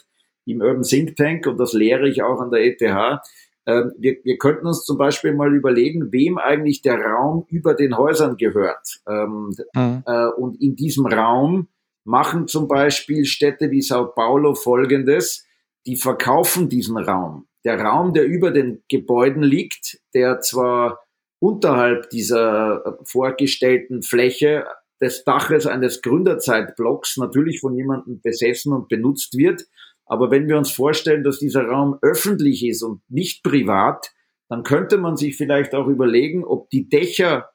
im 0.44 0.61
Urban 0.61 0.82
Think 0.82 1.16
Tank 1.16 1.46
und 1.46 1.58
das 1.58 1.72
lehre 1.72 2.08
ich 2.08 2.22
auch 2.22 2.40
an 2.40 2.50
der 2.50 2.64
ETH, 2.66 2.82
ähm, 3.66 3.92
wir, 3.98 4.16
wir 4.25 4.38
könnten 4.38 4.66
uns 4.66 4.85
zum 4.85 4.98
Beispiel 4.98 5.35
mal 5.35 5.55
überlegen, 5.55 6.12
wem 6.12 6.38
eigentlich 6.38 6.83
der 6.83 7.01
Raum 7.01 7.46
über 7.48 7.75
den 7.75 7.96
Häusern 7.96 8.37
gehört. 8.37 9.01
Ähm, 9.09 9.51
mhm. 9.75 10.03
äh, 10.07 10.27
und 10.37 10.61
in 10.61 10.77
diesem 10.77 11.07
Raum 11.07 11.68
machen 12.05 12.48
zum 12.48 12.66
Beispiel 12.66 13.25
Städte 13.25 13.70
wie 13.70 13.83
Sao 13.83 14.07
Paulo 14.07 14.55
Folgendes, 14.55 15.46
die 15.87 15.96
verkaufen 15.96 16.68
diesen 16.68 16.96
Raum. 16.96 17.46
Der 17.64 17.81
Raum, 17.81 18.12
der 18.12 18.25
über 18.25 18.51
den 18.51 18.83
Gebäuden 18.88 19.42
liegt, 19.42 20.01
der 20.14 20.40
zwar 20.40 21.01
unterhalb 21.40 22.11
dieser 22.11 22.98
vorgestellten 23.05 24.03
Fläche 24.03 24.64
des 25.01 25.25
Daches 25.25 25.66
eines 25.66 26.03
Gründerzeitblocks 26.03 27.16
natürlich 27.16 27.61
von 27.61 27.75
jemandem 27.75 28.20
besessen 28.20 28.72
und 28.72 28.88
benutzt 28.88 29.37
wird. 29.37 29.64
Aber 30.12 30.31
wenn 30.31 30.46
wir 30.46 30.59
uns 30.59 30.70
vorstellen, 30.70 31.25
dass 31.25 31.38
dieser 31.38 31.64
Raum 31.64 31.96
öffentlich 32.03 32.66
ist 32.66 32.83
und 32.83 33.01
nicht 33.09 33.42
privat, 33.42 34.12
dann 34.51 34.62
könnte 34.62 34.98
man 34.98 35.16
sich 35.16 35.38
vielleicht 35.38 35.75
auch 35.75 35.87
überlegen, 35.87 36.44
ob 36.44 36.68
die 36.68 36.87
Dächer 36.87 37.48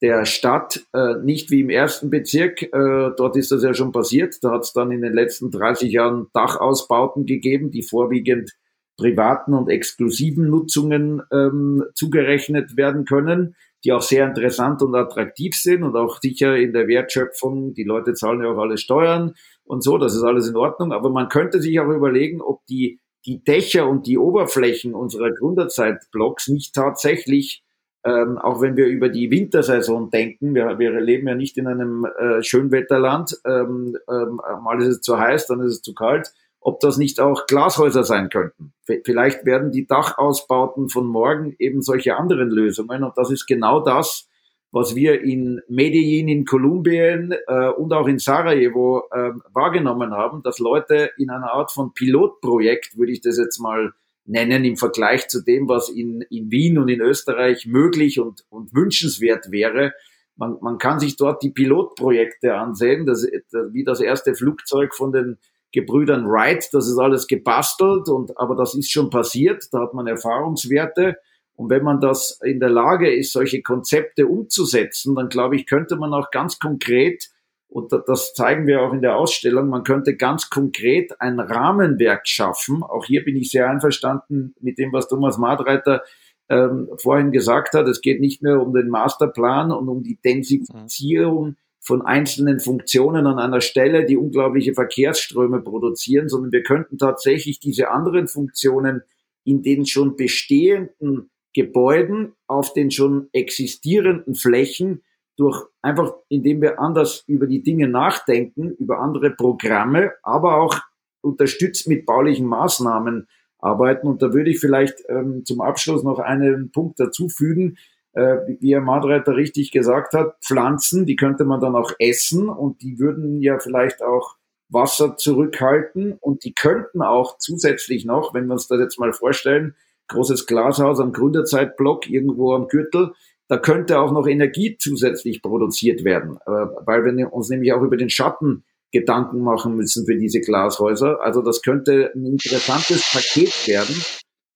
der 0.00 0.24
Stadt 0.24 0.86
äh, 0.92 1.16
nicht 1.24 1.50
wie 1.50 1.62
im 1.62 1.68
ersten 1.68 2.08
Bezirk, 2.08 2.62
äh, 2.62 3.10
dort 3.16 3.36
ist 3.36 3.50
das 3.50 3.64
ja 3.64 3.74
schon 3.74 3.90
passiert, 3.90 4.36
da 4.42 4.52
hat 4.52 4.62
es 4.62 4.72
dann 4.72 4.92
in 4.92 5.02
den 5.02 5.14
letzten 5.14 5.50
30 5.50 5.90
Jahren 5.90 6.28
Dachausbauten 6.32 7.26
gegeben, 7.26 7.72
die 7.72 7.82
vorwiegend 7.82 8.52
privaten 8.96 9.52
und 9.52 9.68
exklusiven 9.68 10.48
Nutzungen 10.48 11.22
ähm, 11.32 11.86
zugerechnet 11.94 12.76
werden 12.76 13.04
können, 13.04 13.56
die 13.82 13.90
auch 13.90 14.02
sehr 14.02 14.28
interessant 14.28 14.80
und 14.80 14.94
attraktiv 14.94 15.56
sind 15.56 15.82
und 15.82 15.96
auch 15.96 16.20
sicher 16.20 16.56
in 16.56 16.72
der 16.72 16.86
Wertschöpfung, 16.86 17.74
die 17.74 17.82
Leute 17.82 18.14
zahlen 18.14 18.42
ja 18.42 18.52
auch 18.52 18.58
alle 18.58 18.78
Steuern 18.78 19.34
und 19.66 19.82
so, 19.82 19.98
das 19.98 20.14
ist 20.14 20.22
alles 20.22 20.48
in 20.48 20.56
Ordnung, 20.56 20.92
aber 20.92 21.10
man 21.10 21.28
könnte 21.28 21.60
sich 21.60 21.78
auch 21.80 21.88
überlegen, 21.88 22.40
ob 22.40 22.64
die, 22.66 23.00
die 23.24 23.42
Dächer 23.42 23.88
und 23.88 24.06
die 24.06 24.18
Oberflächen 24.18 24.94
unserer 24.94 25.30
Gründerzeitblocks 25.32 26.48
nicht 26.48 26.74
tatsächlich 26.74 27.64
ähm, 28.06 28.38
auch 28.38 28.60
wenn 28.60 28.76
wir 28.76 28.86
über 28.86 29.08
die 29.08 29.32
Wintersaison 29.32 30.10
denken, 30.10 30.54
wir, 30.54 30.78
wir 30.78 31.00
leben 31.00 31.26
ja 31.26 31.34
nicht 31.34 31.58
in 31.58 31.66
einem 31.66 32.04
äh, 32.04 32.40
Schönwetterland, 32.40 33.36
ähm, 33.44 33.96
ähm, 34.08 34.40
mal 34.62 34.80
ist 34.80 34.88
es 34.88 35.00
zu 35.00 35.18
heiß, 35.18 35.48
dann 35.48 35.60
ist 35.60 35.72
es 35.72 35.82
zu 35.82 35.92
kalt, 35.92 36.32
ob 36.60 36.78
das 36.78 36.98
nicht 36.98 37.18
auch 37.18 37.46
Glashäuser 37.46 38.04
sein 38.04 38.28
könnten. 38.28 38.72
V 38.86 38.94
vielleicht 39.04 39.44
werden 39.44 39.72
die 39.72 39.88
Dachausbauten 39.88 40.88
von 40.88 41.06
morgen 41.06 41.56
eben 41.58 41.82
solche 41.82 42.16
anderen 42.16 42.50
Lösungen 42.50 43.02
und 43.02 43.18
das 43.18 43.32
ist 43.32 43.46
genau 43.46 43.80
das, 43.80 44.28
was 44.76 44.94
wir 44.94 45.22
in 45.22 45.62
Medellin, 45.68 46.28
in 46.28 46.44
Kolumbien 46.44 47.34
äh, 47.46 47.68
und 47.70 47.94
auch 47.94 48.06
in 48.06 48.18
Sarajevo 48.18 49.04
äh, 49.10 49.30
wahrgenommen 49.54 50.12
haben, 50.12 50.42
dass 50.42 50.58
Leute 50.58 51.12
in 51.16 51.30
einer 51.30 51.50
Art 51.50 51.72
von 51.72 51.94
Pilotprojekt, 51.94 52.98
würde 52.98 53.12
ich 53.12 53.22
das 53.22 53.38
jetzt 53.38 53.58
mal 53.58 53.94
nennen 54.26 54.66
im 54.66 54.76
Vergleich 54.76 55.28
zu 55.28 55.40
dem, 55.40 55.66
was 55.66 55.88
in, 55.88 56.20
in 56.28 56.50
Wien 56.50 56.76
und 56.76 56.90
in 56.90 57.00
Österreich 57.00 57.64
möglich 57.64 58.20
und, 58.20 58.44
und 58.50 58.74
wünschenswert 58.74 59.50
wäre. 59.50 59.94
Man, 60.36 60.58
man 60.60 60.76
kann 60.76 61.00
sich 61.00 61.16
dort 61.16 61.42
die 61.42 61.52
Pilotprojekte 61.52 62.54
ansehen, 62.54 63.06
das, 63.06 63.26
wie 63.72 63.82
das 63.82 64.02
erste 64.02 64.34
Flugzeug 64.34 64.94
von 64.94 65.10
den 65.10 65.38
Gebrüdern 65.72 66.26
Wright, 66.26 66.68
das 66.72 66.86
ist 66.86 66.98
alles 66.98 67.28
gebastelt 67.28 68.10
und, 68.10 68.36
aber 68.36 68.54
das 68.54 68.74
ist 68.74 68.92
schon 68.92 69.08
passiert, 69.08 69.68
da 69.72 69.80
hat 69.80 69.94
man 69.94 70.06
Erfahrungswerte. 70.06 71.16
Und 71.56 71.70
wenn 71.70 71.82
man 71.82 72.00
das 72.00 72.38
in 72.44 72.60
der 72.60 72.68
Lage 72.68 73.12
ist, 73.12 73.32
solche 73.32 73.62
Konzepte 73.62 74.26
umzusetzen, 74.26 75.14
dann 75.14 75.28
glaube 75.28 75.56
ich, 75.56 75.66
könnte 75.66 75.96
man 75.96 76.12
auch 76.12 76.30
ganz 76.30 76.58
konkret 76.58 77.30
und 77.68 77.92
das 77.92 78.32
zeigen 78.34 78.66
wir 78.66 78.82
auch 78.82 78.92
in 78.92 79.02
der 79.02 79.16
Ausstellung. 79.16 79.68
Man 79.68 79.82
könnte 79.82 80.16
ganz 80.16 80.50
konkret 80.50 81.20
ein 81.20 81.40
Rahmenwerk 81.40 82.26
schaffen. 82.28 82.82
Auch 82.82 83.04
hier 83.04 83.24
bin 83.24 83.36
ich 83.36 83.50
sehr 83.50 83.68
einverstanden 83.68 84.54
mit 84.60 84.78
dem, 84.78 84.92
was 84.92 85.08
Thomas 85.08 85.36
Madreiter 85.36 86.02
ähm, 86.48 86.88
vorhin 86.96 87.32
gesagt 87.32 87.74
hat. 87.74 87.88
Es 87.88 88.00
geht 88.00 88.20
nicht 88.20 88.42
mehr 88.42 88.60
um 88.60 88.72
den 88.72 88.88
Masterplan 88.88 89.72
und 89.72 89.88
um 89.88 90.02
die 90.04 90.18
Densifizierung 90.24 91.56
von 91.80 92.02
einzelnen 92.02 92.60
Funktionen 92.60 93.26
an 93.26 93.38
einer 93.38 93.60
Stelle, 93.60 94.06
die 94.06 94.16
unglaubliche 94.16 94.74
Verkehrsströme 94.74 95.60
produzieren, 95.60 96.28
sondern 96.28 96.52
wir 96.52 96.62
könnten 96.62 96.98
tatsächlich 96.98 97.60
diese 97.60 97.90
anderen 97.90 98.28
Funktionen 98.28 99.02
in 99.44 99.62
den 99.62 99.86
schon 99.86 100.16
bestehenden 100.16 101.30
Gebäuden, 101.56 102.34
auf 102.46 102.74
den 102.74 102.90
schon 102.90 103.28
existierenden 103.32 104.34
Flächen 104.34 105.02
durch 105.38 105.64
einfach, 105.80 106.12
indem 106.28 106.60
wir 106.60 106.78
anders 106.78 107.24
über 107.26 107.46
die 107.46 107.62
Dinge 107.62 107.88
nachdenken, 107.88 108.72
über 108.78 109.00
andere 109.00 109.30
Programme, 109.30 110.12
aber 110.22 110.60
auch 110.60 110.78
unterstützt 111.22 111.88
mit 111.88 112.04
baulichen 112.04 112.46
Maßnahmen 112.46 113.26
arbeiten. 113.58 114.06
Und 114.06 114.20
da 114.20 114.34
würde 114.34 114.50
ich 114.50 114.60
vielleicht 114.60 115.02
ähm, 115.08 115.44
zum 115.46 115.62
Abschluss 115.62 116.02
noch 116.04 116.18
einen 116.18 116.70
Punkt 116.72 117.00
dazufügen. 117.00 117.78
Äh, 118.12 118.36
wie 118.60 118.74
Herr 118.74 118.82
Madreiter 118.82 119.34
richtig 119.36 119.72
gesagt 119.72 120.12
hat, 120.12 120.36
Pflanzen, 120.42 121.06
die 121.06 121.16
könnte 121.16 121.44
man 121.44 121.60
dann 121.60 121.74
auch 121.74 121.92
essen 121.98 122.50
und 122.50 122.82
die 122.82 122.98
würden 122.98 123.40
ja 123.40 123.58
vielleicht 123.58 124.02
auch 124.02 124.36
Wasser 124.68 125.16
zurückhalten 125.16 126.18
und 126.20 126.44
die 126.44 126.52
könnten 126.52 127.00
auch 127.00 127.38
zusätzlich 127.38 128.04
noch, 128.04 128.34
wenn 128.34 128.46
wir 128.46 128.52
uns 128.52 128.68
das 128.68 128.80
jetzt 128.80 128.98
mal 128.98 129.12
vorstellen, 129.12 129.74
großes 130.08 130.46
Glashaus 130.46 131.00
am 131.00 131.12
Gründerzeitblock 131.12 132.08
irgendwo 132.08 132.54
am 132.54 132.68
Gürtel, 132.68 133.12
da 133.48 133.58
könnte 133.58 134.00
auch 134.00 134.12
noch 134.12 134.26
Energie 134.26 134.76
zusätzlich 134.78 135.42
produziert 135.42 136.04
werden, 136.04 136.38
äh, 136.46 136.50
weil 136.50 137.04
wir 137.04 137.32
uns 137.32 137.48
nämlich 137.48 137.72
auch 137.72 137.82
über 137.82 137.96
den 137.96 138.10
Schatten 138.10 138.64
Gedanken 138.92 139.40
machen 139.40 139.76
müssen 139.76 140.06
für 140.06 140.16
diese 140.16 140.40
Glashäuser. 140.40 141.20
Also 141.20 141.42
das 141.42 141.62
könnte 141.62 142.12
ein 142.14 142.24
interessantes 142.24 143.10
Paket 143.12 143.68
werden, 143.68 143.94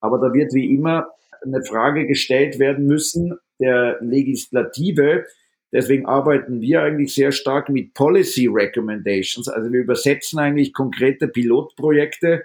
aber 0.01 0.19
da 0.19 0.33
wird 0.33 0.55
wie 0.55 0.75
immer 0.75 1.09
eine 1.43 1.63
Frage 1.65 2.07
gestellt 2.07 2.59
werden 2.59 2.87
müssen 2.87 3.39
der 3.61 3.99
Legislative. 4.01 5.27
Deswegen 5.73 6.07
arbeiten 6.07 6.61
wir 6.61 6.83
eigentlich 6.83 7.15
sehr 7.15 7.33
stark 7.33 7.69
mit 7.69 7.95
Policy 7.95 8.49
Recommendations. 8.49 9.49
Also 9.49 9.73
wir 9.73 9.81
übersetzen 9.81 10.39
eigentlich 10.39 10.73
konkrete 10.73 11.29
Pilotprojekte 11.29 12.45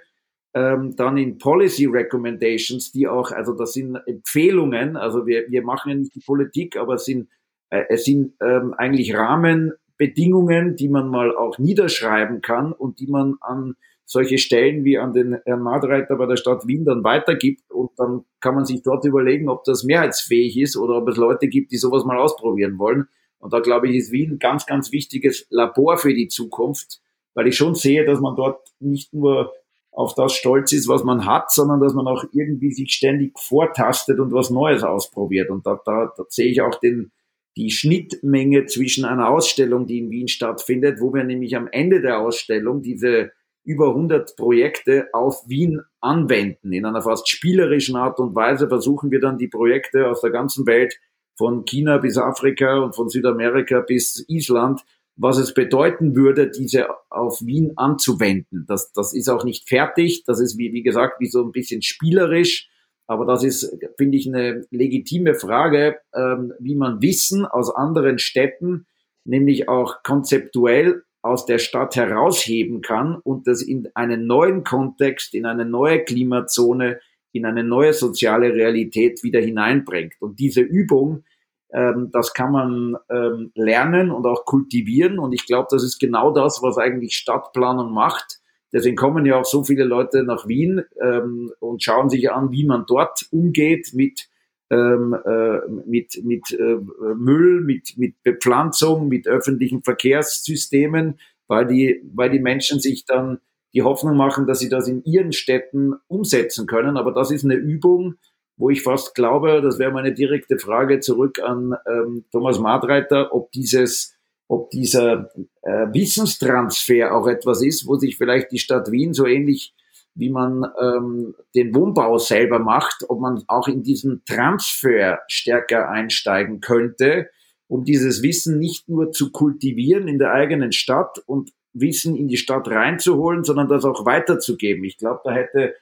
ähm, 0.56 0.96
dann 0.96 1.18
in 1.18 1.36
Policy 1.36 1.84
Recommendations, 1.84 2.90
die 2.90 3.06
auch, 3.06 3.30
also 3.30 3.52
das 3.52 3.74
sind 3.74 3.96
Empfehlungen, 4.06 4.96
also 4.96 5.26
wir, 5.26 5.44
wir 5.50 5.62
machen 5.62 5.90
ja 5.90 5.96
nicht 5.96 6.14
die 6.14 6.22
Politik, 6.24 6.78
aber 6.78 6.94
es 6.94 7.04
sind, 7.04 7.28
äh, 7.68 7.84
es 7.90 8.04
sind 8.04 8.32
ähm, 8.40 8.72
eigentlich 8.78 9.14
Rahmenbedingungen, 9.14 10.74
die 10.74 10.88
man 10.88 11.08
mal 11.08 11.36
auch 11.36 11.58
niederschreiben 11.58 12.40
kann 12.40 12.72
und 12.72 13.00
die 13.00 13.06
man 13.06 13.34
an 13.42 13.74
solche 14.06 14.38
Stellen 14.38 14.82
wie 14.84 14.96
an 14.96 15.12
den 15.12 15.36
Herrn 15.44 15.60
Madreiter 15.60 16.16
bei 16.16 16.24
der 16.24 16.36
Stadt 16.38 16.66
Wien 16.66 16.86
dann 16.86 17.04
weitergibt 17.04 17.70
und 17.70 17.90
dann 17.98 18.24
kann 18.40 18.54
man 18.54 18.64
sich 18.64 18.80
dort 18.82 19.04
überlegen, 19.04 19.50
ob 19.50 19.64
das 19.64 19.84
mehrheitsfähig 19.84 20.58
ist 20.58 20.78
oder 20.78 20.94
ob 20.94 21.08
es 21.08 21.18
Leute 21.18 21.48
gibt, 21.48 21.70
die 21.70 21.76
sowas 21.76 22.06
mal 22.06 22.16
ausprobieren 22.16 22.78
wollen. 22.78 23.08
Und 23.38 23.52
da 23.52 23.60
glaube 23.60 23.88
ich, 23.90 23.96
ist 23.96 24.10
Wien 24.10 24.32
ein 24.32 24.38
ganz, 24.38 24.64
ganz 24.64 24.90
wichtiges 24.90 25.46
Labor 25.50 25.98
für 25.98 26.14
die 26.14 26.28
Zukunft, 26.28 27.02
weil 27.34 27.46
ich 27.46 27.56
schon 27.56 27.74
sehe, 27.74 28.06
dass 28.06 28.20
man 28.20 28.36
dort 28.36 28.66
nicht 28.80 29.12
nur 29.12 29.52
auf 29.96 30.14
das 30.14 30.34
stolz 30.34 30.72
ist, 30.72 30.88
was 30.88 31.04
man 31.04 31.24
hat, 31.24 31.50
sondern 31.50 31.80
dass 31.80 31.94
man 31.94 32.06
auch 32.06 32.22
irgendwie 32.32 32.70
sich 32.70 32.92
ständig 32.92 33.38
vortastet 33.38 34.20
und 34.20 34.30
was 34.30 34.50
Neues 34.50 34.82
ausprobiert. 34.82 35.48
Und 35.48 35.66
da, 35.66 35.80
da, 35.86 36.12
da 36.14 36.24
sehe 36.28 36.50
ich 36.50 36.60
auch 36.60 36.78
den, 36.78 37.12
die 37.56 37.70
Schnittmenge 37.70 38.66
zwischen 38.66 39.06
einer 39.06 39.30
Ausstellung, 39.30 39.86
die 39.86 40.00
in 40.00 40.10
Wien 40.10 40.28
stattfindet, 40.28 41.00
wo 41.00 41.14
wir 41.14 41.24
nämlich 41.24 41.56
am 41.56 41.66
Ende 41.72 42.02
der 42.02 42.20
Ausstellung 42.20 42.82
diese 42.82 43.32
über 43.64 43.88
100 43.88 44.36
Projekte 44.36 45.08
auf 45.14 45.48
Wien 45.48 45.80
anwenden. 46.02 46.74
In 46.74 46.84
einer 46.84 47.00
fast 47.00 47.26
spielerischen 47.30 47.96
Art 47.96 48.20
und 48.20 48.34
Weise 48.34 48.68
versuchen 48.68 49.10
wir 49.10 49.20
dann 49.20 49.38
die 49.38 49.48
Projekte 49.48 50.08
aus 50.08 50.20
der 50.20 50.30
ganzen 50.30 50.66
Welt 50.66 50.94
von 51.38 51.64
China 51.64 51.96
bis 51.96 52.18
Afrika 52.18 52.80
und 52.80 52.94
von 52.94 53.08
Südamerika 53.08 53.80
bis 53.80 54.26
Island 54.28 54.82
was 55.16 55.38
es 55.38 55.54
bedeuten 55.54 56.14
würde, 56.14 56.50
diese 56.50 56.88
auf 57.10 57.40
Wien 57.44 57.72
anzuwenden. 57.76 58.66
Das, 58.68 58.92
das 58.92 59.14
ist 59.14 59.28
auch 59.28 59.44
nicht 59.44 59.68
fertig. 59.68 60.24
Das 60.26 60.40
ist, 60.40 60.58
wie, 60.58 60.72
wie 60.72 60.82
gesagt, 60.82 61.20
wie 61.20 61.28
so 61.28 61.42
ein 61.42 61.52
bisschen 61.52 61.82
spielerisch. 61.82 62.68
Aber 63.06 63.24
das 63.24 63.42
ist, 63.42 63.78
finde 63.96 64.18
ich, 64.18 64.26
eine 64.26 64.66
legitime 64.70 65.34
Frage, 65.34 65.98
ähm, 66.14 66.52
wie 66.58 66.74
man 66.74 67.00
Wissen 67.00 67.46
aus 67.46 67.74
anderen 67.74 68.18
Städten, 68.18 68.86
nämlich 69.24 69.68
auch 69.68 70.02
konzeptuell 70.02 71.02
aus 71.22 71.46
der 71.46 71.58
Stadt 71.58 71.96
herausheben 71.96 72.82
kann 72.82 73.16
und 73.16 73.46
das 73.46 73.62
in 73.62 73.88
einen 73.94 74.26
neuen 74.26 74.64
Kontext, 74.64 75.34
in 75.34 75.46
eine 75.46 75.64
neue 75.64 76.04
Klimazone, 76.04 77.00
in 77.32 77.46
eine 77.46 77.64
neue 77.64 77.92
soziale 77.92 78.52
Realität 78.52 79.22
wieder 79.22 79.40
hineinbringt. 79.40 80.14
Und 80.20 80.38
diese 80.38 80.60
Übung, 80.60 81.24
ähm, 81.72 82.10
das 82.12 82.32
kann 82.32 82.52
man 82.52 82.96
ähm, 83.10 83.50
lernen 83.54 84.10
und 84.10 84.26
auch 84.26 84.44
kultivieren. 84.44 85.18
Und 85.18 85.32
ich 85.32 85.46
glaube, 85.46 85.68
das 85.70 85.82
ist 85.82 85.98
genau 85.98 86.32
das, 86.32 86.62
was 86.62 86.78
eigentlich 86.78 87.14
Stadtplanung 87.14 87.92
macht. 87.92 88.40
Deswegen 88.72 88.96
kommen 88.96 89.26
ja 89.26 89.36
auch 89.36 89.44
so 89.44 89.64
viele 89.64 89.84
Leute 89.84 90.22
nach 90.22 90.46
Wien 90.46 90.82
ähm, 91.02 91.52
und 91.60 91.82
schauen 91.82 92.10
sich 92.10 92.30
an, 92.30 92.50
wie 92.50 92.64
man 92.64 92.84
dort 92.86 93.26
umgeht 93.30 93.90
mit 93.94 94.28
ähm, 94.68 95.14
äh, 95.24 95.60
mit, 95.86 96.24
mit 96.24 96.50
äh, 96.50 96.78
Müll, 97.14 97.60
mit, 97.60 97.96
mit 97.96 98.20
Bepflanzung, 98.24 99.06
mit 99.06 99.28
öffentlichen 99.28 99.84
Verkehrssystemen, 99.84 101.20
weil 101.46 101.66
die, 101.66 102.02
weil 102.12 102.30
die 102.30 102.40
Menschen 102.40 102.80
sich 102.80 103.04
dann 103.04 103.38
die 103.74 103.82
Hoffnung 103.82 104.16
machen, 104.16 104.46
dass 104.46 104.58
sie 104.58 104.68
das 104.68 104.88
in 104.88 105.04
ihren 105.04 105.32
Städten 105.32 105.94
umsetzen 106.08 106.66
können. 106.66 106.96
Aber 106.96 107.12
das 107.12 107.30
ist 107.30 107.44
eine 107.44 107.54
Übung, 107.54 108.16
wo 108.56 108.70
ich 108.70 108.82
fast 108.82 109.14
glaube, 109.14 109.60
das 109.62 109.78
wäre 109.78 109.92
meine 109.92 110.14
direkte 110.14 110.58
Frage 110.58 111.00
zurück 111.00 111.40
an 111.42 111.74
ähm, 111.86 112.24
Thomas 112.32 112.58
Madreiter, 112.58 113.34
ob 113.34 113.52
dieses, 113.52 114.16
ob 114.48 114.70
dieser 114.70 115.30
äh, 115.62 115.86
Wissenstransfer 115.92 117.14
auch 117.14 117.26
etwas 117.26 117.62
ist, 117.62 117.86
wo 117.86 117.96
sich 117.96 118.16
vielleicht 118.16 118.52
die 118.52 118.58
Stadt 118.58 118.90
Wien 118.90 119.12
so 119.12 119.26
ähnlich 119.26 119.74
wie 120.16 120.30
man 120.30 120.64
ähm, 120.80 121.34
den 121.54 121.74
Wohnbau 121.74 122.16
selber 122.18 122.58
macht, 122.58 123.04
ob 123.08 123.20
man 123.20 123.44
auch 123.48 123.68
in 123.68 123.82
diesen 123.82 124.22
Transfer 124.24 125.20
stärker 125.28 125.90
einsteigen 125.90 126.60
könnte, 126.60 127.28
um 127.68 127.84
dieses 127.84 128.22
Wissen 128.22 128.58
nicht 128.58 128.88
nur 128.88 129.12
zu 129.12 129.30
kultivieren 129.30 130.08
in 130.08 130.18
der 130.18 130.32
eigenen 130.32 130.72
Stadt 130.72 131.18
und 131.26 131.52
Wissen 131.74 132.16
in 132.16 132.28
die 132.28 132.38
Stadt 132.38 132.68
reinzuholen, 132.68 133.44
sondern 133.44 133.68
das 133.68 133.84
auch 133.84 134.06
weiterzugeben. 134.06 134.84
Ich 134.84 134.96
glaube, 134.96 135.20
da 135.24 135.32
hätte 135.32 135.74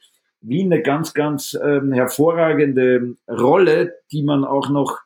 Wien 0.46 0.72
eine 0.72 0.82
ganz, 0.82 1.14
ganz 1.14 1.58
ähm, 1.62 1.92
hervorragende 1.92 3.16
Rolle, 3.28 3.94
die 4.12 4.22
man 4.22 4.44
auch 4.44 4.68
noch 4.68 5.00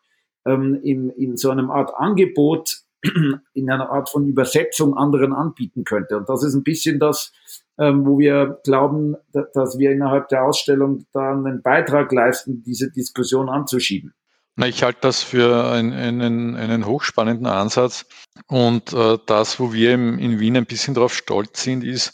ähm, 0.47 0.81
in, 0.83 1.11
in 1.11 1.37
so 1.37 1.51
einem 1.51 1.71
Art 1.71 1.93
Angebot, 1.97 2.79
in 3.55 3.71
einer 3.71 3.91
Art 3.91 4.09
von 4.09 4.27
Übersetzung 4.27 4.97
anderen 4.97 5.33
anbieten 5.33 5.85
könnte. 5.85 6.17
Und 6.17 6.29
das 6.29 6.43
ist 6.43 6.55
ein 6.55 6.65
bisschen 6.65 6.99
das, 6.99 7.33
ähm, 7.79 8.05
wo 8.05 8.19
wir 8.19 8.59
glauben, 8.65 9.17
dass 9.33 9.79
wir 9.79 9.93
innerhalb 9.93 10.29
der 10.29 10.45
Ausstellung 10.45 11.07
da 11.13 11.33
einen 11.33 11.63
Beitrag 11.63 12.13
leisten, 12.13 12.63
diese 12.65 12.91
Diskussion 12.91 13.49
anzuschieben. 13.49 14.15
Na, 14.57 14.67
ich 14.67 14.83
halte 14.83 14.99
das 15.03 15.23
für 15.23 15.71
ein, 15.71 15.93
einen, 15.93 16.57
einen 16.57 16.85
hochspannenden 16.85 17.47
Ansatz. 17.47 18.07
Und 18.49 18.93
äh, 18.93 19.19
das, 19.27 19.61
wo 19.61 19.73
wir 19.73 19.95
im, 19.95 20.19
in 20.19 20.41
Wien 20.41 20.57
ein 20.57 20.67
bisschen 20.67 20.95
darauf 20.95 21.15
stolz 21.15 21.63
sind, 21.63 21.85
ist, 21.85 22.13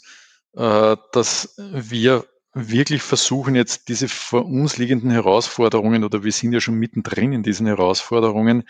äh, 0.55 0.95
dass 1.11 1.55
wir 1.57 2.23
wirklich 2.55 3.01
versuchen, 3.03 3.53
jetzt 3.53 3.89
diese 3.89 4.07
vor 4.07 4.45
uns 4.45 4.77
liegenden 4.77 5.11
Herausforderungen, 5.11 6.05
oder 6.05 6.23
wir 6.23 6.31
sind 6.31 6.53
ja 6.53 6.61
schon 6.61 6.75
mittendrin 6.75 7.33
in 7.33 7.43
diesen 7.43 7.67
Herausforderungen, 7.67 8.63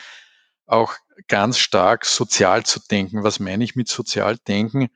auch 0.65 0.95
ganz 1.27 1.59
stark 1.59 2.03
sozial 2.03 2.65
zu 2.65 2.79
denken. 2.89 3.23
Was 3.23 3.39
meine 3.39 3.63
ich 3.63 3.75
mit 3.75 3.87
sozial 3.87 4.37
denken? 4.47 4.89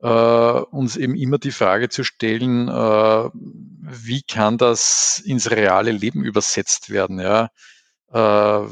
Äh, 0.00 0.08
uns 0.08 0.96
eben 0.96 1.14
immer 1.14 1.36
die 1.36 1.52
Frage 1.52 1.90
zu 1.90 2.04
stellen, 2.04 2.68
äh, 2.68 3.30
wie 3.32 4.22
kann 4.22 4.56
das 4.56 5.20
ins 5.20 5.50
reale 5.50 5.92
Leben 5.92 6.24
übersetzt 6.24 6.88
werden? 6.88 7.20
Ja? 7.20 7.50
Äh, 8.10 8.66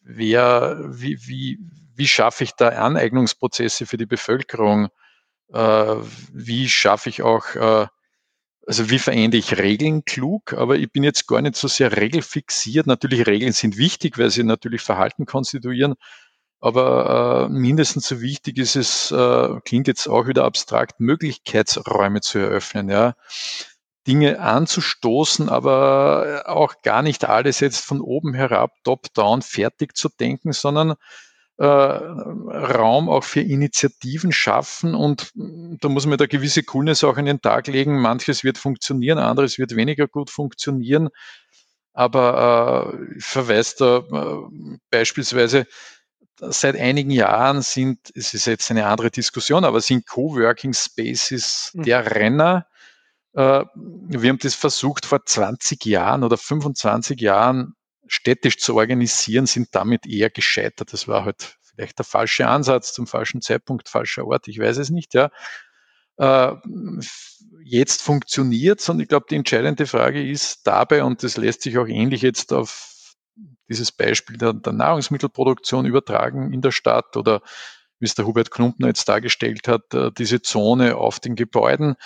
wer, 0.00 0.78
wie, 0.86 1.18
wie, 1.26 1.58
wie 1.96 2.08
schaffe 2.08 2.44
ich 2.44 2.52
da 2.52 2.68
Aneignungsprozesse 2.68 3.84
für 3.84 3.96
die 3.96 4.06
Bevölkerung? 4.06 4.90
Äh, 5.52 5.96
wie 6.32 6.68
schaffe 6.68 7.08
ich 7.08 7.22
auch 7.22 7.46
äh, 7.56 7.88
also 8.66 8.90
wie 8.90 8.98
verändere 8.98 9.38
ich 9.38 9.58
Regeln 9.58 10.04
klug, 10.04 10.52
aber 10.52 10.76
ich 10.76 10.90
bin 10.90 11.04
jetzt 11.04 11.26
gar 11.28 11.40
nicht 11.40 11.56
so 11.56 11.68
sehr 11.68 11.96
regelfixiert. 11.96 12.86
Natürlich, 12.86 13.26
Regeln 13.26 13.52
sind 13.52 13.76
wichtig, 13.76 14.18
weil 14.18 14.30
sie 14.30 14.42
natürlich 14.42 14.82
Verhalten 14.82 15.24
konstituieren, 15.24 15.94
aber 16.60 17.48
äh, 17.48 17.52
mindestens 17.52 18.08
so 18.08 18.20
wichtig 18.20 18.58
ist 18.58 18.76
es, 18.76 19.10
äh, 19.12 19.60
klingt 19.64 19.88
jetzt 19.88 20.08
auch 20.08 20.26
wieder 20.26 20.44
abstrakt, 20.44 21.00
Möglichkeitsräume 21.00 22.20
zu 22.20 22.38
eröffnen, 22.38 22.88
ja. 22.88 23.14
Dinge 24.06 24.40
anzustoßen, 24.40 25.48
aber 25.48 26.44
auch 26.46 26.80
gar 26.82 27.02
nicht 27.02 27.24
alles 27.24 27.58
jetzt 27.60 27.84
von 27.84 28.00
oben 28.00 28.34
herab, 28.34 28.72
top-down 28.84 29.42
fertig 29.42 29.96
zu 29.96 30.08
denken, 30.08 30.52
sondern 30.52 30.94
Raum 31.58 33.08
auch 33.08 33.24
für 33.24 33.40
Initiativen 33.40 34.30
schaffen 34.30 34.94
und 34.94 35.32
da 35.34 35.88
muss 35.88 36.04
man 36.04 36.18
da 36.18 36.26
gewisse 36.26 36.62
Coolness 36.62 37.02
auch 37.02 37.16
in 37.16 37.24
den 37.24 37.40
Tag 37.40 37.66
legen. 37.66 37.98
Manches 37.98 38.44
wird 38.44 38.58
funktionieren, 38.58 39.18
anderes 39.18 39.58
wird 39.58 39.74
weniger 39.74 40.06
gut 40.06 40.30
funktionieren. 40.30 41.08
Aber 41.96 42.92
äh, 42.92 43.16
ich 43.16 43.24
verweise 43.24 43.74
da 43.78 43.98
äh, 43.98 44.76
beispielsweise, 44.90 45.66
seit 46.38 46.76
einigen 46.76 47.10
Jahren 47.10 47.62
sind, 47.62 48.12
es 48.14 48.34
ist 48.34 48.46
jetzt 48.46 48.70
eine 48.70 48.84
andere 48.84 49.10
Diskussion, 49.10 49.64
aber 49.64 49.80
sind 49.80 50.06
Coworking 50.06 50.74
Spaces 50.74 51.70
mhm. 51.72 51.82
der 51.84 52.14
Renner. 52.14 52.66
Äh, 53.32 53.64
wir 53.74 54.28
haben 54.28 54.38
das 54.38 54.54
versucht 54.54 55.06
vor 55.06 55.24
20 55.24 55.86
Jahren 55.86 56.22
oder 56.22 56.36
25 56.36 57.18
Jahren 57.18 57.74
städtisch 58.08 58.58
zu 58.58 58.76
organisieren, 58.76 59.46
sind 59.46 59.68
damit 59.72 60.06
eher 60.06 60.30
gescheitert. 60.30 60.92
Das 60.92 61.08
war 61.08 61.24
halt 61.24 61.56
vielleicht 61.62 61.98
der 61.98 62.04
falsche 62.04 62.46
Ansatz 62.46 62.92
zum 62.92 63.06
falschen 63.06 63.42
Zeitpunkt, 63.42 63.88
falscher 63.88 64.26
Ort, 64.26 64.48
ich 64.48 64.58
weiß 64.58 64.78
es 64.78 64.90
nicht, 64.90 65.14
ja. 65.14 65.30
Äh, 66.18 66.52
jetzt 67.62 68.00
funktioniert 68.02 68.80
es 68.80 68.88
und 68.88 69.00
ich 69.00 69.08
glaube, 69.08 69.26
die 69.28 69.34
entscheidende 69.34 69.86
Frage 69.86 70.26
ist 70.26 70.66
dabei, 70.66 71.04
und 71.04 71.22
das 71.22 71.36
lässt 71.36 71.62
sich 71.62 71.76
auch 71.78 71.86
ähnlich 71.86 72.22
jetzt 72.22 72.52
auf 72.52 73.14
dieses 73.68 73.92
Beispiel 73.92 74.38
der, 74.38 74.54
der 74.54 74.72
Nahrungsmittelproduktion 74.72 75.84
übertragen 75.84 76.52
in 76.52 76.62
der 76.62 76.70
Stadt 76.70 77.16
oder 77.16 77.42
wie 77.98 78.06
es 78.06 78.14
der 78.14 78.26
Hubert 78.26 78.50
Klumpner 78.50 78.88
jetzt 78.88 79.08
dargestellt 79.08 79.68
hat, 79.68 79.92
äh, 79.94 80.10
diese 80.16 80.40
Zone 80.42 80.96
auf 80.96 81.20
den 81.20 81.34
Gebäuden, 81.34 81.96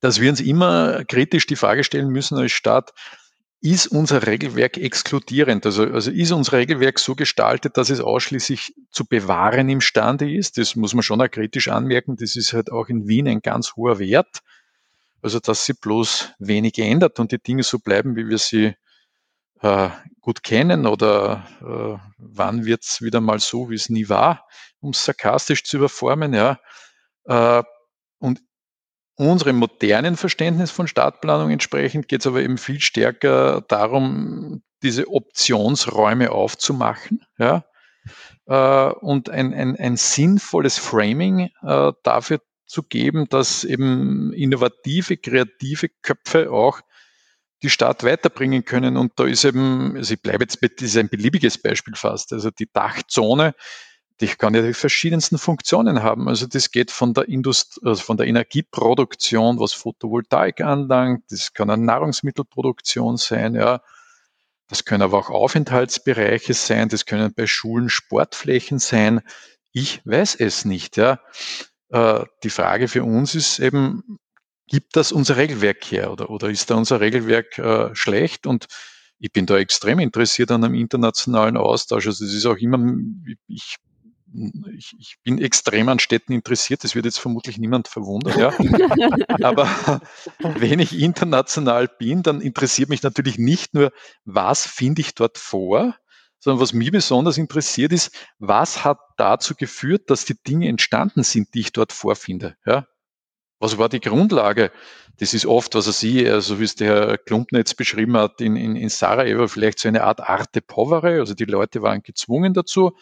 dass 0.00 0.20
wir 0.20 0.30
uns 0.30 0.40
immer 0.40 1.04
kritisch 1.04 1.46
die 1.46 1.56
Frage 1.56 1.84
stellen 1.84 2.08
müssen 2.08 2.38
als 2.38 2.52
Stadt, 2.52 2.92
ist 3.60 3.88
unser 3.88 4.26
Regelwerk 4.26 4.76
exkludierend? 4.76 5.66
Also, 5.66 5.84
also 5.84 6.10
ist 6.10 6.30
unser 6.30 6.58
Regelwerk 6.58 6.98
so 6.98 7.14
gestaltet, 7.14 7.76
dass 7.76 7.90
es 7.90 8.00
ausschließlich 8.00 8.74
zu 8.90 9.04
bewahren 9.04 9.68
imstande 9.68 10.32
ist? 10.32 10.58
Das 10.58 10.76
muss 10.76 10.94
man 10.94 11.02
schon 11.02 11.20
auch 11.20 11.30
kritisch 11.30 11.68
anmerken. 11.68 12.16
Das 12.16 12.36
ist 12.36 12.52
halt 12.52 12.70
auch 12.70 12.88
in 12.88 13.08
Wien 13.08 13.26
ein 13.26 13.40
ganz 13.40 13.74
hoher 13.74 13.98
Wert. 13.98 14.40
Also, 15.22 15.40
dass 15.40 15.64
sie 15.64 15.72
bloß 15.72 16.34
wenig 16.38 16.78
ändert 16.78 17.18
und 17.18 17.32
die 17.32 17.42
Dinge 17.42 17.64
so 17.64 17.80
bleiben, 17.80 18.14
wie 18.14 18.28
wir 18.28 18.38
sie 18.38 18.74
äh, 19.62 19.88
gut 20.20 20.42
kennen 20.44 20.86
oder 20.86 21.46
äh, 21.60 22.10
wann 22.18 22.64
wird's 22.64 23.02
wieder 23.02 23.20
mal 23.20 23.40
so, 23.40 23.70
wie 23.70 23.74
es 23.74 23.88
nie 23.88 24.08
war, 24.08 24.46
um 24.80 24.90
es 24.90 25.04
sarkastisch 25.04 25.64
zu 25.64 25.78
überformen, 25.78 26.34
ja. 26.34 26.60
Äh, 27.24 27.62
und 28.18 28.40
unserem 29.18 29.56
modernen 29.56 30.16
Verständnis 30.16 30.70
von 30.70 30.88
Stadtplanung 30.88 31.50
entsprechend 31.50 32.08
geht 32.08 32.20
es 32.20 32.26
aber 32.26 32.40
eben 32.40 32.56
viel 32.56 32.80
stärker 32.80 33.62
darum, 33.68 34.62
diese 34.82 35.08
Optionsräume 35.08 36.30
aufzumachen, 36.30 37.24
ja, 37.36 37.64
äh, 38.46 38.92
und 39.00 39.28
ein, 39.28 39.52
ein, 39.52 39.76
ein 39.76 39.96
sinnvolles 39.96 40.78
Framing 40.78 41.50
äh, 41.62 41.92
dafür 42.02 42.40
zu 42.66 42.82
geben, 42.82 43.28
dass 43.28 43.64
eben 43.64 44.32
innovative, 44.32 45.16
kreative 45.16 45.88
Köpfe 46.02 46.52
auch 46.52 46.80
die 47.62 47.70
Stadt 47.70 48.04
weiterbringen 48.04 48.64
können. 48.64 48.96
Und 48.96 49.12
da 49.16 49.24
ist 49.24 49.44
eben, 49.44 49.96
also 49.96 50.14
ich 50.14 50.22
bleibe 50.22 50.44
jetzt, 50.44 50.62
das 50.62 50.70
ist 50.78 50.96
ein 50.96 51.08
beliebiges 51.08 51.60
Beispiel 51.60 51.94
fast, 51.96 52.32
also 52.32 52.50
die 52.50 52.70
Dachzone 52.72 53.54
die 54.20 54.26
kann 54.26 54.54
ja 54.54 54.62
die 54.62 54.74
verschiedensten 54.74 55.38
Funktionen 55.38 56.02
haben. 56.02 56.28
Also 56.28 56.46
das 56.46 56.70
geht 56.70 56.90
von 56.90 57.14
der 57.14 57.28
Indust 57.28 57.80
also 57.84 58.02
von 58.02 58.16
der 58.16 58.26
Energieproduktion, 58.26 59.60
was 59.60 59.72
Photovoltaik 59.72 60.60
anlangt, 60.60 61.24
das 61.30 61.52
kann 61.52 61.70
eine 61.70 61.84
Nahrungsmittelproduktion 61.84 63.16
sein, 63.16 63.54
ja. 63.54 63.80
Das 64.68 64.84
können 64.84 65.02
aber 65.02 65.18
auch 65.18 65.30
Aufenthaltsbereiche 65.30 66.52
sein, 66.52 66.90
das 66.90 67.06
können 67.06 67.32
bei 67.34 67.46
Schulen 67.46 67.88
Sportflächen 67.88 68.78
sein. 68.78 69.22
Ich 69.72 70.02
weiß 70.04 70.34
es 70.34 70.64
nicht, 70.64 70.96
ja. 70.96 71.20
Äh, 71.90 72.24
die 72.42 72.50
Frage 72.50 72.88
für 72.88 73.04
uns 73.04 73.34
ist 73.34 73.60
eben, 73.60 74.18
gibt 74.66 74.96
das 74.96 75.12
unser 75.12 75.36
Regelwerk 75.36 75.84
her 75.90 76.12
oder, 76.12 76.28
oder 76.28 76.50
ist 76.50 76.70
da 76.70 76.74
unser 76.74 77.00
Regelwerk 77.00 77.58
äh, 77.58 77.94
schlecht? 77.94 78.46
Und 78.46 78.66
ich 79.18 79.32
bin 79.32 79.46
da 79.46 79.56
extrem 79.58 79.98
interessiert 80.00 80.50
an 80.50 80.64
einem 80.64 80.74
internationalen 80.74 81.56
Austausch. 81.56 82.06
Also 82.06 82.24
es 82.24 82.34
ist 82.34 82.46
auch 82.46 82.56
immer, 82.56 82.78
ich 83.46 83.78
ich, 84.76 84.94
ich, 84.98 85.16
bin 85.22 85.38
extrem 85.38 85.88
an 85.88 85.98
Städten 85.98 86.32
interessiert, 86.32 86.84
das 86.84 86.94
wird 86.94 87.04
jetzt 87.04 87.18
vermutlich 87.18 87.58
niemand 87.58 87.88
verwundern, 87.88 88.38
ja. 88.38 88.52
Aber 89.42 90.00
wenn 90.38 90.80
ich 90.80 90.98
international 90.98 91.88
bin, 91.88 92.22
dann 92.22 92.40
interessiert 92.40 92.88
mich 92.88 93.02
natürlich 93.02 93.38
nicht 93.38 93.74
nur, 93.74 93.92
was 94.24 94.66
finde 94.66 95.00
ich 95.00 95.14
dort 95.14 95.38
vor, 95.38 95.96
sondern 96.38 96.60
was 96.60 96.72
mich 96.72 96.90
besonders 96.90 97.38
interessiert 97.38 97.92
ist, 97.92 98.14
was 98.38 98.84
hat 98.84 98.98
dazu 99.16 99.54
geführt, 99.54 100.10
dass 100.10 100.24
die 100.24 100.40
Dinge 100.40 100.68
entstanden 100.68 101.22
sind, 101.22 101.54
die 101.54 101.60
ich 101.60 101.72
dort 101.72 101.92
vorfinde, 101.92 102.56
ja. 102.66 102.86
Was 103.60 103.76
war 103.76 103.88
die 103.88 103.98
Grundlage? 103.98 104.70
Das 105.18 105.34
ist 105.34 105.44
oft, 105.44 105.74
was 105.74 105.88
er 105.88 105.92
sieht, 105.92 106.28
also 106.28 106.60
wie 106.60 106.64
es 106.64 106.76
der 106.76 106.86
Herr 106.86 107.18
Klumpner 107.18 107.58
jetzt 107.58 107.76
beschrieben 107.76 108.16
hat, 108.16 108.40
in, 108.40 108.54
in, 108.54 108.76
in 108.76 108.88
Sarajevo 108.88 109.48
vielleicht 109.48 109.80
so 109.80 109.88
eine 109.88 110.04
Art 110.04 110.20
Arte 110.20 110.60
Povere, 110.60 111.18
also 111.18 111.34
die 111.34 111.44
Leute 111.44 111.82
waren 111.82 112.02
gezwungen 112.04 112.54
dazu, 112.54 112.92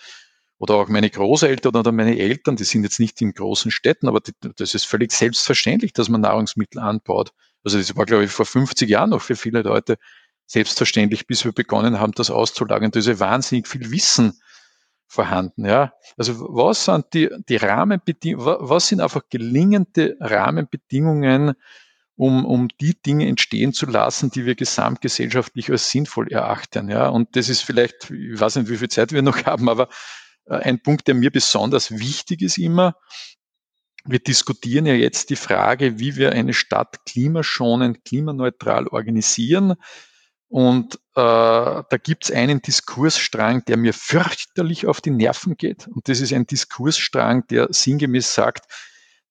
oder 0.59 0.75
auch 0.75 0.89
meine 0.89 1.11
Großeltern 1.11 1.77
oder 1.77 1.93
meine 1.93 2.19
Eltern, 2.19 2.57
die 2.57 2.65
sind 2.65 2.85
jetzt 2.85 3.01
nicht 3.01 3.21
in 3.21 3.33
großen 3.33 3.71
Städten, 3.71 4.09
aber 4.09 4.21
die, 4.21 4.33
das 4.57 4.75
ist 4.75 4.85
völlig 4.85 5.13
selbstverständlich, 5.13 5.93
dass 5.93 6.09
man 6.09 6.23
Nahrungsmittel 6.23 6.81
anbaut. 6.81 7.33
Also 7.63 7.79
das 7.79 7.97
war, 7.97 8.07
glaube 8.07 8.25
ich, 8.25 8.31
vor 8.31 8.47
50 8.47 8.89
Jahren 8.89 9.11
noch 9.11 9.23
für 9.23 9.37
viele 9.37 9.63
Leute 9.63 9.99
selbstverständlich, 10.47 11.27
bis 11.27 11.45
wir 11.45 11.53
begonnen 11.53 12.01
haben, 12.01 12.13
das 12.13 12.31
auszulagern. 12.31 12.91
Da 12.91 13.01
ist 13.01 13.09
ja 13.09 13.19
wahnsinnig 13.19 13.67
viel 13.69 13.91
Wissen 13.91 14.41
vorhanden. 15.07 15.65
Ja. 15.65 15.93
Also 16.17 16.41
was 16.41 16.85
sind 16.85 17.07
die, 17.13 17.29
die 17.49 17.57
Rahmenbedingungen, 17.57 18.57
was 18.61 18.89
sind 18.89 19.01
einfach 19.01 19.23
gelingende 19.29 20.17
Rahmenbedingungen, 20.21 21.55
um, 22.17 22.47
um 22.47 22.69
die 22.81 23.01
Dinge 23.01 23.27
entstehen 23.29 23.73
zu 23.73 23.87
lassen, 23.87 24.31
die 24.31 24.47
wir 24.47 24.55
gesamtgesellschaftlich 24.55 25.71
als 25.71 25.91
sinnvoll 25.91 26.29
erachten. 26.29 26.89
Ja. 26.89 27.09
Und 27.09 27.37
das 27.37 27.49
ist 27.49 27.63
vielleicht, 27.63 28.11
ich 28.11 28.41
weiß 28.41 28.57
nicht, 28.57 28.71
wie 28.71 28.79
viel 28.79 28.89
Zeit 28.89 29.13
wir 29.13 29.23
noch 29.23 29.37
haben, 29.45 29.69
aber 29.69 29.89
ein 30.47 30.83
Punkt, 30.83 31.09
der 31.09 31.15
mir 31.15 31.31
besonders 31.31 31.91
wichtig 31.91 32.43
ist 32.43 32.59
immer. 32.59 32.95
Wir 34.05 34.21
diskutieren 34.21 34.87
ja 34.87 34.95
jetzt 34.95 35.31
die 35.31 35.37
Frage, 35.37 35.99
wie 35.99 36.17
wir 36.17 36.33
eine 36.33 36.55
Stadt 36.55 37.05
klimaschonend, 37.07 38.05
klimaneutral 38.05 38.87
organisieren. 38.87 39.75
Und 40.49 40.95
äh, 40.95 40.99
da 41.17 41.97
gibt's 42.03 42.31
einen 42.31 42.63
Diskursstrang, 42.63 43.65
der 43.65 43.77
mir 43.77 43.93
fürchterlich 43.93 44.87
auf 44.87 45.01
die 45.01 45.11
Nerven 45.11 45.57
geht. 45.57 45.89
Und 45.89 46.09
das 46.09 46.21
ist 46.21 46.33
ein 46.33 46.47
Diskursstrang, 46.47 47.47
der 47.49 47.67
sinngemäß 47.71 48.33
sagt, 48.33 48.67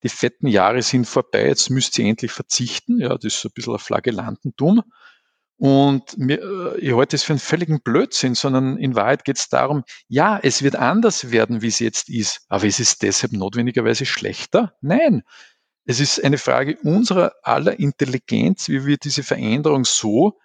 die 0.04 0.10
fetten 0.10 0.48
Jahre 0.48 0.82
sind 0.82 1.06
vorbei, 1.06 1.48
jetzt 1.48 1.70
müsst 1.70 1.98
ihr 1.98 2.06
endlich 2.06 2.32
verzichten. 2.32 3.00
Ja, 3.00 3.16
das 3.16 3.26
ist 3.26 3.42
so 3.42 3.50
ein 3.50 3.54
bisschen 3.56 3.74
ein 3.74 3.80
Flagellantentum. 3.80 4.84
Und 5.58 6.18
mir, 6.18 6.42
äh, 6.42 6.80
ich 6.80 6.94
halte 6.94 7.16
es 7.16 7.24
für 7.24 7.34
einen 7.34 7.40
völligen 7.40 7.82
Blödsinn, 7.82 8.36
sondern 8.36 8.78
in 8.78 8.96
Wahrheit 8.96 9.24
geht 9.24 9.38
es 9.38 9.48
darum, 9.48 9.84
ja, 10.08 10.40
es 10.42 10.64
wird 10.64 10.76
anders 10.76 11.32
werden, 11.32 11.62
wie 11.62 11.68
es 11.68 11.80
jetzt 11.80 12.10
ist, 12.10 12.42
aber 12.50 12.66
ist 12.66 12.80
es 12.80 12.98
deshalb 12.98 13.32
notwendigerweise 13.32 14.06
schlechter? 14.06 14.74
Nein. 14.82 15.24
Es 15.88 16.00
ist 16.00 16.24
eine 16.24 16.40
Frage 16.40 16.78
unserer 16.84 17.34
aller 17.44 17.80
Intelligenz, 17.80 18.70
wie 18.70 18.86
wir 18.86 18.98
diese 18.98 19.24
Veränderung 19.24 19.86
so 19.86 20.40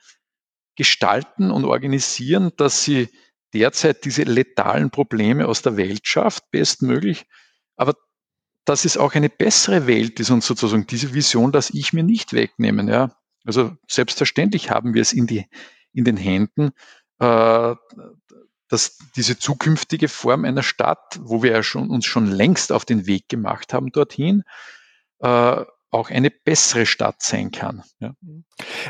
gestalten 0.77 1.51
und 1.51 1.65
organisieren, 1.65 2.53
dass 2.57 2.85
sie 2.85 3.09
derzeit 3.55 4.05
diese 4.05 4.23
letalen 4.23 4.91
Probleme 4.91 5.49
aus 5.49 5.63
der 5.63 5.77
Welt 5.77 6.07
schafft, 6.07 6.51
bestmöglich, 6.51 7.27
aber 7.77 7.95
dass 8.65 8.85
es 8.85 8.97
auch 8.97 9.15
eine 9.15 9.31
bessere 9.31 9.87
Welt 9.87 10.21
ist 10.21 10.31
und 10.31 10.45
sozusagen 10.45 10.87
diese 10.87 11.15
Vision, 11.15 11.53
dass 11.53 11.71
ich 11.71 11.93
mir 11.93 12.05
nicht 12.05 12.33
wegnehmen, 12.33 12.89
ja. 12.89 13.17
Also 13.45 13.77
selbstverständlich 13.89 14.71
haben 14.71 14.95
wir 14.95 15.03
es 15.03 15.13
in, 15.13 15.27
die, 15.27 15.47
in 15.93 16.05
den 16.05 16.17
Händen, 16.17 16.71
äh, 17.19 17.75
dass 18.69 18.99
diese 19.17 19.39
zukünftige 19.39 20.09
Form 20.09 20.45
einer 20.45 20.63
Stadt, 20.63 21.19
wo 21.21 21.43
wir 21.43 21.51
ja 21.53 21.63
schon, 21.63 21.91
uns 21.91 22.07
schon 22.07 22.27
längst 22.27 22.71
auf 22.71 22.85
den 22.85 23.07
Weg 23.07 23.29
gemacht 23.29 23.75
haben 23.75 23.91
dorthin, 23.91 24.45
äh, 25.21 25.65
auch 25.91 26.11
eine 26.11 26.31
bessere 26.31 26.87
Stadt 26.87 27.21
sein 27.23 27.51
kann. 27.51 27.83
Ja. 27.99 28.15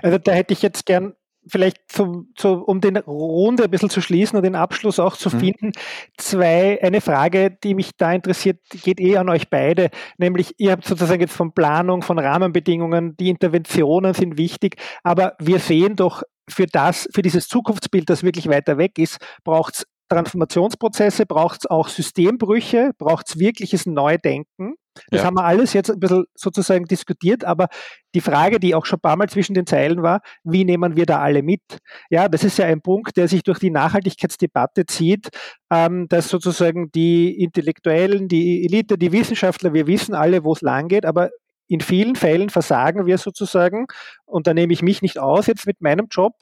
Also 0.03 0.19
da 0.19 0.33
hätte 0.33 0.53
ich 0.53 0.61
jetzt 0.61 0.85
gern 0.85 1.15
vielleicht 1.51 1.79
zu, 1.89 2.27
zu, 2.37 2.63
um 2.65 2.81
den 2.81 2.97
Runde 2.97 3.65
ein 3.65 3.71
bisschen 3.71 3.91
zu 3.91 4.01
schließen 4.01 4.37
und 4.37 4.45
den 4.45 4.55
Abschluss 4.55 4.99
auch 4.99 5.17
zu 5.17 5.35
mhm. 5.35 5.41
finden, 5.41 5.73
zwei, 6.17 6.81
eine 6.83 7.01
Frage, 7.01 7.51
die 7.63 7.75
mich 7.75 7.91
da 7.97 8.13
interessiert, 8.13 8.59
geht 8.83 9.01
eh 9.01 9.17
an 9.17 9.29
euch 9.29 9.51
beide, 9.51 9.91
nämlich 10.19 10.55
ihr 10.59 10.73
habt 10.73 10.85
sozusagen 10.85 11.21
jetzt 11.21 11.35
von 11.35 11.53
Planung, 11.53 12.03
von 12.03 12.19
Rahmenbedingungen, 12.19 13.17
die 13.17 13.29
Interventionen 13.29 14.15
sind 14.15 14.39
wichtig, 14.39 14.77
aber 15.03 15.35
wir 15.41 15.59
sehen 15.59 15.97
doch 15.97 16.23
für 16.49 16.67
das, 16.67 17.09
für 17.15 17.23
dieses 17.23 17.49
Zukunftsbild, 17.49 18.11
das 18.11 18.23
wirklich 18.23 18.49
weiter 18.49 18.79
weg 18.79 18.99
ist, 18.99 19.19
braucht 19.45 19.75
es 19.75 19.87
Transformationsprozesse, 20.11 21.25
braucht 21.25 21.61
es 21.61 21.71
auch 21.71 21.89
Systembrüche, 21.89 22.91
braucht 22.99 23.29
es 23.29 23.39
wirkliches 23.39 23.87
Neudenken. 23.87 24.75
Das 25.11 25.21
ja. 25.21 25.27
haben 25.27 25.35
wir 25.35 25.45
alles 25.45 25.73
jetzt 25.73 25.91
ein 25.91 26.01
bisschen 26.01 26.25
sozusagen 26.35 26.85
diskutiert, 26.85 27.45
aber 27.45 27.69
die 28.15 28.21
Frage, 28.21 28.59
die 28.59 28.75
auch 28.75 28.87
schon 28.87 28.99
ein 28.99 29.03
paar 29.03 29.17
Mal 29.17 29.29
zwischen 29.29 29.55
den 29.55 29.67
Zeilen 29.67 30.03
war, 30.03 30.21
wie 30.43 30.65
nehmen 30.65 30.97
wir 30.97 31.07
da 31.07 31.21
alle 31.21 31.43
mit? 31.43 31.63
Ja, 32.11 32.29
das 32.29 32.45
ist 32.45 32.59
ja 32.59 32.67
ein 32.67 32.83
Punkt, 32.83 33.17
der 33.17 33.29
sich 33.29 33.43
durch 33.43 33.59
die 33.59 33.71
Nachhaltigkeitsdebatte 33.71 34.87
zieht, 34.87 35.29
ähm, 35.71 36.09
dass 36.09 36.29
sozusagen 36.29 36.91
die 36.93 37.41
Intellektuellen, 37.41 38.29
die 38.29 38.65
Elite, 38.65 38.99
die 38.99 39.13
Wissenschaftler, 39.13 39.73
wir 39.73 39.87
wissen 39.87 40.15
alle, 40.15 40.45
wo 40.45 40.53
es 40.53 40.61
lang 40.61 40.89
geht, 40.89 41.07
aber 41.07 41.31
in 41.69 41.81
vielen 41.81 42.17
Fällen 42.17 42.51
versagen 42.51 43.07
wir 43.07 43.17
sozusagen, 43.17 43.87
und 44.25 44.49
da 44.49 44.55
nehme 44.55 44.73
ich 44.73 44.83
mich 44.83 45.03
nicht 45.03 45.21
aus 45.21 45.47
jetzt 45.47 45.67
mit 45.67 45.81
meinem 45.81 46.09
Job, 46.11 46.33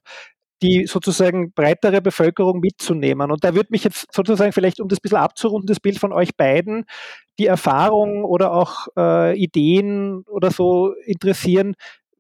die 0.63 0.87
sozusagen 0.87 1.53
breitere 1.53 2.01
Bevölkerung 2.01 2.61
mitzunehmen. 2.61 3.31
Und 3.31 3.45
da 3.45 3.55
würde 3.55 3.69
mich 3.71 3.85
jetzt 3.85 4.07
sozusagen 4.13 4.53
vielleicht, 4.53 4.81
um 4.81 4.89
das 4.89 4.99
ein 4.99 5.03
bisschen 5.03 5.19
abzurunden, 5.19 5.67
das 5.67 5.81
Bild 5.81 5.99
von 5.99 6.13
euch 6.13 6.37
beiden, 6.37 6.85
die 7.39 7.47
Erfahrung 7.47 8.25
oder 8.25 8.53
auch 8.53 8.89
äh, 8.97 9.39
Ideen 9.39 10.25
oder 10.27 10.51
so 10.51 10.93
interessieren, 11.05 11.75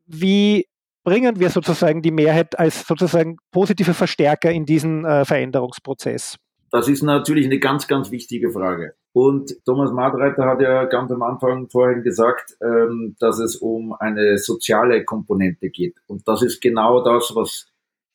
wie 0.07 0.66
bringen 1.05 1.40
wir 1.40 1.51
sozusagen 1.51 2.03
die 2.03 2.11
Mehrheit 2.11 2.59
als 2.59 2.87
sozusagen 2.87 3.38
positive 3.51 3.94
Verstärker 3.94 4.51
in 4.51 4.66
diesen 4.66 5.05
äh, 5.05 5.24
Veränderungsprozess? 5.24 6.37
Das 6.70 6.87
ist 6.87 7.03
natürlich 7.03 7.46
eine 7.46 7.59
ganz, 7.59 7.88
ganz 7.88 8.11
wichtige 8.11 8.51
Frage. 8.51 8.94
Und 9.12 9.57
Thomas 9.64 9.90
Madreiter 9.90 10.44
hat 10.44 10.61
ja 10.61 10.85
ganz 10.85 11.11
am 11.11 11.22
Anfang 11.22 11.68
vorhin 11.70 12.03
gesagt, 12.03 12.57
ähm, 12.62 13.16
dass 13.18 13.38
es 13.38 13.57
um 13.57 13.94
eine 13.94 14.38
soziale 14.38 15.05
Komponente 15.05 15.70
geht. 15.70 15.96
Und 16.07 16.29
das 16.29 16.42
ist 16.42 16.61
genau 16.61 17.03
das, 17.03 17.33
was 17.35 17.68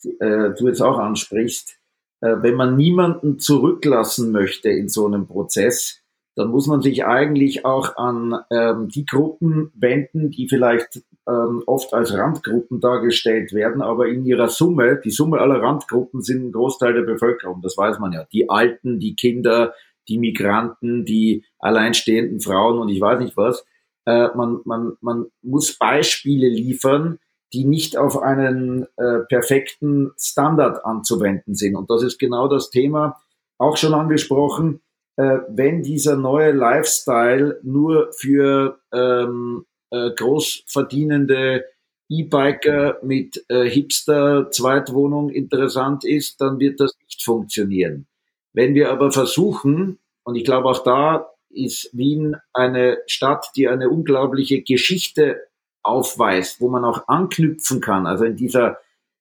äh, 0.05 0.51
du 0.57 0.67
jetzt 0.67 0.81
auch 0.81 0.97
ansprichst, 0.97 1.79
äh, 2.21 2.37
wenn 2.41 2.55
man 2.55 2.77
niemanden 2.77 3.39
zurücklassen 3.39 4.31
möchte 4.31 4.69
in 4.69 4.89
so 4.89 5.05
einem 5.05 5.27
Prozess, 5.27 6.03
dann 6.35 6.49
muss 6.49 6.67
man 6.67 6.81
sich 6.81 7.05
eigentlich 7.05 7.65
auch 7.65 7.95
an 7.97 8.35
ähm, 8.49 8.87
die 8.89 9.05
Gruppen 9.05 9.71
wenden, 9.75 10.31
die 10.31 10.47
vielleicht 10.47 11.03
ähm, 11.27 11.63
oft 11.67 11.93
als 11.93 12.13
Randgruppen 12.13 12.79
dargestellt 12.79 13.53
werden, 13.53 13.81
aber 13.81 14.07
in 14.07 14.25
ihrer 14.25 14.49
Summe, 14.49 14.99
die 15.03 15.11
Summe 15.11 15.39
aller 15.39 15.61
Randgruppen 15.61 16.21
sind 16.21 16.45
ein 16.45 16.51
Großteil 16.51 16.93
der 16.93 17.03
Bevölkerung, 17.03 17.61
das 17.61 17.77
weiß 17.77 17.99
man 17.99 18.13
ja. 18.13 18.25
Die 18.33 18.49
Alten, 18.49 18.99
die 18.99 19.15
Kinder, 19.15 19.73
die 20.07 20.17
Migranten, 20.17 21.05
die 21.05 21.45
alleinstehenden 21.59 22.39
Frauen 22.39 22.79
und 22.79 22.89
ich 22.89 22.99
weiß 22.99 23.19
nicht 23.19 23.37
was. 23.37 23.65
Äh, 24.05 24.29
man, 24.35 24.61
man, 24.65 24.93
man 25.01 25.27
muss 25.41 25.77
Beispiele 25.77 26.49
liefern, 26.49 27.19
die 27.53 27.65
nicht 27.65 27.97
auf 27.97 28.21
einen 28.21 28.87
äh, 28.97 29.19
perfekten 29.29 30.11
Standard 30.17 30.83
anzuwenden 30.83 31.55
sind. 31.55 31.75
Und 31.75 31.89
das 31.89 32.03
ist 32.03 32.17
genau 32.17 32.47
das 32.47 32.71
Thema, 32.71 33.21
auch 33.59 33.77
schon 33.77 33.93
angesprochen, 33.93 34.81
äh, 35.15 35.37
wenn 35.47 35.83
dieser 35.83 36.17
neue 36.17 36.51
Lifestyle 36.51 37.59
nur 37.61 38.11
für 38.13 38.79
ähm, 38.91 39.65
äh, 39.91 40.09
großverdienende 40.11 41.65
E-Biker 42.09 42.97
mit 43.03 43.45
äh, 43.47 43.69
Hipster-Zweitwohnung 43.69 45.29
interessant 45.29 46.03
ist, 46.03 46.41
dann 46.41 46.59
wird 46.59 46.79
das 46.79 46.93
nicht 47.03 47.23
funktionieren. 47.23 48.07
Wenn 48.53 48.73
wir 48.73 48.91
aber 48.91 49.11
versuchen, 49.11 49.99
und 50.23 50.35
ich 50.35 50.43
glaube 50.43 50.69
auch 50.69 50.83
da 50.83 51.29
ist 51.49 51.89
Wien 51.93 52.35
eine 52.51 52.97
Stadt, 53.05 53.51
die 53.55 53.67
eine 53.67 53.89
unglaubliche 53.89 54.61
Geschichte 54.61 55.41
aufweist, 55.83 56.61
wo 56.61 56.69
man 56.69 56.85
auch 56.85 57.07
anknüpfen 57.07 57.81
kann. 57.81 58.07
Also 58.07 58.23
in 58.23 58.35
dieser, 58.35 58.79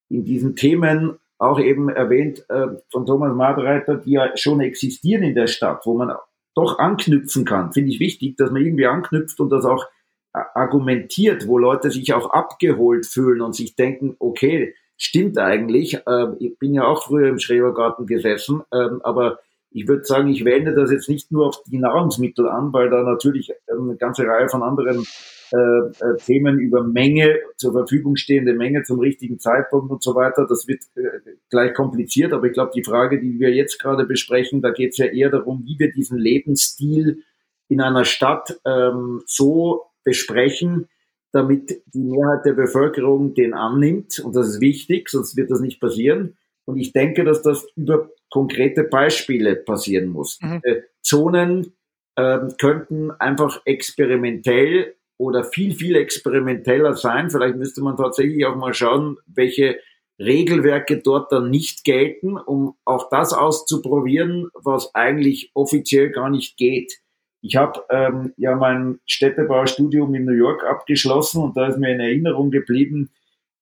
in 0.09 0.25
diesen 0.25 0.57
Themen 0.57 1.19
auch 1.39 1.59
eben 1.59 1.89
erwähnt 1.89 2.45
äh, 2.49 2.69
von 2.91 3.05
Thomas 3.05 3.35
Madreiter, 3.35 3.97
die 3.97 4.13
ja 4.13 4.37
schon 4.37 4.61
existieren 4.61 5.25
in 5.25 5.35
der 5.35 5.49
Stadt, 5.49 5.85
wo 5.85 5.95
man 5.95 6.17
doch 6.55 6.79
anknüpfen 6.79 7.45
kann. 7.45 7.73
Finde 7.73 7.91
ich 7.91 8.01
wichtig, 8.01 8.37
dass 8.37 8.51
man 8.51 8.63
irgendwie 8.63 8.87
anknüpft 8.87 9.41
und 9.41 9.51
das 9.51 9.65
auch 9.65 9.87
äh, 10.35 10.41
argumentiert, 10.55 11.49
wo 11.49 11.59
Leute 11.59 11.91
sich 11.91 12.15
auch 12.15 12.31
abgeholt 12.31 13.07
fühlen 13.07 13.41
und 13.41 13.57
sich 13.57 13.75
denken, 13.75 14.17
okay, 14.21 14.75
stimmt 14.97 15.37
eigentlich. 15.39 15.95
Äh, 16.07 16.27
ich 16.39 16.59
bin 16.59 16.75
ja 16.75 16.85
auch 16.85 17.03
früher 17.03 17.29
im 17.29 17.41
Schrebergarten 17.41 18.07
gesessen, 18.07 18.63
äh, 18.71 18.89
aber 19.03 19.41
ich 19.71 19.89
würde 19.89 20.05
sagen, 20.05 20.29
ich 20.29 20.45
wende 20.45 20.75
das 20.75 20.93
jetzt 20.93 21.09
nicht 21.09 21.33
nur 21.33 21.49
auf 21.49 21.63
die 21.67 21.79
Nahrungsmittel 21.79 22.49
an, 22.49 22.73
weil 22.73 22.91
da 22.91 23.03
natürlich 23.03 23.53
eine 23.67 23.97
ganze 23.97 24.27
Reihe 24.27 24.49
von 24.49 24.63
anderen 24.63 25.05
äh, 25.53 25.57
äh, 25.57 26.17
Themen 26.25 26.59
über 26.59 26.83
Menge, 26.83 27.39
zur 27.57 27.73
Verfügung 27.73 28.17
stehende 28.17 28.55
Menge 28.55 28.83
zum 28.85 29.01
richtigen 29.01 29.39
Zeitpunkt 29.39 29.91
und 29.91 30.03
so 30.03 30.15
weiter. 30.15 30.47
Das 30.49 30.67
wird 30.67 30.81
äh, 30.97 31.31
gleich 31.51 31.75
kompliziert, 31.75 32.33
aber 32.33 32.47
ich 32.47 32.55
glaube, 32.55 32.73
die 32.75 32.83
Frage, 32.83 33.21
die 33.21 33.39
wir 33.39 33.53
jetzt 33.53 33.79
gerade 33.79 34.05
besprechen, 34.07 34.63
da 34.63 34.71
geht 34.71 34.93
es 34.93 34.99
ja 34.99 35.07
eher 35.07 35.31
darum, 35.31 35.63
wie 35.65 35.79
wir 35.79 35.93
diesen 35.93 36.19
Lebensstil 36.19 37.23
in 37.69 37.81
einer 37.81 38.05
Stadt 38.05 38.61
ähm, 38.65 39.23
so 39.27 39.83
besprechen, 40.05 40.89
damit 41.33 41.83
die 41.93 42.03
Mehrheit 42.03 42.45
der 42.45 42.55
Bevölkerung 42.55 43.35
den 43.35 43.55
annimmt. 43.55 44.21
Und 44.21 44.35
das 44.37 44.49
ist 44.49 44.61
wichtig, 44.61 45.09
sonst 45.09 45.37
wird 45.37 45.51
das 45.51 45.61
nicht 45.61 45.81
passieren. 45.81 46.37
Und 46.65 46.79
ich 46.79 46.93
denke, 46.93 47.25
dass 47.25 47.43
das 47.43 47.67
über 47.77 48.11
konkrete 48.31 48.85
Beispiele 48.85 49.57
passieren 49.57 50.09
muss. 50.09 50.39
Mhm. 50.41 50.61
Äh, 50.63 50.83
Zonen 51.03 51.75
äh, 52.17 52.39
könnten 52.59 53.11
einfach 53.11 53.61
experimentell 53.65 54.95
oder 55.19 55.45
viel, 55.45 55.75
viel 55.75 55.97
experimenteller 55.97 56.95
sein. 56.95 57.31
Vielleicht 57.31 57.57
müsste 57.57 57.83
man 57.83 57.97
tatsächlich 57.97 58.45
auch 58.47 58.57
mal 58.57 58.75
schauen, 58.75 59.19
welche 59.27 59.79
Regelwerke 60.19 60.99
dort 60.99 61.33
dann 61.33 61.51
nicht 61.51 61.85
gelten, 61.85 62.37
um 62.37 62.75
auch 62.85 63.09
das 63.09 63.33
auszuprobieren, 63.33 64.49
was 64.55 64.95
eigentlich 64.95 65.51
offiziell 65.55 66.11
gar 66.11 66.31
nicht 66.31 66.57
geht. 66.57 67.01
Ich 67.41 67.57
habe 67.57 67.85
ähm, 67.91 68.33
ja 68.37 68.55
mein 68.55 69.01
Städtebaustudium 69.07 70.15
in 70.15 70.25
New 70.25 70.33
York 70.33 70.65
abgeschlossen 70.65 71.43
und 71.43 71.57
da 71.57 71.67
ist 71.67 71.79
mir 71.79 71.93
in 71.93 72.01
Erinnerung 72.01 72.51
geblieben, 72.51 73.11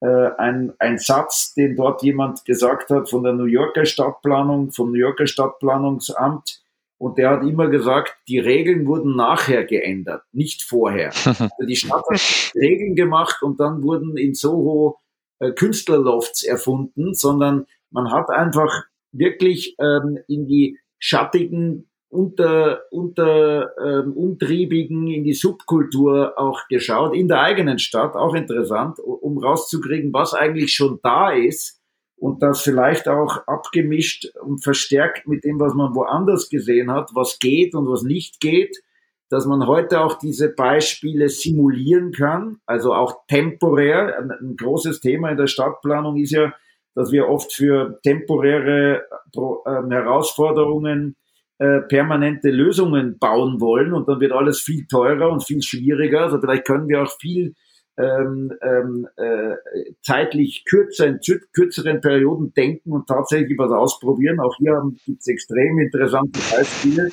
äh, 0.01 0.31
ein, 0.39 0.73
ein 0.79 0.99
Satz, 0.99 1.55
den 1.55 1.77
dort 1.77 2.03
jemand 2.03 2.45
gesagt 2.45 2.91
hat 2.91 3.09
von 3.09 3.23
der 3.23 3.33
New 3.33 3.45
Yorker 3.45 3.87
Stadtplanung, 3.87 4.71
vom 4.71 4.93
New 4.93 4.99
Yorker 4.99 5.27
Stadtplanungsamt, 5.27 6.63
und 7.01 7.17
der 7.17 7.31
hat 7.31 7.43
immer 7.45 7.69
gesagt, 7.69 8.15
die 8.29 8.39
Regeln 8.39 8.87
wurden 8.87 9.17
nachher 9.17 9.65
geändert, 9.65 10.23
nicht 10.33 10.63
vorher. 10.63 11.11
Also 11.25 11.67
die 11.67 11.77
Stadt 11.77 12.05
hat 12.11 12.53
Regeln 12.55 12.95
gemacht 12.95 13.43
und 13.43 13.59
dann 13.59 13.83
wurden 13.83 14.19
in 14.19 14.35
Soho 14.35 14.99
äh, 15.39 15.53
Künstlerlofts 15.53 16.43
erfunden, 16.43 17.15
sondern 17.15 17.67
man 17.91 18.13
hat 18.13 18.29
einfach 18.29 18.85
wirklich 19.13 19.77
ähm, 19.81 20.19
in 20.29 20.47
die 20.47 20.79
schattigen, 20.99 21.89
unter, 22.11 22.83
unter 22.91 23.71
ähm, 23.79 24.13
umtriebigen, 24.13 25.07
in 25.09 25.25
die 25.25 25.33
Subkultur 25.33 26.35
auch 26.37 26.69
geschaut, 26.69 27.15
in 27.15 27.29
der 27.29 27.41
eigenen 27.41 27.79
Stadt, 27.79 28.15
auch 28.15 28.35
interessant, 28.35 28.99
um 28.99 29.39
rauszukriegen, 29.39 30.13
was 30.13 30.35
eigentlich 30.35 30.75
schon 30.75 30.99
da 31.03 31.31
ist 31.31 31.80
und 32.21 32.43
das 32.43 32.61
vielleicht 32.61 33.09
auch 33.09 33.47
abgemischt 33.47 34.27
und 34.43 34.63
verstärkt 34.63 35.27
mit 35.27 35.43
dem, 35.45 35.59
was 35.59 35.75
man 35.75 35.95
woanders 35.95 36.51
gesehen 36.51 36.93
hat, 36.93 37.11
was 37.15 37.39
geht 37.39 37.75
und 37.75 37.89
was 37.89 38.03
nicht 38.03 38.41
geht, 38.41 38.83
dass 39.31 39.47
man 39.47 39.67
heute 39.67 40.01
auch 40.01 40.19
diese 40.19 40.51
Beispiele 40.51 41.31
simulieren 41.31 42.13
kann, 42.13 42.59
also 42.67 42.93
auch 42.93 43.27
temporär. 43.27 44.19
Ein, 44.19 44.31
ein 44.33 44.57
großes 44.57 45.01
Thema 45.01 45.31
in 45.31 45.39
der 45.39 45.47
Stadtplanung 45.47 46.19
ist 46.19 46.33
ja, 46.33 46.53
dass 46.95 47.11
wir 47.11 47.29
oft 47.29 47.53
für 47.53 48.01
temporäre 48.03 49.05
äh, 49.35 49.91
Herausforderungen 49.91 51.17
äh, 51.59 51.81
permanente 51.81 52.51
Lösungen 52.51 53.19
bauen 53.19 53.61
wollen 53.61 53.95
und 53.95 54.09
dann 54.09 54.21
wird 54.21 54.33
alles 54.33 54.61
viel 54.61 54.87
teurer 54.87 55.31
und 55.31 55.47
viel 55.47 55.63
schwieriger. 55.63 56.23
Also 56.23 56.39
vielleicht 56.39 56.67
können 56.67 56.89
wir 56.89 57.03
auch 57.03 57.11
viel 57.19 57.55
ähm, 58.01 58.53
ähm, 58.63 59.09
äh, 59.17 59.57
zeitlich 60.03 60.65
kürzer, 60.65 61.07
in 61.07 61.21
kürzeren 61.53 62.01
Perioden 62.01 62.55
denken 62.55 62.93
und 62.93 63.07
tatsächlich 63.07 63.59
was 63.59 63.73
ausprobieren. 63.73 64.41
Auch 64.41 64.57
hier 64.57 64.81
gibt 65.05 65.21
es 65.21 65.29
extrem 65.29 65.79
interessante 65.79 66.41
Beispiele. 66.51 67.11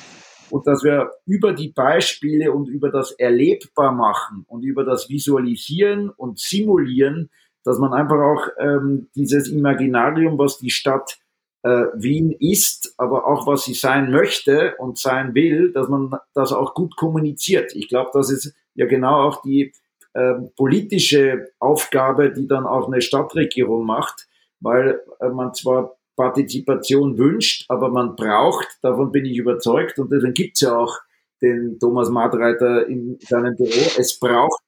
Und 0.50 0.66
dass 0.66 0.82
wir 0.82 1.10
über 1.26 1.52
die 1.52 1.68
Beispiele 1.68 2.52
und 2.52 2.68
über 2.68 2.90
das 2.90 3.12
Erlebbar 3.12 3.92
machen 3.92 4.44
und 4.48 4.62
über 4.62 4.82
das 4.82 5.10
Visualisieren 5.10 6.08
und 6.08 6.38
Simulieren, 6.38 7.28
dass 7.64 7.78
man 7.78 7.92
einfach 7.92 8.18
auch 8.18 8.48
ähm, 8.58 9.08
dieses 9.14 9.48
Imaginarium, 9.48 10.38
was 10.38 10.58
die 10.58 10.70
Stadt 10.70 11.18
äh, 11.62 11.86
Wien 11.94 12.34
ist, 12.38 12.94
aber 12.96 13.26
auch 13.26 13.46
was 13.46 13.64
sie 13.64 13.74
sein 13.74 14.10
möchte 14.10 14.74
und 14.78 14.96
sein 14.96 15.34
will, 15.34 15.72
dass 15.72 15.88
man 15.88 16.14
das 16.32 16.52
auch 16.52 16.72
gut 16.72 16.96
kommuniziert. 16.96 17.74
Ich 17.74 17.88
glaube, 17.88 18.10
das 18.14 18.30
ist 18.30 18.54
ja 18.74 18.86
genau 18.86 19.28
auch 19.28 19.42
die 19.42 19.72
äh, 20.14 20.34
politische 20.56 21.48
Aufgabe, 21.58 22.32
die 22.32 22.46
dann 22.46 22.66
auch 22.66 22.86
eine 22.86 23.00
Stadtregierung 23.00 23.84
macht, 23.84 24.28
weil 24.60 25.00
äh, 25.20 25.28
man 25.28 25.54
zwar 25.54 25.96
Partizipation 26.16 27.16
wünscht, 27.16 27.64
aber 27.68 27.90
man 27.90 28.16
braucht, 28.16 28.66
davon 28.82 29.12
bin 29.12 29.24
ich 29.24 29.36
überzeugt, 29.36 29.98
und 29.98 30.10
deswegen 30.10 30.34
gibt's 30.34 30.60
ja 30.60 30.76
auch 30.76 30.98
den 31.40 31.78
Thomas 31.78 32.10
Madreiter 32.10 32.88
in 32.88 33.18
seinem 33.20 33.54
Büro, 33.54 33.68
es 33.96 34.18
braucht 34.18 34.60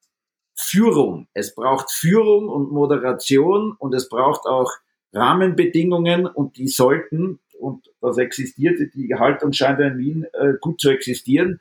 Führung. 0.60 1.26
Es 1.34 1.54
braucht 1.54 1.90
Führung 1.90 2.48
und 2.48 2.70
Moderation 2.70 3.74
und 3.78 3.94
es 3.94 4.08
braucht 4.08 4.46
auch 4.46 4.70
Rahmenbedingungen 5.12 6.26
und 6.26 6.56
die 6.56 6.68
sollten, 6.68 7.40
und 7.58 7.90
das 8.00 8.18
existiert, 8.18 8.78
die 8.94 9.14
Haltung 9.14 9.52
scheint 9.52 9.80
in 9.80 9.98
Wien 9.98 10.26
äh, 10.32 10.54
gut 10.60 10.80
zu 10.80 10.90
existieren, 10.90 11.60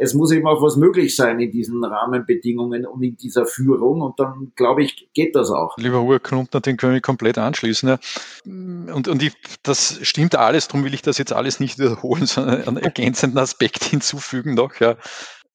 es 0.00 0.14
muss 0.14 0.32
eben 0.32 0.48
auch 0.48 0.60
was 0.60 0.76
möglich 0.76 1.14
sein 1.14 1.38
in 1.38 1.52
diesen 1.52 1.84
Rahmenbedingungen 1.84 2.84
und 2.84 3.02
in 3.02 3.16
dieser 3.16 3.46
Führung. 3.46 4.00
Und 4.02 4.18
dann, 4.18 4.52
glaube 4.56 4.82
ich, 4.82 5.08
geht 5.14 5.36
das 5.36 5.50
auch. 5.50 5.76
Lieber 5.78 6.02
Uwe 6.02 6.18
Krumpner, 6.18 6.60
den 6.60 6.76
können 6.76 6.94
wir 6.94 7.00
komplett 7.00 7.38
anschließen. 7.38 7.96
Und, 8.44 9.06
und 9.06 9.22
ich, 9.22 9.34
das 9.62 10.00
stimmt 10.02 10.34
alles, 10.34 10.66
darum 10.66 10.84
will 10.84 10.94
ich 10.94 11.02
das 11.02 11.18
jetzt 11.18 11.32
alles 11.32 11.60
nicht 11.60 11.78
wiederholen, 11.78 12.26
sondern 12.26 12.62
einen 12.62 12.76
ergänzenden 12.78 13.38
Aspekt 13.38 13.84
hinzufügen 13.84 14.54
noch. 14.54 14.74
Ja. 14.80 14.96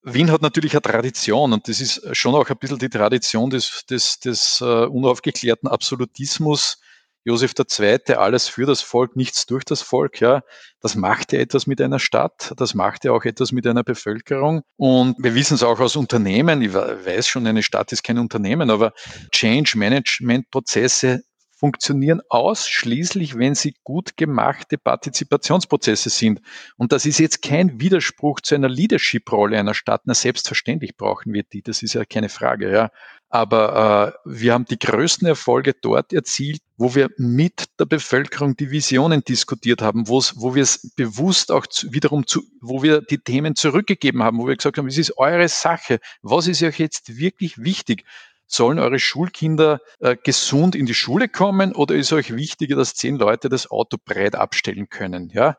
Wien 0.03 0.31
hat 0.31 0.41
natürlich 0.41 0.73
eine 0.73 0.83
Tradition 0.83 1.51
und 1.51 1.67
das 1.67 1.81
ist 1.81 2.15
schon 2.15 2.35
auch 2.35 2.49
ein 2.49 2.57
bisschen 2.57 2.77
die 2.77 2.89
Tradition 2.89 3.49
des, 3.49 3.85
des, 3.89 4.19
des 4.19 4.61
uh, 4.61 4.85
unaufgeklärten 4.85 5.67
Absolutismus, 5.67 6.79
Josef 7.25 7.53
II. 7.59 8.15
alles 8.15 8.47
für 8.47 8.65
das 8.65 8.81
Volk, 8.81 9.15
nichts 9.15 9.47
durch 9.47 9.65
das 9.65 9.81
Volk, 9.81 10.21
ja. 10.21 10.43
Das 10.79 10.95
macht 10.95 11.33
ja 11.33 11.39
etwas 11.39 11.65
mit 11.65 11.81
einer 11.81 11.99
Stadt, 11.99 12.53
das 12.57 12.75
macht 12.75 13.03
ja 13.03 13.11
auch 13.11 13.25
etwas 13.25 13.51
mit 13.51 13.65
einer 13.65 13.83
Bevölkerung. 13.83 14.61
Und 14.77 15.15
wir 15.17 15.33
wissen 15.33 15.55
es 15.55 15.63
auch 15.63 15.79
aus 15.79 15.95
Unternehmen, 15.95 16.61
ich 16.61 16.73
weiß 16.73 17.27
schon, 17.27 17.47
eine 17.47 17.63
Stadt 17.63 17.91
ist 17.91 18.03
kein 18.03 18.19
Unternehmen, 18.19 18.69
aber 18.69 18.93
Change 19.31 19.77
Management 19.77 20.51
Prozesse 20.51 21.23
funktionieren 21.57 22.21
ausschließlich, 22.29 23.37
wenn 23.37 23.55
sie 23.55 23.75
gut 23.83 24.17
gemachte 24.17 24.77
Partizipationsprozesse 24.77 26.09
sind. 26.09 26.41
Und 26.77 26.91
das 26.91 27.05
ist 27.05 27.17
jetzt 27.17 27.41
kein 27.41 27.79
Widerspruch 27.79 28.41
zu 28.41 28.55
einer 28.55 28.69
Leadership-Rolle 28.69 29.57
einer 29.57 29.73
Stadt. 29.73 30.01
Na, 30.05 30.13
selbstverständlich 30.13 30.97
brauchen 30.97 31.33
wir 31.33 31.43
die, 31.43 31.61
das 31.61 31.81
ist 31.81 31.93
ja 31.93 32.05
keine 32.05 32.29
Frage, 32.29 32.71
ja. 32.71 32.91
Aber 33.29 34.15
äh, 34.25 34.29
wir 34.29 34.53
haben 34.53 34.65
die 34.65 34.79
größten 34.79 35.27
Erfolge 35.27 35.73
dort 35.73 36.13
erzielt, 36.13 36.61
wo 36.77 36.93
wir 36.95 37.09
mit 37.17 37.65
der 37.79 37.85
Bevölkerung 37.85 38.55
die 38.55 38.69
Visionen 38.69 39.23
diskutiert 39.23 39.81
haben, 39.81 40.07
wo 40.07 40.21
wir 40.55 40.63
es 40.63 40.91
bewusst 40.95 41.51
auch 41.51 41.67
zu, 41.67 41.91
wiederum 41.91 42.27
zu, 42.27 42.43
wo 42.61 42.83
wir 42.83 43.01
die 43.01 43.17
Themen 43.17 43.55
zurückgegeben 43.55 44.23
haben, 44.23 44.37
wo 44.37 44.47
wir 44.47 44.55
gesagt 44.55 44.77
haben, 44.77 44.87
es 44.87 44.97
ist 44.97 45.17
eure 45.17 45.47
Sache. 45.47 45.99
Was 46.21 46.47
ist 46.47 46.61
euch 46.63 46.79
jetzt 46.79 47.17
wirklich 47.17 47.57
wichtig? 47.57 48.05
Sollen 48.47 48.77
eure 48.77 48.99
Schulkinder 48.99 49.79
äh, 49.99 50.15
gesund 50.15 50.75
in 50.75 50.85
die 50.85 50.93
Schule 50.93 51.27
kommen 51.27 51.73
oder 51.73 51.95
ist 51.95 52.13
euch 52.13 52.35
wichtiger, 52.35 52.75
dass 52.75 52.93
zehn 52.93 53.17
Leute 53.17 53.49
das 53.49 53.71
Auto 53.71 53.97
breit 54.03 54.35
abstellen 54.35 54.87
können? 54.87 55.29
Ja? 55.33 55.57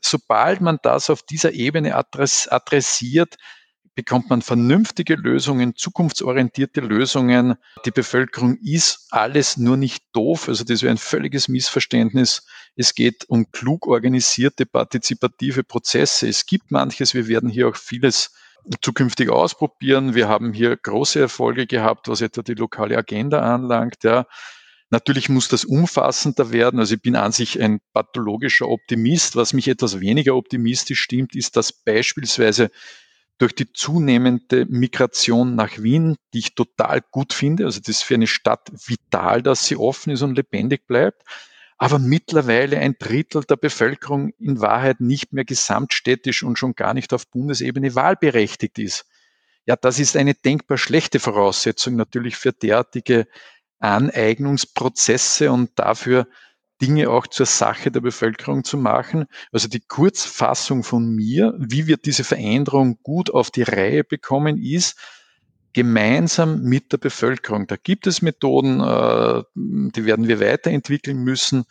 Sobald 0.00 0.62
man 0.62 0.78
das 0.82 1.10
auf 1.10 1.22
dieser 1.22 1.52
Ebene 1.52 1.94
adress 1.94 2.48
adressiert, 2.48 3.36
bekommt 3.94 4.30
man 4.30 4.42
vernünftige 4.42 5.14
Lösungen, 5.14 5.76
zukunftsorientierte 5.76 6.80
Lösungen. 6.80 7.54
Die 7.86 7.90
Bevölkerung 7.90 8.58
ist 8.62 9.06
alles 9.10 9.56
nur 9.56 9.76
nicht 9.76 10.04
doof. 10.12 10.48
Also 10.48 10.64
das 10.64 10.82
wäre 10.82 10.92
ein 10.92 10.98
völliges 10.98 11.48
Missverständnis. 11.48 12.46
Es 12.76 12.94
geht 12.94 13.24
um 13.28 13.50
klug 13.52 13.86
organisierte, 13.86 14.66
partizipative 14.66 15.62
Prozesse. 15.62 16.28
Es 16.28 16.46
gibt 16.46 16.70
manches. 16.70 17.14
Wir 17.14 17.28
werden 17.28 17.48
hier 17.48 17.68
auch 17.68 17.76
vieles 17.76 18.32
zukünftig 18.80 19.30
ausprobieren. 19.30 20.14
Wir 20.14 20.28
haben 20.28 20.52
hier 20.52 20.76
große 20.76 21.20
Erfolge 21.20 21.66
gehabt, 21.66 22.08
was 22.08 22.20
etwa 22.20 22.42
die 22.42 22.54
lokale 22.54 22.96
Agenda 22.96 23.40
anlangt. 23.40 24.02
Ja. 24.02 24.26
Natürlich 24.90 25.28
muss 25.28 25.48
das 25.48 25.64
umfassender 25.64 26.52
werden. 26.52 26.80
Also 26.80 26.94
ich 26.94 27.02
bin 27.02 27.16
an 27.16 27.32
sich 27.32 27.60
ein 27.60 27.80
pathologischer 27.92 28.68
Optimist. 28.68 29.36
Was 29.36 29.52
mich 29.52 29.68
etwas 29.68 30.00
weniger 30.00 30.34
optimistisch 30.34 31.00
stimmt, 31.00 31.34
ist, 31.36 31.56
dass 31.56 31.72
beispielsweise 31.72 32.70
durch 33.38 33.54
die 33.54 33.72
zunehmende 33.72 34.66
Migration 34.66 35.54
nach 35.56 35.78
Wien, 35.78 36.16
die 36.32 36.38
ich 36.38 36.54
total 36.54 37.00
gut 37.10 37.32
finde, 37.32 37.64
also 37.64 37.80
das 37.80 37.88
ist 37.88 38.02
für 38.02 38.14
eine 38.14 38.26
Stadt 38.26 38.70
vital, 38.86 39.42
dass 39.42 39.66
sie 39.66 39.76
offen 39.76 40.10
ist 40.12 40.22
und 40.22 40.36
lebendig 40.36 40.86
bleibt, 40.86 41.22
aber 41.76 41.98
mittlerweile 41.98 42.78
ein 42.78 42.96
Drittel 42.98 43.42
der 43.44 43.56
Bevölkerung 43.56 44.30
in 44.38 44.60
Wahrheit 44.60 45.00
nicht 45.00 45.32
mehr 45.32 45.44
gesamtstädtisch 45.44 46.42
und 46.42 46.58
schon 46.58 46.74
gar 46.74 46.94
nicht 46.94 47.12
auf 47.12 47.28
Bundesebene 47.28 47.94
wahlberechtigt 47.94 48.78
ist. 48.78 49.06
Ja, 49.66 49.76
das 49.76 49.98
ist 49.98 50.16
eine 50.16 50.34
denkbar 50.34 50.78
schlechte 50.78 51.18
Voraussetzung 51.18 51.96
natürlich 51.96 52.36
für 52.36 52.52
derartige 52.52 53.26
Aneignungsprozesse 53.80 55.50
und 55.50 55.78
dafür 55.78 56.28
Dinge 56.84 57.08
auch 57.08 57.26
zur 57.26 57.46
Sache 57.46 57.90
der 57.90 58.00
Bevölkerung 58.00 58.62
zu 58.62 58.76
machen. 58.76 59.24
Also 59.52 59.68
die 59.68 59.80
Kurzfassung 59.80 60.82
von 60.82 61.14
mir, 61.14 61.54
wie 61.58 61.86
wir 61.86 61.96
diese 61.96 62.24
Veränderung 62.24 62.98
gut 63.02 63.30
auf 63.30 63.50
die 63.50 63.62
Reihe 63.62 64.04
bekommen, 64.04 64.58
ist, 64.58 64.98
gemeinsam 65.72 66.62
mit 66.62 66.92
der 66.92 66.98
Bevölkerung. 66.98 67.66
Da 67.66 67.76
gibt 67.76 68.06
es 68.06 68.20
Methoden, 68.20 68.80
äh, 68.80 69.42
die 69.54 70.04
werden 70.04 70.28
wir 70.28 70.40
weiterentwickeln 70.40 71.18
müssen, 71.24 71.64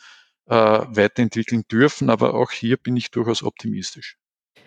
äh, 0.48 0.56
weiterentwickeln 0.56 1.64
dürfen, 1.72 2.10
aber 2.10 2.34
auch 2.34 2.50
hier 2.50 2.78
bin 2.78 2.98
ich 2.98 3.12
durchaus 3.12 3.44
optimistisch. 3.44 4.18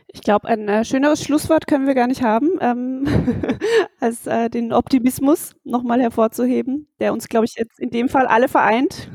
Ich 0.06 0.22
glaube, 0.22 0.46
ein 0.46 0.68
äh, 0.68 0.84
schöneres 0.84 1.24
Schlusswort 1.24 1.66
können 1.66 1.88
wir 1.88 1.94
gar 1.94 2.06
nicht 2.06 2.22
haben, 2.22 2.50
ähm, 2.60 3.06
als 4.00 4.28
äh, 4.28 4.48
den 4.48 4.72
Optimismus 4.72 5.56
nochmal 5.64 6.00
hervorzuheben, 6.00 6.88
der 7.00 7.12
uns, 7.12 7.28
glaube 7.28 7.46
ich, 7.46 7.56
jetzt 7.56 7.80
in 7.80 7.90
dem 7.90 8.08
Fall 8.08 8.28
alle 8.28 8.46
vereint. 8.46 9.10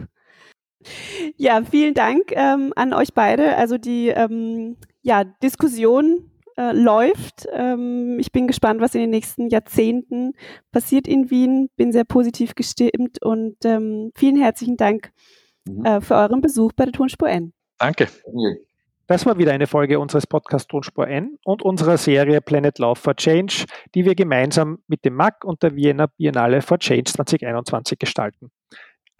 Ja, 1.38 1.62
vielen 1.64 1.94
Dank 1.94 2.32
ähm, 2.32 2.74
an 2.76 2.94
euch 2.94 3.14
beide. 3.14 3.56
Also 3.56 3.78
die 3.78 4.10
ähm, 4.10 4.78
ja, 5.02 5.24
Diskussion 5.24 6.32
äh, 6.58 6.74
läuft. 6.74 7.48
Ähm, 7.52 8.18
ich 8.20 8.32
bin 8.32 8.48
gespannt, 8.48 8.82
was 8.82 8.96
in 8.96 9.02
den 9.02 9.10
nächsten 9.10 9.50
Jahrzehnten 9.50 10.34
passiert 10.72 11.08
in 11.08 11.30
Wien. 11.30 11.70
Bin 11.76 11.92
sehr 11.92 12.04
positiv 12.04 12.56
gestimmt 12.56 13.22
und 13.22 13.58
ähm, 13.66 14.12
vielen 14.16 14.38
herzlichen 14.38 14.78
Dank 14.78 15.12
mhm. 15.68 15.86
äh, 15.86 16.02
für 16.02 16.16
euren 16.16 16.42
Besuch 16.42 16.72
bei 16.74 16.86
der 16.86 16.94
Tonspur 16.94 17.30
N. 17.30 17.54
Danke. 17.78 18.08
Das 19.08 19.26
war 19.26 19.38
wieder 19.38 19.52
eine 19.52 19.68
Folge 19.68 20.00
unseres 20.00 20.28
Podcasts 20.28 20.68
Tonspur 20.68 21.08
N 21.08 21.38
und 21.44 21.64
unserer 21.64 21.98
Serie 21.98 22.42
Planet 22.42 22.78
Love 22.80 23.00
for 23.00 23.16
Change, 23.16 23.66
die 23.96 24.06
wir 24.06 24.16
gemeinsam 24.16 24.80
mit 24.88 25.04
dem 25.04 25.16
MAC 25.16 25.44
und 25.44 25.64
der 25.64 25.76
Vienna 25.76 26.08
Biennale 26.08 26.62
for 26.62 26.78
Change 26.80 27.12
2021 27.12 28.00
gestalten. 28.00 28.52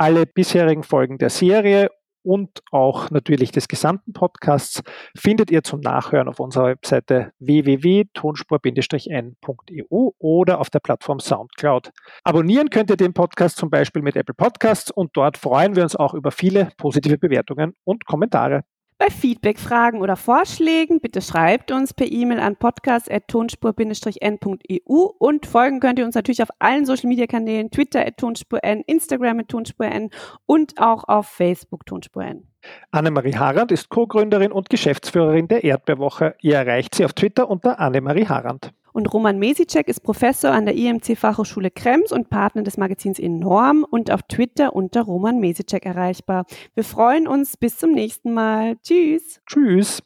Alle 0.02 0.26
bisherigen 0.26 0.82
Folgen 0.82 1.20
der 1.20 1.30
Serie 1.30 1.92
und 2.24 2.64
auch 2.72 3.12
natürlich 3.12 3.52
des 3.52 3.68
gesamten 3.68 4.14
Podcasts 4.14 4.82
findet 5.16 5.52
ihr 5.52 5.62
zum 5.62 5.80
Nachhören 5.80 6.28
auf 6.28 6.40
unserer 6.40 6.70
Webseite 6.70 7.34
www.tonspur-n.eu 7.38 10.10
oder 10.18 10.60
auf 10.60 10.72
der 10.72 10.80
Plattform 10.80 11.20
Soundcloud. 11.20 11.92
Abonnieren 12.24 12.72
könnt 12.72 12.90
ihr 12.90 12.98
den 12.98 13.14
Podcast 13.14 13.58
zum 13.58 13.70
Beispiel 13.70 14.02
mit 14.02 14.16
Apple 14.16 14.34
Podcasts 14.34 14.90
und 14.90 15.12
dort 15.14 15.38
freuen 15.38 15.76
wir 15.76 15.84
uns 15.84 15.96
auch 15.96 16.16
über 16.16 16.32
viele 16.32 16.70
positive 16.78 17.20
Bewertungen 17.20 17.76
und 17.84 18.08
Kommentare. 18.08 18.64
Bei 19.02 19.10
Feedback, 19.10 19.58
Fragen 19.58 20.00
oder 20.00 20.16
Vorschlägen 20.16 21.02
bitte 21.02 21.24
schreibt 21.24 21.72
uns 21.72 21.92
per 21.92 22.06
E-Mail 22.06 22.40
an 22.40 22.56
podcast.tonspur-n.eu 22.56 25.10
und 25.18 25.48
folgen 25.48 25.80
könnt 25.80 25.98
ihr 25.98 26.06
uns 26.06 26.14
natürlich 26.14 26.44
auf 26.44 26.50
allen 26.60 26.86
Social 26.86 27.10
Media 27.10 27.26
Kanälen, 27.26 27.72
Twitter 27.72 28.06
at 28.06 28.18
tonspur-n, 28.18 28.84
Instagram 28.86 29.40
at 29.40 29.48
tonspur-n 29.48 30.12
und 30.46 30.78
auch 30.78 31.06
auf 31.08 31.26
Facebook 31.26 31.88
tonspur-n. 31.88 32.44
Annemarie 32.92 33.36
Harand 33.36 33.72
ist 33.72 33.90
Co-Gründerin 33.90 34.52
und 34.52 34.70
Geschäftsführerin 34.70 35.48
der 35.48 35.64
Erdbeerwoche. 35.64 36.36
Ihr 36.42 36.58
erreicht 36.58 36.94
sie 36.94 37.04
auf 37.04 37.14
Twitter 37.14 37.50
unter 37.50 37.80
Annemarie 37.80 38.28
Harand. 38.28 38.72
Und 38.94 39.14
Roman 39.14 39.40
Mesicek 39.40 39.88
ist 39.88 40.02
Professor 40.02 40.52
an 40.52 40.66
der 40.66 40.76
IMC 40.76 41.18
Fachhochschule 41.18 41.72
Krems 41.72 42.12
und 42.12 42.30
Partner 42.30 42.64
des 42.64 42.78
Magazins 42.78 43.20
Enorm 43.20 43.86
und 43.90 44.12
auf 44.12 44.24
Twitter 44.24 44.76
unter 44.76 45.02
Roman 45.02 45.40
Mesicek 45.40 45.86
erreichbar. 45.86 46.46
Wir 46.74 46.84
freuen 46.84 47.28
uns. 47.28 47.58
Bis 47.58 47.78
zum 47.78 47.92
nächsten 47.92 48.34
Mal. 48.34 48.78
Tschüss. 48.84 49.42
Tschüss. 49.46 50.02